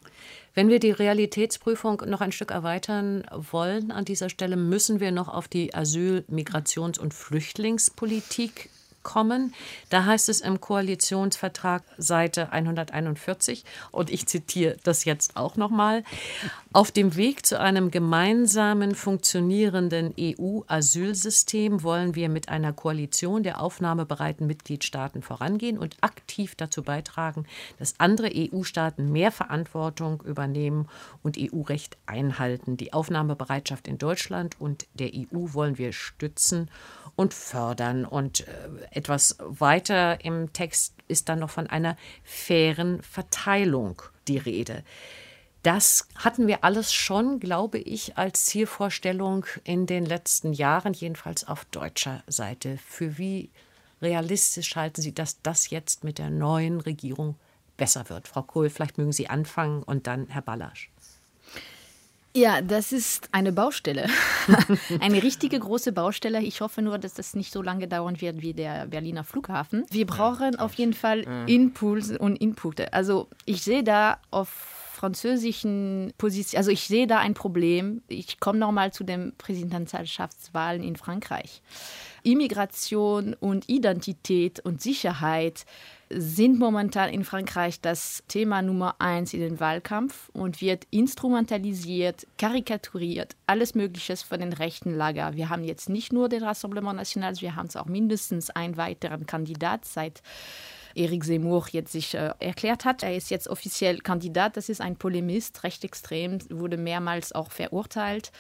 Wenn 0.54 0.70
wir 0.70 0.80
die 0.80 0.92
Realitätsprüfung 0.92 2.04
noch 2.06 2.22
ein 2.22 2.32
Stück 2.32 2.52
erweitern 2.52 3.24
wollen 3.32 3.92
an 3.92 4.06
dieser 4.06 4.30
Stelle, 4.30 4.58
müssen 4.58 5.00
wir 5.00 5.12
noch 5.12 5.28
auf 5.28 5.48
die 5.48 5.74
Asyl-, 5.74 6.24
Migrations- 6.30 7.00
und 7.00 7.14
Flüchtlingspolitik 7.14 8.70
kommen. 9.06 9.54
Da 9.90 10.04
heißt 10.04 10.28
es 10.28 10.42
im 10.42 10.60
Koalitionsvertrag 10.60 11.84
Seite 11.98 12.52
141 12.52 13.64
und 13.92 14.10
ich 14.10 14.26
zitiere 14.26 14.76
das 14.84 15.06
jetzt 15.06 15.38
auch 15.38 15.56
noch 15.56 15.70
mal: 15.70 16.04
Auf 16.74 16.92
dem 16.92 17.16
Weg 17.16 17.46
zu 17.46 17.58
einem 17.58 17.92
gemeinsamen 17.92 18.96
funktionierenden 18.96 20.14
EU-Asylsystem 20.20 21.84
wollen 21.84 22.16
wir 22.16 22.28
mit 22.28 22.50
einer 22.50 22.74
Koalition 22.74 23.44
der 23.44 23.62
aufnahmebereiten 23.62 24.46
Mitgliedstaaten 24.48 25.22
vorangehen 25.22 25.78
und 25.78 25.96
aktiv 26.02 26.56
dazu 26.56 26.84
beitragen, 26.84 27.46
dass 27.80 27.98
andere 28.00 28.30
EU-Staaten 28.34 29.12
mehr 29.12 29.32
Verantwortung 29.32 30.22
übernehmen 30.24 30.88
und 31.24 31.38
EU-Recht 31.40 31.98
einhalten. 32.08 32.76
Die 32.76 32.92
Aufnahmebereitschaft 32.92 33.88
in 33.88 33.98
Deutschland 34.00 34.60
und 34.60 34.88
der 34.96 35.12
EU 35.14 35.54
wollen 35.54 35.78
wir 35.78 35.94
stützen 35.94 36.70
und 37.16 37.34
fördern. 37.34 38.06
Und 38.06 38.42
äh, 38.42 38.95
etwas 38.96 39.38
weiter 39.40 40.24
im 40.24 40.54
Text 40.54 40.94
ist 41.08 41.30
dann 41.30 41.40
noch 41.40 41.50
von 41.50 41.68
einer 41.68 41.98
fairen 42.24 43.02
Verteilung 43.02 44.02
die 44.28 44.38
Rede. 44.38 44.84
Das 45.64 46.08
hatten 46.16 46.46
wir 46.46 46.64
alles 46.64 46.94
schon, 46.94 47.40
glaube 47.40 47.80
ich, 47.80 48.18
als 48.18 48.46
Zielvorstellung 48.46 49.48
in 49.64 49.88
den 49.88 50.06
letzten 50.06 50.54
Jahren, 50.54 50.94
jedenfalls 50.94 51.48
auf 51.48 51.66
deutscher 51.66 52.24
Seite. 52.28 52.78
Für 52.78 53.18
wie 53.18 53.50
realistisch 54.00 54.76
halten 54.76 55.02
Sie, 55.02 55.14
dass 55.14 55.42
das 55.42 55.72
jetzt 55.72 56.04
mit 56.04 56.20
der 56.20 56.30
neuen 56.30 56.82
Regierung 56.82 57.36
besser 57.78 58.10
wird? 58.10 58.28
Frau 58.28 58.44
Kohl, 58.44 58.70
vielleicht 58.70 59.00
mögen 59.00 59.12
Sie 59.12 59.28
anfangen 59.28 59.82
und 59.82 60.06
dann 60.06 60.28
Herr 60.28 60.44
Ballasch. 60.44 60.92
Ja, 62.36 62.62
das 62.62 62.92
ist 62.92 63.30
eine 63.32 63.54
Baustelle. 63.54 64.08
eine 65.00 65.24
richtige 65.24 65.58
große 65.58 65.94
Baustelle. 65.94 66.42
Ich 66.42 66.60
hoffe 66.60 66.82
nur, 66.82 66.98
dass 66.98 67.14
das 67.14 67.34
nicht 67.34 67.54
so 67.54 67.62
lange 67.62 67.88
dauern 67.88 68.20
wird 68.20 68.42
wie 68.42 68.54
der 68.54 68.88
Berliner 68.88 69.24
Flughafen. 69.24 69.86
Wir 69.90 70.06
brauchen 70.06 70.60
auf 70.60 70.74
jeden 70.74 70.94
Fall 70.94 71.22
Impulse 71.48 72.20
und 72.20 72.36
Inputs. 72.36 72.84
Also 72.92 73.30
ich 73.46 73.62
sehe 73.62 73.86
da 73.86 74.18
auf 74.32 74.50
französischen 74.50 76.14
Position, 76.18 76.58
also 76.58 76.72
ich 76.72 76.82
sehe 76.82 77.08
da 77.08 77.20
ein 77.20 77.36
Problem. 77.36 78.02
Ich 78.10 78.42
komme 78.42 78.60
nochmal 78.60 78.92
zu 78.92 79.06
den 79.06 79.34
Präsidentschaftswahlen 79.38 80.84
in 80.84 80.98
Frankreich. 80.98 81.62
Immigration 82.26 83.36
und 83.40 83.70
Identität 83.70 84.60
und 84.60 84.82
Sicherheit 84.82 85.66
sind 86.10 86.60
momentan 86.60 87.10
in 87.10 87.24
Frankreich 87.24 87.82
das 87.82 88.24
Thema 88.28 88.62
Nummer 88.62 88.96
eins 89.00 89.34
in 89.34 89.40
den 89.40 89.60
Wahlkampf 89.60 90.30
und 90.34 90.62
wird 90.62 90.86
instrumentalisiert, 90.92 92.28
karikaturiert, 92.38 93.36
alles 93.48 93.76
Mögliche 93.76 94.18
von 94.18 94.40
den 94.40 94.54
rechten 94.54 94.96
Lager. 94.96 95.36
Wir 95.36 95.50
haben 95.50 95.64
jetzt 95.64 95.90
nicht 95.90 96.14
nur 96.14 96.30
den 96.30 96.44
Rassemblement 96.44 96.98
National, 96.98 97.36
wir 97.42 97.56
haben 97.56 97.68
es 97.68 97.76
auch 97.76 97.86
mindestens 97.86 98.50
einen 98.50 98.78
weiteren 98.78 99.26
Kandidat 99.26 99.86
seit 99.86 100.22
Eric 100.96 101.26
Zemmour 101.26 101.68
jetzt 101.72 101.92
sich 101.92 102.16
äh, 102.16 102.34
erklärt 102.40 102.86
hat. 102.86 103.04
Er 103.04 103.16
ist 103.16 103.30
jetzt 103.30 103.48
offiziell 103.48 104.00
Kandidat. 104.00 104.58
Das 104.58 104.70
ist 104.70 104.82
ein 104.82 104.96
Polemist, 104.96 105.64
recht 105.64 105.84
extrem, 105.84 106.40
wurde 106.50 106.78
mehrmals 106.78 107.34
auch 107.34 107.52
verurteilt 107.52 108.32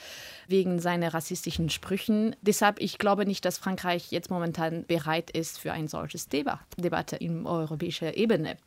wegen 0.47 0.79
seiner 0.79 1.13
rassistischen 1.13 1.69
Sprüchen. 1.69 2.35
Deshalb, 2.41 2.79
ich 2.79 2.97
glaube 2.97 3.25
nicht, 3.25 3.45
dass 3.45 3.57
Frankreich 3.57 4.11
jetzt 4.11 4.29
momentan 4.29 4.85
bereit 4.85 5.31
ist 5.31 5.59
für 5.59 5.73
ein 5.73 5.87
solches 5.87 6.27
Debat 6.27 6.59
Debatte 6.77 7.15
in 7.15 7.45
europäischer 7.45 8.15
Ebene. 8.15 8.57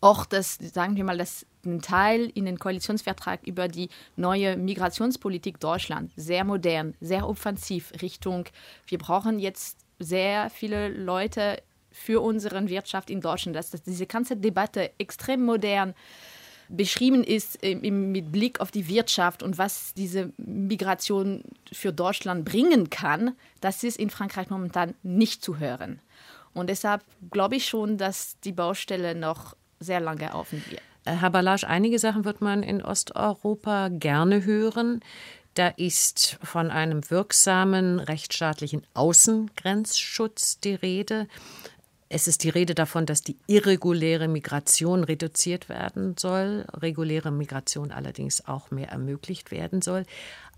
Auch 0.00 0.24
das, 0.24 0.54
sagen 0.54 0.96
wir 0.96 1.04
mal, 1.04 1.18
das 1.18 1.46
Teil 1.82 2.30
in 2.34 2.46
den 2.46 2.58
Koalitionsvertrag 2.58 3.40
über 3.46 3.68
die 3.68 3.90
neue 4.16 4.56
Migrationspolitik 4.56 5.60
Deutschland, 5.60 6.10
sehr 6.16 6.44
modern, 6.44 6.94
sehr 7.00 7.28
offensiv 7.28 7.92
Richtung, 8.00 8.46
wir 8.86 8.98
brauchen 8.98 9.38
jetzt 9.38 9.78
sehr 9.98 10.48
viele 10.48 10.88
Leute 10.88 11.62
für 11.92 12.20
unsere 12.20 12.68
Wirtschaft 12.68 13.10
in 13.10 13.20
Deutschland, 13.20 13.56
dass, 13.56 13.70
dass 13.70 13.82
diese 13.82 14.06
ganze 14.06 14.36
Debatte 14.36 14.90
extrem 14.98 15.44
modern 15.44 15.94
beschrieben 16.68 17.24
ist 17.24 17.56
im, 17.64 18.12
mit 18.12 18.30
Blick 18.30 18.60
auf 18.60 18.70
die 18.70 18.88
Wirtschaft 18.88 19.42
und 19.42 19.58
was 19.58 19.92
diese 19.94 20.32
Migration 20.36 21.42
für 21.72 21.92
Deutschland 21.92 22.44
bringen 22.44 22.90
kann, 22.90 23.34
das 23.60 23.82
ist 23.82 23.98
in 23.98 24.10
Frankreich 24.10 24.50
momentan 24.50 24.94
nicht 25.02 25.42
zu 25.42 25.58
hören. 25.58 26.00
Und 26.54 26.70
deshalb 26.70 27.02
glaube 27.30 27.56
ich 27.56 27.66
schon, 27.66 27.98
dass 27.98 28.38
die 28.40 28.52
Baustelle 28.52 29.14
noch 29.14 29.56
sehr 29.80 30.00
lange 30.00 30.34
offen 30.34 30.62
wird. 30.68 30.80
Äh, 31.04 31.12
Herr 31.12 31.30
Balasch, 31.30 31.64
einige 31.64 31.98
Sachen 31.98 32.24
wird 32.24 32.40
man 32.40 32.62
in 32.62 32.82
Osteuropa 32.82 33.88
gerne 33.88 34.44
hören. 34.44 35.00
Da 35.54 35.68
ist 35.68 36.38
von 36.42 36.70
einem 36.70 37.10
wirksamen 37.10 37.98
rechtsstaatlichen 37.98 38.86
Außengrenzschutz 38.94 40.60
die 40.60 40.74
Rede. 40.74 41.26
Es 42.12 42.26
ist 42.26 42.42
die 42.42 42.48
Rede 42.48 42.74
davon, 42.74 43.06
dass 43.06 43.22
die 43.22 43.36
irreguläre 43.46 44.26
Migration 44.26 45.04
reduziert 45.04 45.68
werden 45.68 46.16
soll, 46.18 46.66
reguläre 46.72 47.30
Migration 47.30 47.92
allerdings 47.92 48.48
auch 48.48 48.72
mehr 48.72 48.88
ermöglicht 48.88 49.52
werden 49.52 49.80
soll. 49.80 50.04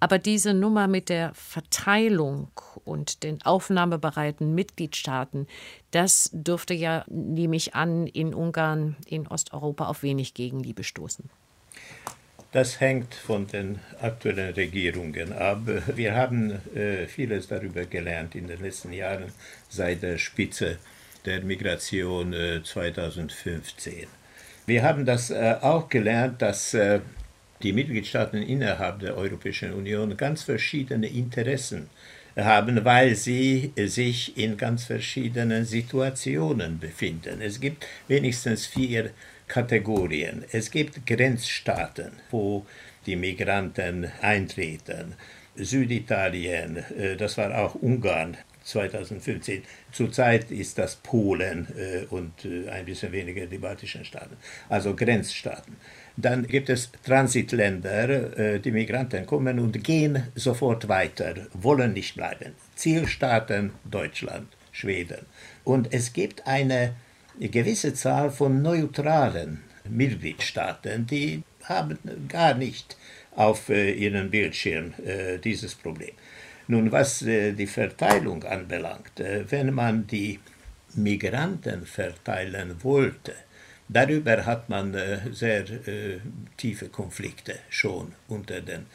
Aber 0.00 0.18
diese 0.18 0.54
Nummer 0.54 0.88
mit 0.88 1.10
der 1.10 1.34
Verteilung 1.34 2.50
und 2.86 3.22
den 3.22 3.42
aufnahmebereiten 3.42 4.54
Mitgliedstaaten, 4.54 5.46
das 5.90 6.30
dürfte 6.32 6.72
ja, 6.72 7.04
nehme 7.08 7.56
ich 7.56 7.74
an, 7.74 8.06
in 8.06 8.32
Ungarn, 8.32 8.96
in 9.04 9.26
Osteuropa 9.26 9.88
auf 9.88 10.02
wenig 10.02 10.32
Gegenliebe 10.32 10.84
stoßen. 10.84 11.28
Das 12.52 12.80
hängt 12.80 13.14
von 13.14 13.46
den 13.46 13.78
aktuellen 14.00 14.54
Regierungen 14.54 15.34
ab. 15.34 15.60
Wir 15.94 16.14
haben 16.14 16.52
äh, 16.74 17.06
vieles 17.08 17.48
darüber 17.48 17.84
gelernt 17.84 18.34
in 18.34 18.46
den 18.46 18.62
letzten 18.62 18.94
Jahren 18.94 19.32
seit 19.68 20.02
der 20.02 20.16
Spitze 20.16 20.78
der 21.24 21.42
Migration 21.42 22.34
2015. 22.64 23.92
Äh, 23.92 24.06
Wir 24.66 24.82
haben 24.82 25.04
das 25.04 25.30
äh, 25.30 25.56
auch 25.60 25.88
gelernt, 25.88 26.42
dass 26.42 26.74
äh, 26.74 27.00
die 27.62 27.72
Mitgliedstaaten 27.72 28.42
innerhalb 28.42 29.00
der 29.00 29.16
Europäischen 29.16 29.72
Union 29.72 30.16
ganz 30.16 30.42
verschiedene 30.42 31.06
Interessen 31.06 31.90
haben, 32.36 32.84
weil 32.84 33.14
sie 33.14 33.72
sich 33.76 34.36
in 34.36 34.56
ganz 34.56 34.84
verschiedenen 34.84 35.64
Situationen 35.64 36.78
befinden. 36.78 37.40
Es 37.40 37.60
gibt 37.60 37.86
wenigstens 38.08 38.66
vier 38.66 39.10
Kategorien. 39.46 40.44
Es 40.50 40.70
gibt 40.70 41.06
Grenzstaaten, 41.06 42.12
wo 42.30 42.66
die 43.06 43.16
Migranten 43.16 44.10
eintreten. 44.22 45.14
Süditalien, 45.54 46.82
das 47.18 47.36
war 47.36 47.54
auch 47.58 47.74
Ungarn 47.74 48.38
2015. 48.64 49.62
Zurzeit 49.92 50.50
ist 50.50 50.78
das 50.78 50.96
Polen 50.96 51.66
äh, 51.76 52.04
und 52.10 52.44
äh, 52.44 52.68
ein 52.68 52.84
bisschen 52.84 53.12
weniger 53.12 53.46
die 53.46 53.58
baltischen 53.58 54.04
Staaten, 54.04 54.36
also 54.68 54.94
Grenzstaaten. 54.94 55.76
Dann 56.16 56.46
gibt 56.46 56.68
es 56.68 56.90
Transitländer, 57.02 58.58
die 58.58 58.70
Migranten 58.70 59.24
kommen 59.24 59.58
und 59.58 59.82
gehen 59.82 60.24
sofort 60.34 60.86
weiter, 60.86 61.46
wollen 61.54 61.94
nicht 61.94 62.16
bleiben. 62.16 62.52
Zielstaaten 62.74 63.70
Deutschland, 63.90 64.48
Schweden. 64.72 65.24
Und 65.64 65.90
es 65.94 66.12
gibt 66.12 66.46
eine 66.46 66.94
gewisse 67.40 67.94
Zahl 67.94 68.30
von 68.30 68.60
neutralen 68.60 69.62
Mitgliedstaaten, 69.88 71.06
die 71.06 71.42
haben 71.64 71.98
gar 72.28 72.54
nicht 72.54 72.96
auf 73.34 73.68
äh, 73.68 73.92
ihren 73.92 74.30
Bildschirm 74.30 74.94
äh, 75.04 75.38
dieses 75.38 75.74
Problem. 75.74 76.12
Nun, 76.68 76.92
was 76.92 77.22
äh, 77.22 77.52
die 77.52 77.66
Verteilung 77.66 78.44
anbelangt, 78.44 79.18
äh, 79.18 79.44
wenn 79.50 79.74
man 79.74 80.06
die 80.06 80.38
Migranten 80.94 81.86
verteilen 81.86 82.76
wollte, 82.82 83.34
darüber 83.88 84.46
hat 84.46 84.68
man 84.68 84.94
äh, 84.94 85.18
sehr 85.32 85.64
tiefe 86.56 86.88
Konflikte 86.88 87.54
schon 87.68 88.12
unter 88.28 88.60
den 88.60 88.86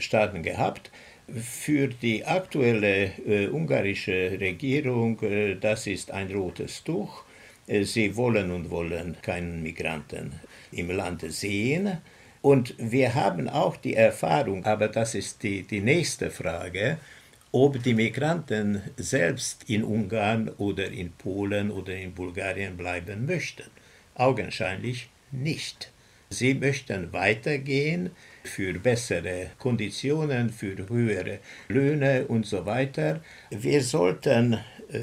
Staaten 0.00 0.42
gehabt. 0.42 0.90
Für 1.28 1.88
die 1.88 2.24
aktuelle 2.24 3.12
ungarische 3.52 4.36
Regierung, 4.40 5.18
das 5.60 5.86
ist 5.86 6.10
ein 6.10 6.30
rotes 6.32 6.82
Tuch. 6.82 7.24
Sie 7.66 8.16
wollen 8.16 8.50
und 8.50 8.70
wollen 8.70 9.16
keinen 9.22 9.62
Migranten 9.62 10.32
im 10.72 10.90
Lande 10.90 11.30
sehen. 11.30 11.98
Und 12.42 12.74
wir 12.76 13.14
haben 13.14 13.48
auch 13.48 13.76
die 13.76 13.94
Erfahrung, 13.94 14.64
aber 14.64 14.88
das 14.88 15.14
ist 15.14 15.42
die, 15.44 15.62
die 15.62 15.80
nächste 15.80 16.30
Frage, 16.30 16.98
ob 17.52 17.80
die 17.82 17.94
Migranten 17.94 18.82
selbst 18.96 19.68
in 19.68 19.84
Ungarn 19.84 20.48
oder 20.58 20.90
in 20.90 21.12
Polen 21.12 21.70
oder 21.70 21.94
in 21.94 22.12
Bulgarien 22.12 22.76
bleiben 22.76 23.26
möchten. 23.26 23.70
Augenscheinlich 24.14 25.08
nicht. 25.30 25.92
Sie 26.30 26.54
möchten 26.54 27.12
weitergehen 27.12 28.10
für 28.42 28.72
bessere 28.78 29.50
Konditionen, 29.58 30.50
für 30.50 30.88
höhere 30.88 31.40
Löhne 31.68 32.24
und 32.26 32.46
so 32.46 32.64
weiter. 32.64 33.20
Wir 33.50 33.82
sollten 33.82 34.58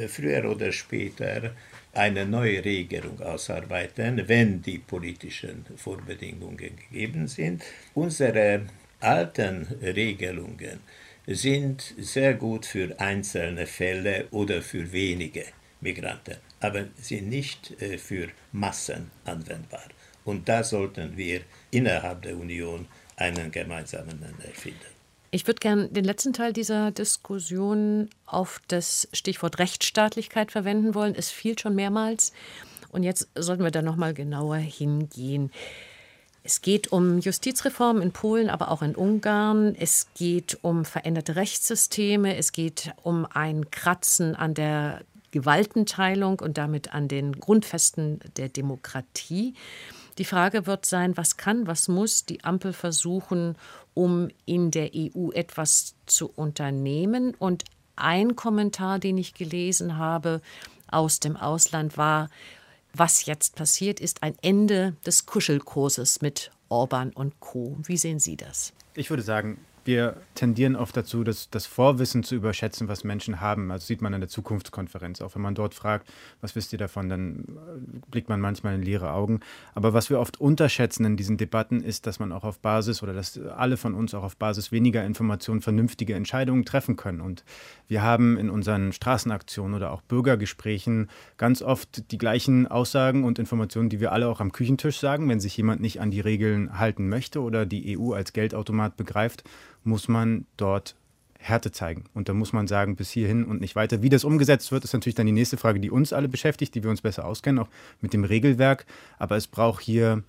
früher 0.08 0.50
oder 0.50 0.72
später 0.72 1.56
eine 1.94 2.26
neue 2.26 2.64
Regelung 2.64 3.20
ausarbeiten, 3.22 4.28
wenn 4.28 4.62
die 4.62 4.78
politischen 4.78 5.66
Vorbedingungen 5.76 6.58
gegeben 6.58 7.28
sind. 7.28 7.64
Unsere 7.94 8.62
alten 9.00 9.68
Regelungen 9.82 10.80
sind 11.28 11.94
sehr 11.98 12.34
gut 12.34 12.66
für 12.66 13.00
einzelne 13.00 13.66
Fälle 13.66 14.28
oder 14.32 14.62
für 14.62 14.92
wenige 14.92 15.46
Migranten, 15.82 16.38
aber 16.60 16.86
sind 17.00 17.30
nicht 17.30 17.82
äh, 17.82 17.98
für 17.98 18.30
Massen 18.52 19.12
anwendbar. 19.26 19.88
Und 20.26 20.50
da 20.50 20.64
sollten 20.64 21.16
wir 21.16 21.42
innerhalb 21.72 22.22
der 22.24 22.36
Union 22.36 22.88
einen 23.16 23.52
gemeinsamen 23.52 24.20
Nenner 24.20 24.54
finden. 24.54 24.99
Ich 25.32 25.46
würde 25.46 25.60
gerne 25.60 25.90
den 25.90 26.06
letzten 26.06 26.34
Teil 26.34 26.54
dieser 26.54 26.92
Diskussion 26.92 28.10
auf 28.26 28.62
das 28.68 29.08
Stichwort 29.14 29.60
Rechtsstaatlichkeit 29.60 30.52
verwenden 30.52 30.96
wollen. 30.96 31.14
Es 31.16 31.30
fiel 31.30 31.58
schon 31.58 31.76
mehrmals. 31.76 32.34
Und 32.92 33.04
jetzt 33.04 33.28
sollten 33.36 33.64
wir 33.64 33.72
da 33.72 33.84
noch 33.84 33.96
mal 33.96 34.16
genauer 34.16 34.58
hingehen. 34.58 35.52
Es 36.44 36.62
geht 36.62 36.92
um 36.92 37.20
Justizreform 37.20 38.02
in 38.02 38.12
Polen, 38.12 38.50
aber 38.50 38.72
auch 38.72 38.82
in 38.82 38.96
Ungarn. 38.96 39.76
Es 39.76 40.08
geht 40.16 40.58
um 40.64 40.84
veränderte 40.84 41.36
Rechtssysteme. 41.36 42.36
Es 42.36 42.52
geht 42.52 42.92
um 43.04 43.28
ein 43.32 43.70
Kratzen 43.70 44.36
an 44.36 44.56
der 44.56 45.02
Gewaltenteilung 45.30 46.40
und 46.40 46.58
damit 46.58 46.94
an 46.94 47.08
den 47.08 47.40
Grundfesten 47.40 48.20
der 48.38 48.50
Demokratie. 48.50 49.54
Die 50.20 50.26
Frage 50.26 50.68
wird 50.68 50.86
sein, 50.86 51.16
was 51.16 51.38
kann, 51.38 51.66
was 51.66 51.88
muss 51.88 52.26
die 52.26 52.44
Ampel 52.44 52.74
versuchen, 52.74 53.56
um 53.94 54.28
in 54.46 54.70
der 54.70 54.92
EU 54.94 55.32
etwas 55.32 55.96
zu 56.06 56.30
unternehmen. 56.30 57.36
Und 57.40 57.64
ein 57.96 58.36
Kommentar, 58.36 59.00
den 59.00 59.18
ich 59.18 59.34
gelesen 59.34 59.98
habe 59.98 60.42
aus 60.92 61.22
dem 61.22 61.38
Ausland, 61.38 61.98
war, 61.98 62.30
was 62.94 63.26
jetzt 63.28 63.56
passiert, 63.56 64.02
ist 64.02 64.22
ein 64.22 64.36
Ende 64.42 64.94
des 65.06 65.26
Kuschelkurses 65.26 66.22
mit 66.22 66.52
Orban 66.68 67.12
und 67.12 67.40
Co. 67.40 67.78
Wie 67.86 67.98
sehen 67.98 68.20
Sie 68.20 68.36
das? 68.36 68.74
Ich 68.96 69.10
würde 69.10 69.24
sagen, 69.24 69.58
wir 69.90 70.18
tendieren 70.36 70.76
oft 70.76 70.96
dazu, 70.96 71.24
das, 71.24 71.50
das 71.50 71.66
Vorwissen 71.66 72.24
zu 72.24 72.36
überschätzen, 72.36 72.88
was 72.88 73.04
Menschen 73.04 73.42
haben. 73.42 73.72
Also 73.72 73.88
sieht 73.88 74.04
man 74.04 74.14
an 74.14 74.22
der 74.22 74.30
Zukunftskonferenz. 74.30 75.20
Auch 75.20 75.34
wenn 75.34 75.42
man 75.42 75.56
dort 75.56 75.74
fragt, 75.74 76.08
was 76.42 76.56
wisst 76.56 76.72
ihr 76.74 76.78
davon, 76.78 77.10
dann 77.10 77.40
äh, 77.40 78.00
blickt 78.12 78.30
man 78.30 78.40
manchmal 78.40 78.76
in 78.76 78.84
leere 78.84 79.12
Augen. 79.12 79.40
Aber 79.74 79.96
was 79.96 80.12
wir 80.12 80.20
oft 80.20 80.40
unterschätzen 80.40 81.06
in 81.06 81.18
diesen 81.18 81.38
Debatten 81.38 81.82
ist, 81.82 82.06
dass 82.06 82.20
man 82.20 82.32
auch 82.32 82.44
auf 82.44 82.60
Basis 82.60 83.02
oder 83.02 83.14
dass 83.14 83.40
alle 83.40 83.78
von 83.78 83.96
uns 83.96 84.14
auch 84.14 84.22
auf 84.22 84.38
Basis 84.38 84.72
weniger 84.72 85.04
Informationen 85.04 85.60
vernünftige 85.60 86.14
Entscheidungen 86.14 86.66
treffen 86.66 86.96
können. 86.96 87.20
Und 87.20 87.44
wir 87.88 88.04
haben 88.04 88.38
in 88.38 88.52
unseren 88.52 88.94
Straßenaktionen 88.94 89.76
oder 89.76 89.92
auch 89.92 90.02
Bürgergesprächen 90.02 91.10
ganz 91.38 91.64
oft 91.64 92.12
die 92.12 92.20
gleichen 92.20 92.68
Aussagen 92.68 93.24
und 93.24 93.40
Informationen, 93.40 93.90
die 93.90 94.00
wir 94.00 94.12
alle 94.12 94.28
auch 94.28 94.40
am 94.40 94.52
Küchentisch 94.52 95.00
sagen, 95.00 95.28
wenn 95.30 95.40
sich 95.40 95.58
jemand 95.58 95.82
nicht 95.82 96.00
an 96.00 96.12
die 96.12 96.22
Regeln 96.22 96.78
halten 96.78 97.10
möchte 97.10 97.42
oder 97.42 97.66
die 97.66 97.98
EU 97.98 98.14
als 98.14 98.34
Geldautomat 98.34 98.96
begreift 98.96 99.44
muss 99.90 100.08
man 100.08 100.46
dort 100.56 100.96
Härte 101.40 101.72
zeigen. 101.72 102.06
Und 102.14 102.30
da 102.30 102.34
muss 102.34 102.54
man 102.54 102.68
sagen, 102.68 102.96
bis 102.96 103.10
hierhin 103.10 103.46
und 103.46 103.62
nicht 103.62 103.76
weiter. 103.76 104.02
Wie 104.02 104.10
das 104.10 104.24
umgesetzt 104.24 104.72
wird, 104.72 104.84
ist 104.84 104.94
natürlich 104.94 105.16
dann 105.16 105.26
die 105.26 105.32
nächste 105.32 105.58
Frage, 105.58 105.80
die 105.80 105.90
uns 105.90 106.14
alle 106.14 106.28
beschäftigt, 106.28 106.76
die 106.76 106.84
wir 106.84 106.90
uns 106.90 107.02
besser 107.02 107.26
auskennen, 107.26 107.64
auch 107.64 107.70
mit 108.02 108.14
dem 108.14 108.26
Regelwerk. 108.26 108.86
Aber 109.18 109.38
es 109.38 109.48
braucht 109.48 109.82
hier 109.82 110.24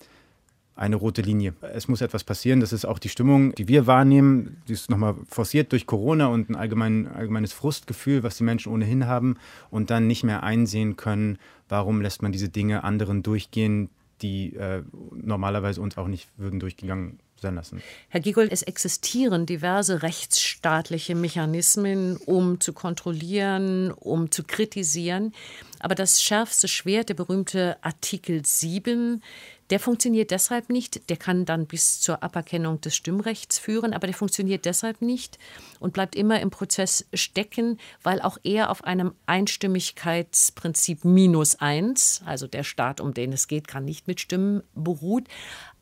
eine 0.73 0.95
rote 0.95 1.21
Linie. 1.21 1.53
Es 1.73 1.89
muss 1.89 2.01
etwas 2.01 2.23
passieren. 2.23 2.61
Das 2.61 2.71
ist 2.71 2.85
auch 2.85 2.97
die 2.97 3.09
Stimmung, 3.09 3.53
die 3.55 3.67
wir 3.67 3.87
wahrnehmen. 3.87 4.61
Die 4.67 4.73
ist 4.73 4.89
nochmal 4.89 5.15
forciert 5.27 5.73
durch 5.73 5.85
Corona 5.85 6.27
und 6.27 6.49
ein 6.49 6.55
allgemein, 6.55 7.07
allgemeines 7.07 7.51
Frustgefühl, 7.51 8.23
was 8.23 8.37
die 8.37 8.43
Menschen 8.43 8.71
ohnehin 8.71 9.05
haben 9.05 9.35
und 9.69 9.89
dann 9.89 10.07
nicht 10.07 10.23
mehr 10.23 10.43
einsehen 10.43 10.95
können, 10.95 11.37
warum 11.67 12.01
lässt 12.01 12.21
man 12.21 12.31
diese 12.31 12.49
Dinge 12.49 12.85
anderen 12.85 13.21
durchgehen, 13.21 13.89
die 14.21 14.55
äh, 14.55 14.83
normalerweise 15.13 15.81
uns 15.81 15.97
auch 15.97 16.07
nicht 16.07 16.29
würden 16.37 16.59
durchgegangen 16.59 17.19
lassen. 17.49 17.81
Herr 18.09 18.19
Giegold, 18.19 18.51
es 18.51 18.61
existieren 18.61 19.47
diverse 19.47 20.03
rechtsstaatliche 20.03 21.15
Mechanismen, 21.15 22.17
um 22.17 22.59
zu 22.59 22.73
kontrollieren, 22.73 23.91
um 23.91 24.29
zu 24.29 24.43
kritisieren. 24.43 25.33
Aber 25.79 25.95
das 25.95 26.21
schärfste 26.21 26.67
Schwert, 26.67 27.09
der 27.09 27.15
berühmte 27.15 27.77
Artikel 27.81 28.45
7, 28.45 29.23
der 29.71 29.79
funktioniert 29.79 30.31
deshalb 30.31 30.69
nicht, 30.69 31.09
der 31.09 31.15
kann 31.15 31.45
dann 31.45 31.65
bis 31.65 32.01
zur 32.01 32.21
Aberkennung 32.23 32.81
des 32.81 32.93
Stimmrechts 32.93 33.57
führen, 33.57 33.93
aber 33.93 34.05
der 34.05 34.13
funktioniert 34.13 34.65
deshalb 34.65 35.01
nicht 35.01 35.39
und 35.79 35.93
bleibt 35.93 36.13
immer 36.17 36.41
im 36.41 36.49
Prozess 36.49 37.07
stecken, 37.13 37.79
weil 38.03 38.21
auch 38.21 38.37
er 38.43 38.69
auf 38.69 38.83
einem 38.83 39.13
Einstimmigkeitsprinzip 39.27 41.05
minus 41.05 41.55
eins, 41.61 42.21
also 42.25 42.47
der 42.47 42.63
Staat, 42.63 42.99
um 42.99 43.13
den 43.13 43.31
es 43.31 43.47
geht, 43.47 43.69
kann 43.69 43.85
nicht 43.85 44.09
mit 44.09 44.19
Stimmen 44.19 44.61
beruht 44.75 45.29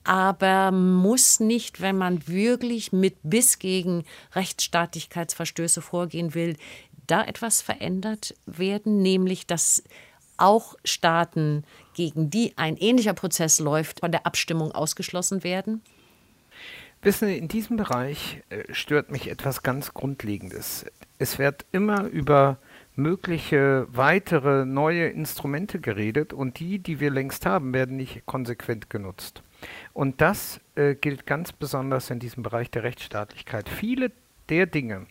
aber 0.03 0.71
muss 0.71 1.39
nicht, 1.39 1.81
wenn 1.81 1.97
man 1.97 2.27
wirklich 2.27 2.91
mit 2.91 3.17
bis 3.23 3.59
gegen 3.59 4.05
Rechtsstaatlichkeitsverstöße 4.33 5.81
vorgehen 5.81 6.33
will, 6.33 6.55
da 7.07 7.23
etwas 7.23 7.61
verändert 7.61 8.35
werden, 8.45 9.01
nämlich 9.01 9.47
dass 9.47 9.83
auch 10.37 10.75
Staaten, 10.85 11.63
gegen 11.93 12.29
die 12.29 12.53
ein 12.57 12.77
ähnlicher 12.77 13.13
Prozess 13.13 13.59
läuft, 13.59 13.99
von 13.99 14.11
der 14.11 14.25
Abstimmung 14.25 14.71
ausgeschlossen 14.71 15.43
werden? 15.43 15.81
Wissen 17.01 17.27
Sie, 17.27 17.37
in 17.37 17.47
diesem 17.47 17.77
Bereich 17.77 18.41
äh, 18.49 18.73
stört 18.73 19.11
mich 19.11 19.29
etwas 19.29 19.63
ganz 19.63 19.93
Grundlegendes. 19.93 20.85
Es 21.17 21.39
wird 21.39 21.65
immer 21.71 22.03
über 22.03 22.57
mögliche 22.95 23.87
weitere 23.89 24.65
neue 24.65 25.07
Instrumente 25.07 25.79
geredet 25.79 26.33
und 26.33 26.59
die, 26.59 26.79
die 26.79 26.99
wir 26.99 27.09
längst 27.09 27.45
haben, 27.45 27.73
werden 27.73 27.95
nicht 27.95 28.25
konsequent 28.25 28.89
genutzt. 28.89 29.41
Und 29.93 30.21
das 30.21 30.61
äh, 30.75 30.95
gilt 30.95 31.25
ganz 31.25 31.51
besonders 31.51 32.09
in 32.09 32.19
diesem 32.19 32.43
Bereich 32.43 32.71
der 32.71 32.83
Rechtsstaatlichkeit. 32.83 33.69
Viele 33.69 34.11
der 34.49 34.65
Dinge, 34.65 35.05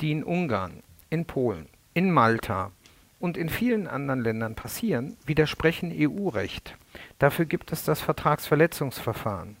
die 0.00 0.12
in 0.12 0.24
Ungarn, 0.24 0.82
in 1.10 1.24
Polen, 1.24 1.68
in 1.94 2.10
Malta 2.10 2.72
und 3.18 3.36
in 3.36 3.48
vielen 3.48 3.86
anderen 3.86 4.22
Ländern 4.22 4.54
passieren, 4.54 5.16
widersprechen 5.26 5.92
EU-Recht. 5.94 6.76
Dafür 7.18 7.44
gibt 7.44 7.72
es 7.72 7.84
das 7.84 8.00
Vertragsverletzungsverfahren. 8.00 9.56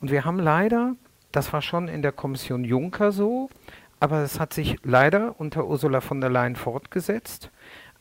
Und 0.00 0.10
wir 0.10 0.24
haben 0.24 0.38
leider, 0.38 0.96
das 1.32 1.52
war 1.52 1.62
schon 1.62 1.88
in 1.88 2.02
der 2.02 2.12
Kommission 2.12 2.64
Juncker 2.64 3.12
so, 3.12 3.50
aber 3.98 4.22
es 4.22 4.40
hat 4.40 4.54
sich 4.54 4.78
leider 4.82 5.38
unter 5.38 5.66
Ursula 5.66 6.00
von 6.00 6.20
der 6.20 6.30
Leyen 6.30 6.56
fortgesetzt, 6.56 7.50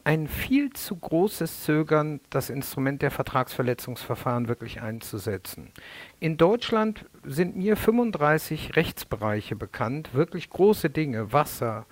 ein 0.09 0.27
viel 0.27 0.73
zu 0.73 0.95
großes 0.95 1.65
Zögern, 1.65 2.19
das 2.31 2.49
Instrument 2.49 3.03
der 3.03 3.11
Vertragsverletzungsverfahren 3.11 4.47
wirklich 4.47 4.81
einzusetzen. 4.81 5.71
In 6.19 6.35
Deutschland 6.35 7.05
sind 7.23 7.55
mir 7.55 7.77
35 7.77 8.75
Rechtsbereiche 8.75 9.55
bekannt, 9.55 10.15
wirklich 10.15 10.49
große 10.49 10.89
Dinge, 10.89 11.31
Wasser, 11.31 11.85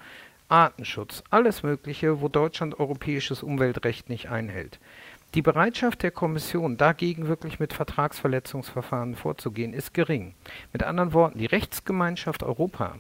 Artenschutz, 0.50 1.24
alles 1.30 1.62
Mögliche, 1.62 2.20
wo 2.20 2.28
Deutschland 2.28 2.80
europäisches 2.80 3.44
Umweltrecht 3.44 4.10
nicht 4.10 4.30
einhält. 4.30 4.80
Die 5.36 5.42
Bereitschaft 5.42 6.04
der 6.04 6.12
Kommission, 6.12 6.78
dagegen 6.78 7.28
wirklich 7.28 7.60
mit 7.60 7.74
Vertragsverletzungsverfahren 7.74 9.16
vorzugehen, 9.16 9.74
ist 9.74 9.94
gering. 9.94 10.34
Mit 10.72 10.84
anderen 10.84 11.12
Worten, 11.12 11.38
die 11.38 11.46
Rechtsgemeinschaft 11.46 12.44
Europa 12.44 12.96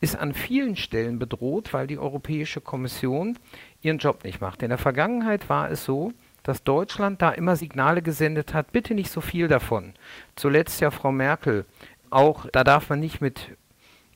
ist 0.00 0.16
an 0.16 0.34
vielen 0.34 0.74
Stellen 0.74 1.20
bedroht, 1.20 1.72
weil 1.72 1.86
die 1.86 1.98
Europäische 1.98 2.60
Kommission 2.60 3.38
ihren 3.82 3.98
Job 3.98 4.24
nicht 4.24 4.40
macht. 4.40 4.62
In 4.62 4.70
der 4.70 4.78
Vergangenheit 4.78 5.48
war 5.48 5.70
es 5.70 5.84
so, 5.84 6.12
dass 6.42 6.64
Deutschland 6.64 7.20
da 7.20 7.30
immer 7.30 7.56
Signale 7.56 8.02
gesendet 8.02 8.54
hat, 8.54 8.72
bitte 8.72 8.94
nicht 8.94 9.10
so 9.10 9.20
viel 9.20 9.48
davon. 9.48 9.94
Zuletzt 10.36 10.80
ja 10.80 10.90
Frau 10.90 11.12
Merkel, 11.12 11.66
auch 12.10 12.46
da 12.50 12.64
darf 12.64 12.88
man 12.88 13.00
nicht 13.00 13.20
mit 13.20 13.56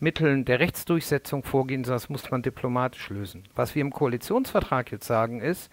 Mitteln 0.01 0.45
der 0.45 0.59
Rechtsdurchsetzung 0.59 1.45
vorgehen, 1.45 1.85
sondern 1.85 2.01
das 2.01 2.09
muss 2.09 2.31
man 2.31 2.43
diplomatisch 2.43 3.11
lösen. 3.11 3.45
Was 3.55 3.75
wir 3.75 3.83
im 3.83 3.93
Koalitionsvertrag 3.93 4.91
jetzt 4.91 5.07
sagen 5.07 5.41
ist, 5.41 5.71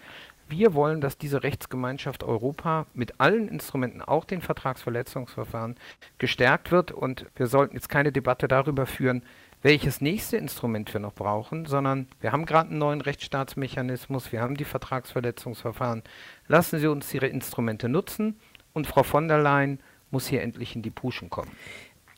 wir 0.50 0.74
wollen, 0.74 1.00
dass 1.00 1.16
diese 1.16 1.42
Rechtsgemeinschaft 1.42 2.24
Europa 2.24 2.86
mit 2.92 3.20
allen 3.20 3.48
Instrumenten, 3.48 4.02
auch 4.02 4.24
den 4.24 4.40
Vertragsverletzungsverfahren, 4.40 5.76
gestärkt 6.18 6.72
wird. 6.72 6.92
Und 6.92 7.26
wir 7.36 7.46
sollten 7.46 7.74
jetzt 7.74 7.88
keine 7.88 8.12
Debatte 8.12 8.48
darüber 8.48 8.86
führen, 8.86 9.22
welches 9.62 10.00
nächste 10.00 10.36
Instrument 10.36 10.92
wir 10.92 11.00
noch 11.00 11.14
brauchen, 11.14 11.66
sondern 11.66 12.08
wir 12.20 12.32
haben 12.32 12.46
gerade 12.46 12.70
einen 12.70 12.78
neuen 12.78 13.00
Rechtsstaatsmechanismus, 13.00 14.32
wir 14.32 14.40
haben 14.40 14.56
die 14.56 14.64
Vertragsverletzungsverfahren. 14.64 16.02
Lassen 16.48 16.78
Sie 16.78 16.86
uns 16.86 17.12
Ihre 17.12 17.26
Instrumente 17.26 17.88
nutzen 17.88 18.38
und 18.72 18.86
Frau 18.86 19.02
von 19.02 19.28
der 19.28 19.42
Leyen 19.42 19.80
muss 20.10 20.26
hier 20.26 20.42
endlich 20.42 20.74
in 20.74 20.82
die 20.82 20.90
Puschen 20.90 21.30
kommen. 21.30 21.50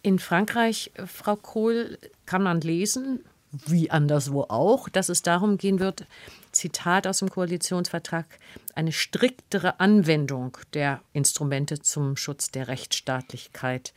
In 0.02 0.18
Frankreich, 0.18 0.92
Frau 1.06 1.36
Kohl, 1.36 1.98
kann 2.26 2.42
man 2.42 2.60
lesen, 2.60 3.24
wie 3.66 3.90
anderswo 3.90 4.42
auch, 4.48 4.88
dass 4.88 5.08
es 5.08 5.22
darum 5.22 5.58
gehen 5.58 5.78
wird, 5.78 6.06
Zitat 6.52 7.06
aus 7.06 7.18
dem 7.18 7.28
Koalitionsvertrag, 7.28 8.26
eine 8.74 8.92
striktere 8.92 9.78
Anwendung 9.78 10.56
der 10.72 11.00
Instrumente 11.12 11.80
zum 11.80 12.16
Schutz 12.16 12.50
der 12.50 12.68
Rechtsstaatlichkeit 12.68 13.92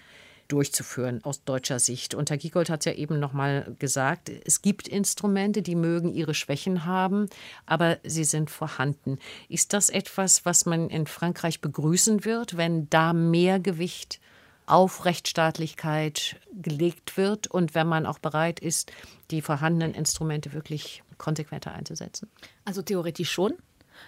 durchzuführen 0.48 1.24
aus 1.24 1.44
deutscher 1.44 1.80
Sicht. 1.80 2.14
Und 2.14 2.30
Herr 2.30 2.38
Giegold 2.38 2.70
hat 2.70 2.86
ja 2.86 2.94
eben 2.94 3.20
noch 3.20 3.34
mal 3.34 3.76
gesagt, 3.80 4.30
es 4.30 4.62
gibt 4.62 4.88
Instrumente, 4.88 5.62
die 5.62 5.76
mögen 5.76 6.14
ihre 6.14 6.34
Schwächen 6.34 6.86
haben, 6.86 7.28
aber 7.66 7.98
sie 8.04 8.24
sind 8.24 8.50
vorhanden. 8.50 9.20
Ist 9.50 9.74
das 9.74 9.90
etwas, 9.90 10.46
was 10.46 10.66
man 10.66 10.90
in 10.90 11.08
Frankreich 11.08 11.62
begrüßen 11.62 12.26
wird, 12.26 12.58
wenn 12.58 12.90
da 12.90 13.14
mehr 13.14 13.60
Gewicht 13.60 14.20
auf 14.68 15.06
Rechtsstaatlichkeit 15.06 16.38
gelegt 16.54 17.18
wird 17.18 17.48
und 17.48 17.76
wenn 17.76 17.88
man 17.88 18.06
auch 18.06 18.20
bereit 18.20 18.60
ist, 18.60 18.92
die 19.32 19.42
vorhandenen 19.42 19.94
Instrumente 19.94 20.54
wirklich 20.54 21.04
konsequenter 21.18 21.74
einzusetzen? 21.74 22.30
Also 22.66 22.82
theoretisch 22.82 23.32
schon. 23.32 23.54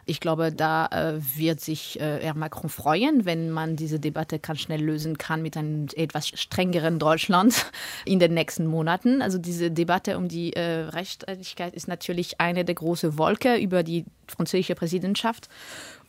Ich 0.05 0.19
glaube, 0.19 0.51
da 0.51 0.87
äh, 0.87 1.19
wird 1.35 1.59
sich 1.59 1.99
äh, 1.99 2.19
Herr 2.21 2.35
Macron 2.35 2.69
freuen, 2.69 3.25
wenn 3.25 3.51
man 3.51 3.75
diese 3.75 3.99
Debatte 3.99 4.39
ganz 4.39 4.59
schnell 4.61 4.81
lösen 4.81 5.17
kann 5.17 5.41
mit 5.41 5.57
einem 5.57 5.87
etwas 5.95 6.29
strengeren 6.29 6.99
Deutschland 6.99 7.71
in 8.05 8.19
den 8.19 8.33
nächsten 8.33 8.67
Monaten. 8.67 9.21
Also 9.21 9.37
diese 9.37 9.71
Debatte 9.71 10.17
um 10.17 10.27
die 10.27 10.53
äh, 10.53 10.85
Rechtsstaatlichkeit 10.89 11.73
ist 11.73 11.87
natürlich 11.87 12.39
eine 12.39 12.65
der 12.65 12.75
großen 12.75 13.17
Wolke 13.17 13.57
über 13.57 13.83
die 13.83 14.05
französische 14.27 14.75
Präsidentschaft. 14.75 15.49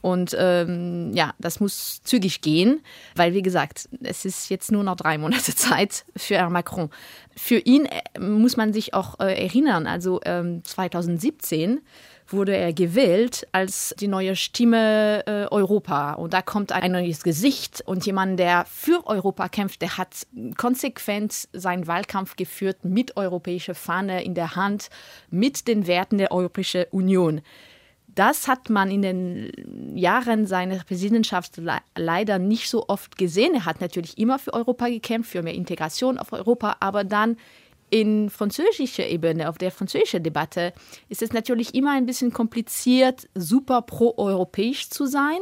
Und 0.01 0.37
ähm, 0.39 1.13
ja, 1.13 1.35
das 1.39 1.59
muss 1.59 2.03
zügig 2.05 2.41
gehen, 2.41 2.83
weil 3.17 3.35
wie 3.35 3.43
gesagt, 3.43 3.89
es 4.03 4.25
ist 4.25 4.49
jetzt 4.49 4.71
nur 4.71 4.85
noch 4.85 4.97
drei 4.97 5.19
Monate 5.19 5.55
Zeit 5.57 6.05
für 6.17 6.37
Herrn 6.37 6.53
Macron. 6.53 6.91
Für 7.37 7.59
ihn 7.59 7.87
äh, 7.87 8.21
muss 8.21 8.57
man 8.57 8.73
sich 8.73 8.95
auch 8.95 9.19
äh, 9.19 9.45
erinnern, 9.45 9.87
also 9.87 10.21
ähm, 10.25 10.63
2017 10.65 11.81
wurde 12.33 12.57
er 12.57 12.73
gewählt 12.73 13.47
als 13.53 13.95
die 13.99 14.09
neue 14.09 14.37
Stimme 14.37 15.27
äh, 15.27 15.47
Europa. 15.51 16.15
Und 16.15 16.33
da 16.33 16.43
kommt 16.43 16.73
ein 16.73 16.93
neues 16.93 17.23
Gesicht 17.23 17.83
und 17.87 18.05
jemand, 18.07 18.39
der 18.39 18.65
für 18.67 19.07
Europa 19.07 19.49
kämpft, 19.49 19.83
der 19.83 19.97
hat 19.99 20.27
konsequent 20.57 21.49
seinen 21.53 21.87
Wahlkampf 21.87 22.37
geführt 22.37 22.85
mit 22.85 23.17
europäischer 23.17 23.75
Fahne 23.75 24.23
in 24.25 24.35
der 24.35 24.57
Hand, 24.57 24.91
mit 25.31 25.69
den 25.69 25.87
Werten 25.87 26.19
der 26.19 26.33
Europäischen 26.33 26.85
Union. 26.91 27.41
Das 28.15 28.49
hat 28.49 28.69
man 28.69 28.91
in 28.91 29.03
den 29.03 29.97
Jahren 29.97 30.47
seiner 30.47 30.83
Präsidentschaft 30.83 31.59
le 31.59 31.79
leider 31.95 32.41
nicht 32.41 32.69
so 32.69 32.89
oft 32.89 33.17
gesehen. 33.17 33.55
Er 33.55 33.65
hat 33.65 33.81
natürlich 33.81 34.19
immer 34.19 34.41
für 34.41 34.55
Europa 34.55 34.89
gekämpft, 34.89 35.31
für 35.31 35.43
mehr 35.43 35.55
Integration 35.55 36.19
auf 36.19 36.33
Europa, 36.33 36.77
aber 36.81 37.05
dann 37.05 37.37
in 37.91 38.31
französischer 38.31 39.07
Ebene, 39.07 39.49
auf 39.49 39.59
der 39.59 39.71
französischen 39.71 40.23
Debatte, 40.23 40.73
ist 41.09 41.23
es 41.23 41.33
natürlich 41.33 41.75
immer 41.75 41.93
ein 41.93 42.07
bisschen 42.07 42.33
kompliziert, 42.33 43.29
super 43.35 43.83
pro-europäisch 43.83 44.91
zu 44.91 45.07
sein 45.07 45.39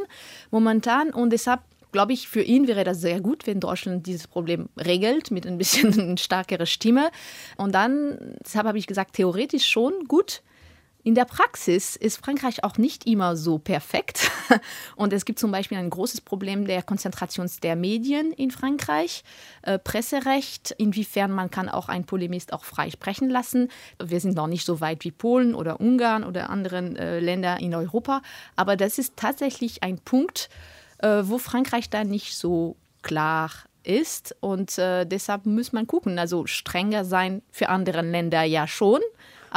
momentan. 0.51 1.09
Und 1.11 1.31
deshalb 1.31 1.61
glaube 1.91 2.13
ich, 2.13 2.27
für 2.27 2.41
ihn 2.41 2.67
wäre 2.67 2.83
das 2.83 3.01
sehr 3.01 3.21
gut, 3.21 3.47
wenn 3.47 3.59
Deutschland 3.59 4.05
dieses 4.07 4.27
Problem 4.27 4.69
regelt 4.77 5.31
mit 5.31 5.47
ein 5.47 5.57
bisschen 5.57 6.17
stärkerer 6.17 6.65
Stimme. 6.65 7.09
Und 7.55 7.73
dann, 7.73 8.35
deshalb 8.45 8.67
habe 8.67 8.77
ich 8.77 8.87
gesagt, 8.87 9.15
theoretisch 9.15 9.65
schon 9.65 10.05
gut. 10.07 10.41
In 11.07 11.15
der 11.15 11.23
Praxis 11.23 11.95
ist 11.95 12.17
Frankreich 12.17 12.65
auch 12.65 12.77
nicht 12.77 13.07
immer 13.07 13.37
so 13.37 13.59
perfekt. 13.59 14.29
Und 14.97 15.13
es 15.13 15.23
gibt 15.23 15.39
zum 15.39 15.51
Beispiel 15.51 15.77
ein 15.77 15.89
großes 15.89 16.19
Problem 16.19 16.67
der 16.67 16.83
Konzentration 16.83 17.49
der 17.63 17.77
Medien 17.77 18.33
in 18.33 18.51
Frankreich, 18.51 19.23
äh, 19.61 19.79
Presserecht, 19.79 20.71
inwiefern 20.71 21.31
man 21.31 21.49
kann 21.49 21.69
auch 21.69 21.87
einen 21.87 22.03
Polemist 22.03 22.51
auch 22.51 22.65
frei 22.65 22.89
sprechen 22.89 23.29
lassen. 23.29 23.69
Wir 24.03 24.19
sind 24.19 24.35
noch 24.35 24.47
nicht 24.47 24.65
so 24.65 24.81
weit 24.81 25.05
wie 25.05 25.11
Polen 25.11 25.55
oder 25.55 25.79
Ungarn 25.79 26.25
oder 26.25 26.49
anderen 26.49 26.97
äh, 26.97 27.21
Länder 27.21 27.57
in 27.61 27.73
Europa. 27.73 28.21
Aber 28.57 28.75
das 28.75 28.97
ist 28.97 29.15
tatsächlich 29.15 29.83
ein 29.83 29.99
Punkt, 29.99 30.49
äh, 30.97 31.21
wo 31.23 31.37
Frankreich 31.37 31.89
da 31.89 32.03
nicht 32.03 32.37
so 32.37 32.75
klar 33.01 33.49
ist. 33.83 34.35
Und 34.41 34.77
äh, 34.77 35.05
deshalb 35.05 35.45
muss 35.45 35.71
man 35.71 35.87
gucken. 35.87 36.19
Also 36.19 36.47
strenger 36.47 37.05
sein 37.05 37.43
für 37.49 37.69
andere 37.69 38.01
Länder 38.01 38.43
ja 38.43 38.67
schon. 38.67 38.99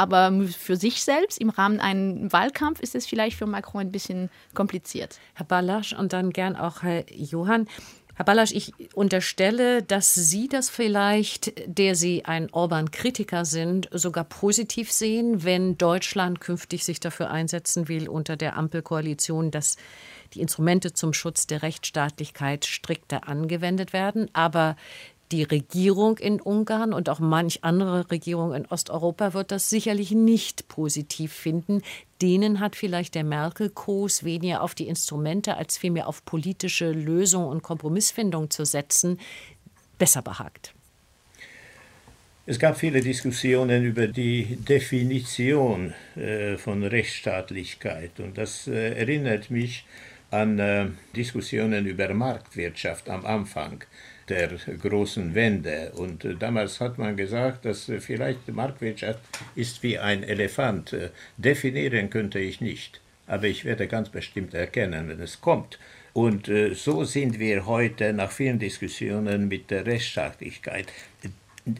Aber 0.01 0.31
für 0.47 0.77
sich 0.77 1.03
selbst 1.03 1.39
im 1.39 1.51
Rahmen 1.51 1.79
eines 1.79 2.33
Wahlkampfs 2.33 2.81
ist 2.81 2.95
es 2.95 3.05
vielleicht 3.05 3.37
für 3.37 3.45
Macron 3.45 3.81
ein 3.81 3.91
bisschen 3.91 4.31
kompliziert. 4.55 5.19
Herr 5.35 5.45
Balasch 5.45 5.93
und 5.93 6.11
dann 6.11 6.31
gern 6.31 6.55
auch 6.55 6.81
Herr 6.81 7.05
Johann. 7.13 7.67
Herr 8.15 8.25
Balasch, 8.25 8.51
ich 8.51 8.73
unterstelle, 8.95 9.83
dass 9.83 10.15
Sie 10.15 10.47
das 10.47 10.71
vielleicht, 10.71 11.53
der 11.67 11.93
Sie 11.93 12.25
ein 12.25 12.51
Orban-Kritiker 12.51 13.45
sind, 13.45 13.89
sogar 13.91 14.23
positiv 14.23 14.91
sehen, 14.91 15.43
wenn 15.43 15.77
Deutschland 15.77 16.41
künftig 16.41 16.83
sich 16.83 16.99
dafür 16.99 17.29
einsetzen 17.29 17.87
will 17.87 18.09
unter 18.09 18.37
der 18.37 18.57
Ampelkoalition, 18.57 19.51
dass 19.51 19.77
die 20.33 20.41
Instrumente 20.41 20.93
zum 20.93 21.13
Schutz 21.13 21.45
der 21.45 21.61
Rechtsstaatlichkeit 21.61 22.65
strikter 22.65 23.27
angewendet 23.27 23.93
werden. 23.93 24.31
Aber 24.33 24.77
die 25.31 25.43
Regierung 25.43 26.17
in 26.17 26.41
Ungarn 26.41 26.93
und 26.93 27.09
auch 27.09 27.19
manch 27.19 27.63
andere 27.63 28.11
Regierung 28.11 28.53
in 28.53 28.65
Osteuropa 28.65 29.33
wird 29.33 29.51
das 29.51 29.69
sicherlich 29.69 30.11
nicht 30.11 30.67
positiv 30.67 31.33
finden. 31.33 31.81
Denen 32.21 32.59
hat 32.59 32.75
vielleicht 32.75 33.15
der 33.15 33.23
Merkel-Kurs 33.23 34.23
weniger 34.23 34.61
auf 34.61 34.75
die 34.75 34.87
Instrumente 34.87 35.57
als 35.57 35.77
vielmehr 35.77 36.07
auf 36.07 36.25
politische 36.25 36.91
Lösung 36.91 37.47
und 37.47 37.63
Kompromissfindung 37.63 38.49
zu 38.49 38.65
setzen, 38.65 39.19
besser 39.97 40.21
behagt. 40.21 40.73
Es 42.45 42.59
gab 42.59 42.77
viele 42.77 43.01
Diskussionen 43.01 43.85
über 43.85 44.07
die 44.07 44.57
Definition 44.57 45.93
äh, 46.15 46.57
von 46.57 46.83
Rechtsstaatlichkeit 46.83 48.19
und 48.19 48.37
das 48.37 48.67
äh, 48.67 48.93
erinnert 48.97 49.51
mich 49.51 49.85
an 50.31 50.59
äh, 50.59 50.87
Diskussionen 51.15 51.85
über 51.85 52.13
Marktwirtschaft 52.13 53.09
am 53.09 53.25
Anfang 53.25 53.83
der 54.31 54.47
großen 54.81 55.35
Wende. 55.35 55.91
Und 55.95 56.23
äh, 56.23 56.35
damals 56.35 56.79
hat 56.79 56.97
man 56.97 57.17
gesagt, 57.17 57.65
dass 57.65 57.89
äh, 57.89 57.99
vielleicht 57.99 58.47
Marktwirtschaft 58.47 59.19
ist 59.55 59.83
wie 59.83 59.99
ein 59.99 60.23
Elefant. 60.23 60.93
Äh, 60.93 61.09
definieren 61.37 62.09
könnte 62.09 62.39
ich 62.39 62.61
nicht, 62.61 63.01
aber 63.27 63.47
ich 63.47 63.65
werde 63.65 63.87
ganz 63.87 64.09
bestimmt 64.09 64.53
erkennen, 64.53 65.09
wenn 65.09 65.19
es 65.19 65.41
kommt. 65.41 65.77
Und 66.13 66.51
so 66.73 67.05
sind 67.05 67.39
wir 67.39 67.65
heute 67.65 68.11
nach 68.11 68.31
vielen 68.31 68.59
Diskussionen 68.59 69.47
mit 69.47 69.71
der 69.71 69.85
Rechtsstaatlichkeit. 69.85 70.87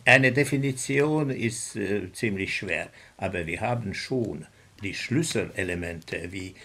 Eine 0.06 0.32
Definition 0.32 1.30
ist 1.32 1.78
ziemlich 2.14 2.56
schwer, 2.56 2.88
aber 3.18 3.46
wir 3.46 3.60
haben 3.60 3.94
schon 3.94 4.46
die 4.82 4.94
Schlüsselelemente 4.94 6.32
wie 6.32 6.56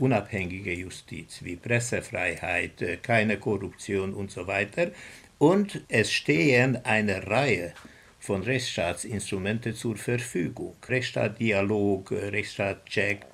unabhängige 0.00 0.72
Justiz, 0.74 1.44
wie 1.44 1.54
Pressefreiheit, 1.54 3.04
keine 3.04 3.36
Korruption 3.36 4.14
und 4.14 4.32
so 4.32 4.48
weiter. 4.48 4.90
Und 5.42 5.82
es 5.88 6.12
stehen 6.12 6.76
eine 6.84 7.26
Reihe 7.26 7.74
von 8.20 8.44
Rechtsstaatsinstrumenten 8.44 9.74
zur 9.74 9.96
Verfügung. 9.96 10.76
Rechtsstaatdialog, 10.88 12.12
Rechtsstaatcheck, 12.12 13.26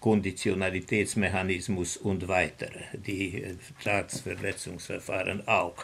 Konditionalitätsmechanismus 0.00 1.98
und 1.98 2.26
weitere, 2.26 2.80
die 2.94 3.44
Vertragsverletzungsverfahren 3.60 5.46
auch. 5.46 5.76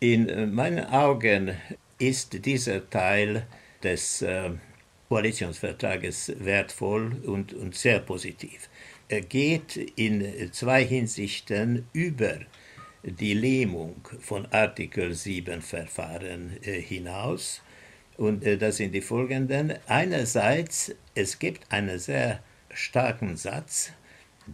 In 0.00 0.52
meinen 0.52 0.84
Augen 0.86 1.56
ist 2.00 2.44
dieser 2.44 2.90
Teil 2.90 3.46
des 3.84 4.22
äh, 4.22 4.50
Koalitionsvertrages 5.08 6.32
wertvoll 6.40 7.12
und, 7.26 7.54
und 7.54 7.76
sehr 7.76 8.00
positiv. 8.00 8.68
Er 9.08 9.20
geht 9.20 9.76
in 9.76 10.50
zwei 10.52 10.84
Hinsichten 10.84 11.86
über 11.92 12.40
die 13.06 13.34
Lähmung 13.34 13.96
von 14.20 14.46
Artikel 14.46 15.14
7 15.14 15.62
Verfahren 15.62 16.56
äh, 16.62 16.80
hinaus. 16.80 17.62
Und 18.16 18.44
äh, 18.44 18.58
das 18.58 18.78
sind 18.78 18.92
die 18.92 19.00
folgenden. 19.00 19.74
Einerseits, 19.86 20.94
es 21.14 21.38
gibt 21.38 21.70
einen 21.70 21.98
sehr 22.00 22.42
starken 22.74 23.36
Satz, 23.36 23.92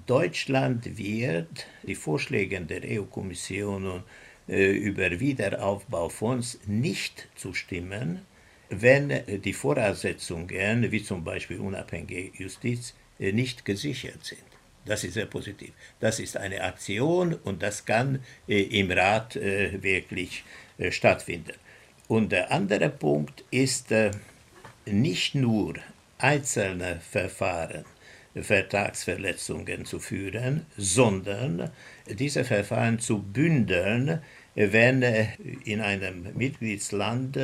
Deutschland 0.06 0.96
wird 0.96 1.66
die 1.82 1.94
Vorschläge 1.94 2.60
der 2.60 2.82
EU-Kommission 2.84 4.02
äh, 4.48 4.70
über 4.70 5.18
Wiederaufbaufonds 5.18 6.60
nicht 6.66 7.28
zustimmen, 7.34 8.22
wenn 8.68 9.12
die 9.42 9.52
Voraussetzungen, 9.52 10.90
wie 10.90 11.02
zum 11.02 11.24
Beispiel 11.24 11.58
unabhängige 11.58 12.30
Justiz, 12.38 12.94
nicht 13.18 13.66
gesichert 13.66 14.24
sind. 14.24 14.51
Das 14.84 15.04
ist 15.04 15.14
sehr 15.14 15.26
positiv. 15.26 15.72
Das 16.00 16.18
ist 16.18 16.36
eine 16.36 16.62
Aktion 16.62 17.34
und 17.34 17.62
das 17.62 17.84
kann 17.84 18.20
äh, 18.48 18.62
im 18.62 18.90
Rat 18.90 19.36
äh, 19.36 19.82
wirklich 19.82 20.44
äh, 20.78 20.90
stattfinden. 20.90 21.54
Und 22.08 22.32
der 22.32 22.50
andere 22.50 22.88
Punkt 22.90 23.44
ist 23.50 23.92
äh, 23.92 24.10
nicht 24.84 25.34
nur 25.34 25.74
einzelne 26.18 27.00
Verfahren, 27.00 27.84
Vertragsverletzungen 28.34 29.84
zu 29.84 30.00
führen, 30.00 30.66
sondern 30.76 31.70
diese 32.08 32.44
Verfahren 32.44 32.98
zu 32.98 33.22
bündeln, 33.22 34.20
wenn 34.54 35.02
äh, 35.02 35.28
in 35.64 35.80
einem 35.80 36.26
Mitgliedsland 36.34 37.38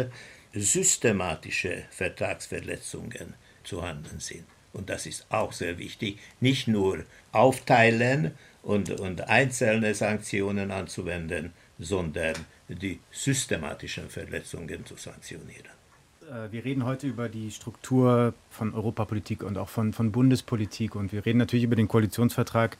systematische 0.52 1.84
Vertragsverletzungen 1.90 3.34
zu 3.62 3.86
handeln 3.86 4.18
sind 4.18 4.46
und 4.72 4.90
das 4.90 5.06
ist 5.06 5.26
auch 5.30 5.52
sehr 5.52 5.78
wichtig, 5.78 6.18
nicht 6.40 6.68
nur 6.68 7.04
aufteilen 7.32 8.32
und, 8.62 8.90
und 9.00 9.28
einzelne 9.28 9.94
Sanktionen 9.94 10.70
anzuwenden, 10.70 11.52
sondern 11.78 12.34
die 12.68 13.00
systematischen 13.10 14.08
Verletzungen 14.10 14.84
zu 14.84 14.96
sanktionieren. 14.96 15.70
Äh, 16.28 16.52
wir 16.52 16.64
reden 16.64 16.84
heute 16.84 17.06
über 17.06 17.28
die 17.28 17.50
Struktur 17.50 18.34
von 18.50 18.74
Europapolitik 18.74 19.42
und 19.42 19.56
auch 19.58 19.68
von, 19.68 19.92
von 19.92 20.12
Bundespolitik 20.12 20.94
und 20.94 21.12
wir 21.12 21.24
reden 21.24 21.38
natürlich 21.38 21.64
über 21.64 21.76
den 21.76 21.88
Koalitionsvertrag 21.88 22.76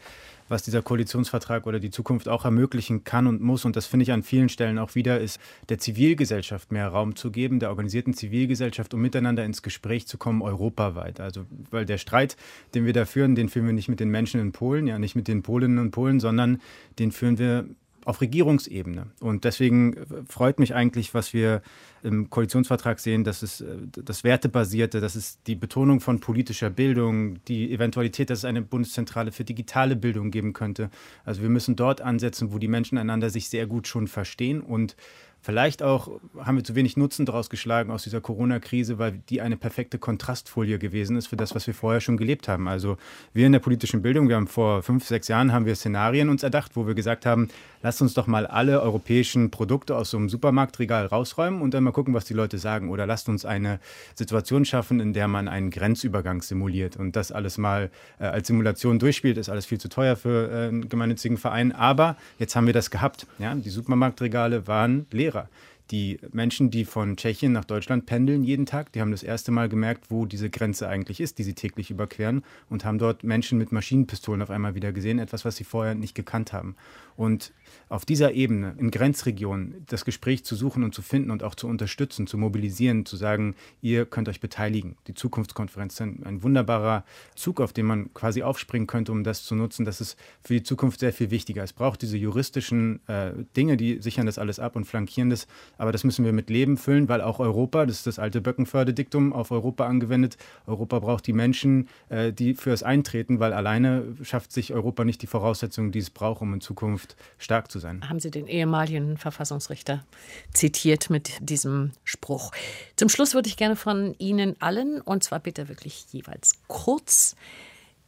was 0.49 0.63
dieser 0.63 0.83
Koalitionsvertrag 0.83 1.67
oder 1.67 1.81
die 1.81 1.91
Zukunft 1.91 2.29
auch 2.29 2.45
ermöglichen 2.45 3.05
kann 3.05 3.27
und 3.27 3.41
muss. 3.41 3.65
Und 3.65 3.77
das 3.77 3.87
finde 3.87 4.05
ich 4.05 4.13
an 4.13 4.23
vielen 4.23 4.49
Stellen 4.49 4.79
auch 4.79 4.95
wieder, 4.95 5.21
ist 5.21 5.41
der 5.69 5.79
Zivilgesellschaft 5.79 6.73
mehr 6.73 6.89
Raum 6.89 7.17
zu 7.17 7.31
geben, 7.31 7.61
der 7.61 7.71
organisierten 7.71 8.15
Zivilgesellschaft, 8.15 8.95
um 8.95 9.01
miteinander 9.01 9.45
ins 9.45 9.63
Gespräch 9.63 10.07
zu 10.07 10.19
kommen, 10.19 10.43
europaweit. 10.43 11.21
Also, 11.21 11.45
weil 11.71 11.85
der 11.85 11.99
Streit, 11.99 12.37
den 12.75 12.85
wir 12.85 12.93
da 12.93 13.05
führen, 13.05 13.35
den 13.35 13.49
führen 13.49 13.67
wir 13.67 13.73
nicht 13.73 13.89
mit 13.89 14.01
den 14.01 14.11
Menschen 14.11 14.41
in 14.41 14.53
Polen, 14.53 14.87
ja, 14.87 14.99
nicht 14.99 15.15
mit 15.15 15.29
den 15.29 15.43
Polinnen 15.43 15.79
und 15.79 15.91
Polen, 15.91 16.21
sondern 16.21 16.61
den 16.99 17.13
führen 17.13 17.39
wir 17.39 17.67
auf 18.09 18.23
Regierungsebene. 18.23 19.09
Und 19.21 19.45
deswegen 19.45 19.95
freut 20.27 20.59
mich 20.59 20.75
eigentlich, 20.75 21.13
was 21.13 21.35
wir 21.35 21.61
im 22.03 22.31
Koalitionsvertrag 22.31 23.01
sehen, 23.01 23.23
dass 23.23 23.43
es 23.43 23.61
äh, 23.61 23.67
das 23.91 24.25
Wertebasierte, 24.25 25.01
das 25.01 25.15
ist 25.15 25.41
die 25.47 25.57
Betonung 25.57 26.01
von 26.01 26.19
politischer 26.19 26.71
Bildung, 26.71 27.45
die 27.45 27.71
Eventualität, 27.71 28.31
dass 28.31 28.39
es 28.39 28.45
eine 28.47 28.63
Bundeszentrale 28.63 29.31
für 29.31 29.45
digitale 29.45 29.95
Bildung 29.95 30.31
geben 30.31 30.55
könnte. 30.55 30.89
Also 31.27 31.43
wir 31.43 31.51
müssen 31.51 31.77
dort 31.77 32.01
ansetzen, 32.01 32.51
wo 32.51 32.59
die 32.59 32.69
Menschen 32.69 32.97
einander 32.97 33.29
sich 33.29 33.51
sehr 33.51 33.67
gut 33.67 33.87
schon 33.87 34.07
verstehen 34.07 34.63
und 34.63 34.97
Vielleicht 35.41 35.83
auch 35.83 36.21
haben 36.39 36.57
wir 36.57 36.65
zu 36.65 36.75
wenig 36.75 36.97
Nutzen 36.97 37.25
daraus 37.25 37.49
geschlagen 37.49 37.91
aus 37.91 38.03
dieser 38.03 38.21
Corona-Krise, 38.21 38.99
weil 38.99 39.21
die 39.29 39.41
eine 39.41 39.57
perfekte 39.57 39.99
Kontrastfolie 39.99 40.79
gewesen 40.79 41.17
ist 41.17 41.29
für 41.29 41.37
das, 41.37 41.55
was 41.55 41.67
wir 41.67 41.75
vorher 41.75 42.01
schon 42.01 42.17
gelebt 42.17 42.49
haben. 42.49 42.69
Also 42.69 42.99
wir 43.33 43.47
in 43.47 43.53
der 43.53 43.61
politischen 43.61 44.03
Bildung, 44.03 44.29
wir 44.29 44.37
haben 44.37 44.49
vor 44.49 44.83
fünf, 44.83 45.07
sechs 45.07 45.29
Jahren 45.29 45.53
haben 45.53 45.65
wir 45.65 45.77
Szenarien 45.77 46.29
uns 46.29 46.43
erdacht, 46.43 46.73
wo 46.75 46.87
wir 46.87 46.95
gesagt 46.95 47.25
haben, 47.25 47.49
lasst 47.83 48.03
uns 48.03 48.15
doch 48.15 48.27
mal 48.27 48.47
alle 48.47 48.83
europäischen 48.83 49.51
Produkte 49.51 49.97
aus 49.97 50.11
so 50.11 50.17
einem 50.17 50.29
Supermarktregal 50.29 51.07
rausräumen 51.07 51.63
und 51.63 51.73
dann 51.73 51.85
mal 51.85 51.93
gucken, 51.93 52.15
was 52.15 52.25
die 52.25 52.35
Leute 52.35 52.59
sagen. 52.59 52.91
Oder 52.91 53.07
lasst 53.07 53.29
uns 53.29 53.45
eine 53.45 53.79
Situation 54.17 54.65
schaffen, 54.65 54.99
in 54.99 55.13
der 55.13 55.29
man 55.29 55.47
einen 55.47 55.71
Grenzübergang 55.71 56.43
simuliert 56.43 56.97
und 56.97 57.15
das 57.15 57.31
alles 57.31 57.59
mal 57.59 57.91
äh, 58.19 58.25
als 58.25 58.49
Simulation 58.49 58.99
durchspielt, 58.99 59.39
ist 59.39 59.49
alles 59.49 59.67
viel 59.67 59.79
zu 59.79 59.89
teuer 59.89 60.17
für 60.17 60.51
äh, 60.51 60.69
einen 60.69 60.89
gemeinnützigen 60.89 61.37
Verein. 61.37 61.73
Aber 61.73 62.17
jetzt 62.39 62.57
haben 62.57 62.67
wir 62.67 62.75
das 62.75 62.91
gehabt. 62.91 63.27
Ja? 63.39 63.55
Die 63.55 63.71
Supermarktregale 63.71 64.67
waren 64.67 65.07
leer 65.13 65.28
Lehrer. 65.29 65.49
Die 65.91 66.19
Menschen, 66.33 66.71
die 66.71 66.85
von 66.85 67.17
Tschechien 67.17 67.53
nach 67.53 67.65
Deutschland 67.65 68.05
pendeln 68.05 68.45
jeden 68.45 68.67
Tag, 68.67 68.93
die 68.93 69.01
haben 69.01 69.11
das 69.11 69.23
erste 69.23 69.51
Mal 69.53 69.69
gemerkt, 69.71 70.11
wo 70.11 70.27
diese 70.27 70.51
Grenze 70.51 70.89
eigentlich 70.89 71.21
ist, 71.21 71.39
die 71.39 71.45
sie 71.45 71.55
täglich 71.55 71.91
überqueren 71.91 72.43
und 72.69 72.85
haben 72.85 72.99
dort 72.99 73.25
Menschen 73.25 73.57
mit 73.57 73.73
Maschinenpistolen 73.73 74.43
auf 74.43 74.51
einmal 74.51 74.75
wieder 74.75 74.93
gesehen, 74.93 75.19
etwas, 75.19 75.47
was 75.47 75.57
sie 75.57 75.65
vorher 75.65 75.95
nicht 75.95 76.15
gekannt 76.15 76.53
haben. 76.53 76.77
Und 77.19 77.53
auf 77.89 78.05
dieser 78.05 78.35
Ebene, 78.35 78.77
in 78.79 78.93
Grenzregionen, 78.93 79.85
das 79.89 80.05
Gespräch 80.05 80.45
zu 80.45 80.55
suchen 80.55 80.85
und 80.85 80.95
zu 80.95 81.03
finden 81.03 81.33
und 81.33 81.43
auch 81.43 81.57
zu 81.57 81.67
unterstützen, 81.67 82.29
zu 82.29 82.39
mobilisieren, 82.39 83.05
zu 83.07 83.17
sagen, 83.17 83.57
ihr 83.83 84.07
könnt 84.07 84.29
euch 84.29 84.39
beteiligen. 84.39 84.97
Die 85.09 85.15
Zukunftskonferenz 85.15 85.95
ist 85.95 86.01
ein, 86.01 86.43
wunderbarer 86.45 87.05
Zug, 87.35 87.61
auf 87.61 87.73
den 87.73 87.87
man 87.87 88.15
quasi 88.15 88.45
aufspringen 88.45 88.87
könnte, 88.87 89.11
um 89.11 89.25
das 89.25 89.43
zu 89.43 89.57
nutzen. 89.57 89.85
Das 89.85 90.01
ist 90.01 90.17
für 90.45 90.55
die 90.55 90.63
Zukunft 90.63 91.01
sehr 91.01 91.13
viel 91.13 91.33
wichtiger. 91.33 91.65
Es 91.65 91.73
braucht 91.73 92.03
diese 92.03 92.17
juristischen 92.17 93.01
äh, 93.09 93.33
Dinge, 93.57 93.77
die 93.77 94.01
sichern 94.01 94.27
das 94.27 94.39
alles 94.39 94.61
ab 94.61 94.77
und 94.77 94.85
flankieren 94.85 95.31
das. 95.31 95.49
Aber 95.77 95.91
das 95.91 96.05
müssen 96.05 96.25
wir 96.25 96.33
mit 96.33 96.51
Leben 96.51 96.77
füllen, 96.77 97.09
weil 97.09 97.21
auch 97.21 97.41
Europa, 97.41 97.85
das 97.85 97.97
ist 97.97 98.07
das 98.07 98.21
alte 98.21 98.41
Böckenförde-Diktum, 98.41 99.33
auf 99.33 99.51
Europa 99.51 99.87
angewendet, 99.87 100.37
Europa 100.69 101.01
braucht 101.01 101.27
die 101.27 101.33
Menschen, 101.33 101.89
äh, 102.11 102.33
die 102.33 102.55
für 102.55 102.71
es 102.71 102.85
eintreten, 102.85 103.41
weil 103.41 103.53
alleine 103.53 104.05
schafft 104.23 104.53
sich 104.53 104.73
Europa 104.73 105.05
nicht 105.05 105.21
die 105.23 105.27
Voraussetzungen, 105.27 105.91
die 105.91 105.99
es 105.99 106.11
braucht, 106.11 106.43
um 106.43 106.55
in 106.55 106.61
Zukunft 106.61 107.08
stark 107.39 107.71
zu 107.71 107.79
sein. 107.79 108.09
Haben 108.09 108.21
Sie 108.21 108.31
den 108.31 108.47
ehemaligen 108.47 109.17
Verfassungsrichter 109.17 110.05
zitiert 110.53 111.11
mit 111.11 111.33
diesem 111.41 111.93
Spruch. 112.05 112.53
Zum 112.97 113.09
Schluss 113.09 113.35
würde 113.35 113.49
ich 113.49 113.57
gerne 113.57 113.77
von 113.77 114.15
Ihnen 114.19 114.61
allen, 114.61 115.01
und 115.01 115.25
zwar 115.25 115.41
bitte 115.41 115.69
wirklich 115.69 116.07
jeweils 116.13 116.53
kurz, 116.67 117.37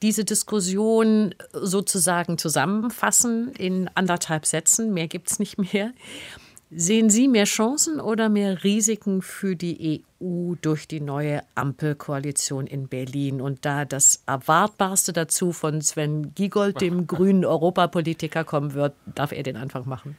diese 0.03 0.25
Diskussion 0.25 1.35
sozusagen 1.53 2.39
zusammenfassen 2.39 3.53
in 3.53 3.89
anderthalb 3.95 4.47
Sätzen. 4.47 4.95
Mehr 4.95 5.09
gibt 5.09 5.31
es 5.31 5.39
nicht 5.39 5.59
mehr. 5.59 5.93
Sehen 6.71 7.11
Sie 7.11 7.29
mehr 7.29 7.45
Chancen 7.45 8.01
oder 8.01 8.29
mehr 8.29 8.65
Risiken 8.65 9.23
für 9.23 9.57
die 9.57 10.05
EU 10.23 10.55
durch 10.61 10.87
die 10.87 11.01
neue 11.01 11.43
Ampelkoalition 11.55 12.67
in 12.67 12.89
Berlin? 12.89 13.41
Und 13.41 13.65
da 13.65 13.85
das 13.85 14.23
Erwartbarste 14.27 15.13
dazu 15.13 15.53
von 15.53 15.81
Sven 15.83 16.35
Giegold, 16.35 16.81
dem 16.81 17.07
grünen 17.07 17.45
Europapolitiker, 17.45 18.45
kommen 18.45 18.75
wird, 18.75 18.95
darf 19.15 19.33
er 19.33 19.43
den 19.43 19.57
Anfang 19.57 19.89
machen. 19.89 20.17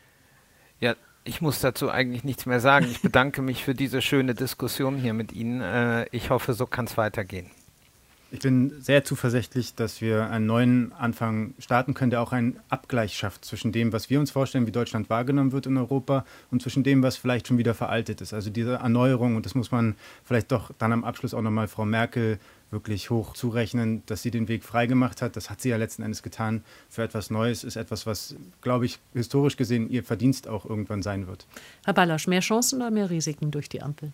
Ja, 0.79 0.95
ich 1.23 1.41
muss 1.41 1.59
dazu 1.59 1.89
eigentlich 1.89 2.23
nichts 2.23 2.45
mehr 2.45 2.59
sagen. 2.59 2.87
Ich 2.89 3.01
bedanke 3.01 3.41
mich 3.41 3.63
für 3.63 3.75
diese 3.75 4.01
schöne 4.01 4.33
Diskussion 4.33 4.97
hier 4.97 5.13
mit 5.13 5.31
Ihnen. 5.31 5.61
Äh, 5.61 6.07
ich 6.11 6.29
hoffe, 6.29 6.53
so 6.53 6.65
kann 6.65 6.85
es 6.85 6.97
weitergehen. 6.97 7.51
Ich 8.33 8.39
bin 8.39 8.81
sehr 8.81 9.03
zuversichtlich, 9.03 9.75
dass 9.75 9.99
wir 9.99 10.29
einen 10.29 10.45
neuen 10.45 10.93
Anfang 10.93 11.53
starten 11.59 11.93
können, 11.93 12.11
der 12.11 12.21
auch 12.21 12.31
einen 12.31 12.57
Abgleich 12.69 13.13
schafft 13.13 13.43
zwischen 13.43 13.73
dem, 13.73 13.91
was 13.91 14.09
wir 14.09 14.21
uns 14.21 14.31
vorstellen, 14.31 14.65
wie 14.65 14.71
Deutschland 14.71 15.09
wahrgenommen 15.09 15.51
wird 15.51 15.65
in 15.65 15.77
Europa 15.77 16.25
und 16.49 16.61
zwischen 16.61 16.83
dem, 16.83 17.03
was 17.03 17.17
vielleicht 17.17 17.49
schon 17.49 17.57
wieder 17.57 17.73
veraltet 17.73 18.21
ist. 18.21 18.33
Also 18.33 18.49
diese 18.49 18.75
Erneuerung, 18.75 19.35
und 19.35 19.45
das 19.45 19.53
muss 19.53 19.71
man 19.71 19.95
vielleicht 20.23 20.49
doch 20.53 20.71
dann 20.77 20.93
am 20.93 21.03
Abschluss 21.03 21.33
auch 21.33 21.41
nochmal 21.41 21.67
Frau 21.67 21.83
Merkel 21.83 22.39
wirklich 22.69 23.09
hoch 23.09 23.33
zurechnen, 23.33 24.01
dass 24.05 24.21
sie 24.21 24.31
den 24.31 24.47
Weg 24.47 24.63
freigemacht 24.63 25.21
hat. 25.21 25.35
Das 25.35 25.49
hat 25.49 25.59
sie 25.59 25.67
ja 25.67 25.75
letzten 25.75 26.01
Endes 26.01 26.23
getan 26.23 26.63
für 26.89 27.03
etwas 27.03 27.31
Neues, 27.31 27.65
ist 27.65 27.75
etwas, 27.75 28.05
was, 28.05 28.35
glaube 28.61 28.85
ich, 28.85 28.99
historisch 29.13 29.57
gesehen 29.57 29.89
ihr 29.89 30.05
Verdienst 30.05 30.47
auch 30.47 30.65
irgendwann 30.65 31.03
sein 31.03 31.27
wird. 31.27 31.45
Herr 31.83 31.93
Ballasch, 31.93 32.27
mehr 32.27 32.39
Chancen 32.39 32.77
oder 32.77 32.91
mehr 32.91 33.09
Risiken 33.09 33.51
durch 33.51 33.67
die 33.67 33.81
Ampel? 33.81 34.13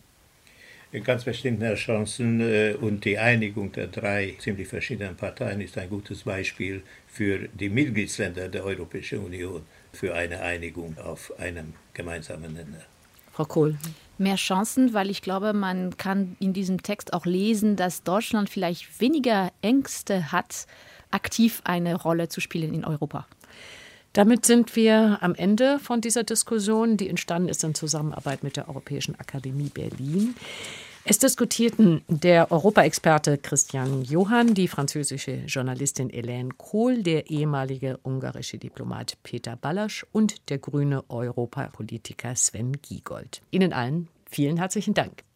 Ganz 1.03 1.25
bestimmte 1.25 1.75
Chancen 1.75 2.41
äh, 2.41 2.75
und 2.79 3.03
die 3.05 3.17
Einigung 3.17 3.71
der 3.71 3.87
drei 3.87 4.35
ziemlich 4.39 4.67
verschiedenen 4.67 5.15
Parteien 5.15 5.61
ist 5.61 5.77
ein 5.77 5.89
gutes 5.89 6.23
Beispiel 6.23 6.81
für 7.07 7.47
die 7.53 7.69
Mitgliedsländer 7.69 8.47
der 8.47 8.63
Europäischen 8.63 9.19
Union 9.19 9.63
für 9.91 10.15
eine 10.15 10.41
Einigung 10.41 10.97
auf 10.97 11.33
einem 11.39 11.73
gemeinsamen 11.93 12.53
Nenner. 12.53 12.85
Frau 13.33 13.45
Kohl. 13.45 13.77
Mehr 14.17 14.35
Chancen, 14.35 14.93
weil 14.93 15.11
ich 15.11 15.21
glaube, 15.21 15.53
man 15.53 15.95
kann 15.97 16.35
in 16.39 16.53
diesem 16.53 16.81
Text 16.81 17.13
auch 17.13 17.25
lesen, 17.25 17.75
dass 17.75 18.01
Deutschland 18.01 18.49
vielleicht 18.49 18.99
weniger 18.99 19.51
Ängste 19.61 20.31
hat, 20.31 20.65
aktiv 21.11 21.61
eine 21.63 21.95
Rolle 21.95 22.27
zu 22.27 22.41
spielen 22.41 22.73
in 22.73 22.83
Europa. 22.83 23.27
Damit 24.17 24.47
sind 24.47 24.75
wir 24.75 25.19
am 25.21 25.35
Ende 25.35 25.77
von 25.77 26.01
dieser 26.01 26.23
Diskussion, 26.23 26.97
die 26.97 27.07
entstanden 27.07 27.49
ist 27.49 27.63
in 27.63 27.75
Zusammenarbeit 27.75 28.41
mit 28.41 28.57
der 28.57 28.67
Europäischen 28.67 29.13
Akademie 29.13 29.69
Berlin. 29.69 30.33
Es 31.03 31.19
diskutierten 31.19 32.01
der 32.07 32.51
Europaexperte 32.51 33.37
Christian 33.37 34.01
Johann, 34.01 34.55
die 34.55 34.67
französische 34.67 35.43
Journalistin 35.45 36.09
Hélène 36.09 36.49
Kohl, 36.57 37.03
der 37.03 37.29
ehemalige 37.29 37.99
ungarische 38.01 38.57
Diplomat 38.57 39.19
Peter 39.21 39.55
Ballasch 39.55 40.03
und 40.11 40.49
der 40.49 40.57
grüne 40.57 41.07
Europapolitiker 41.09 42.35
Sven 42.35 42.71
Giegold. 42.81 43.43
Ihnen 43.51 43.71
allen 43.71 44.07
vielen 44.25 44.57
herzlichen 44.57 44.95
Dank. 44.95 45.26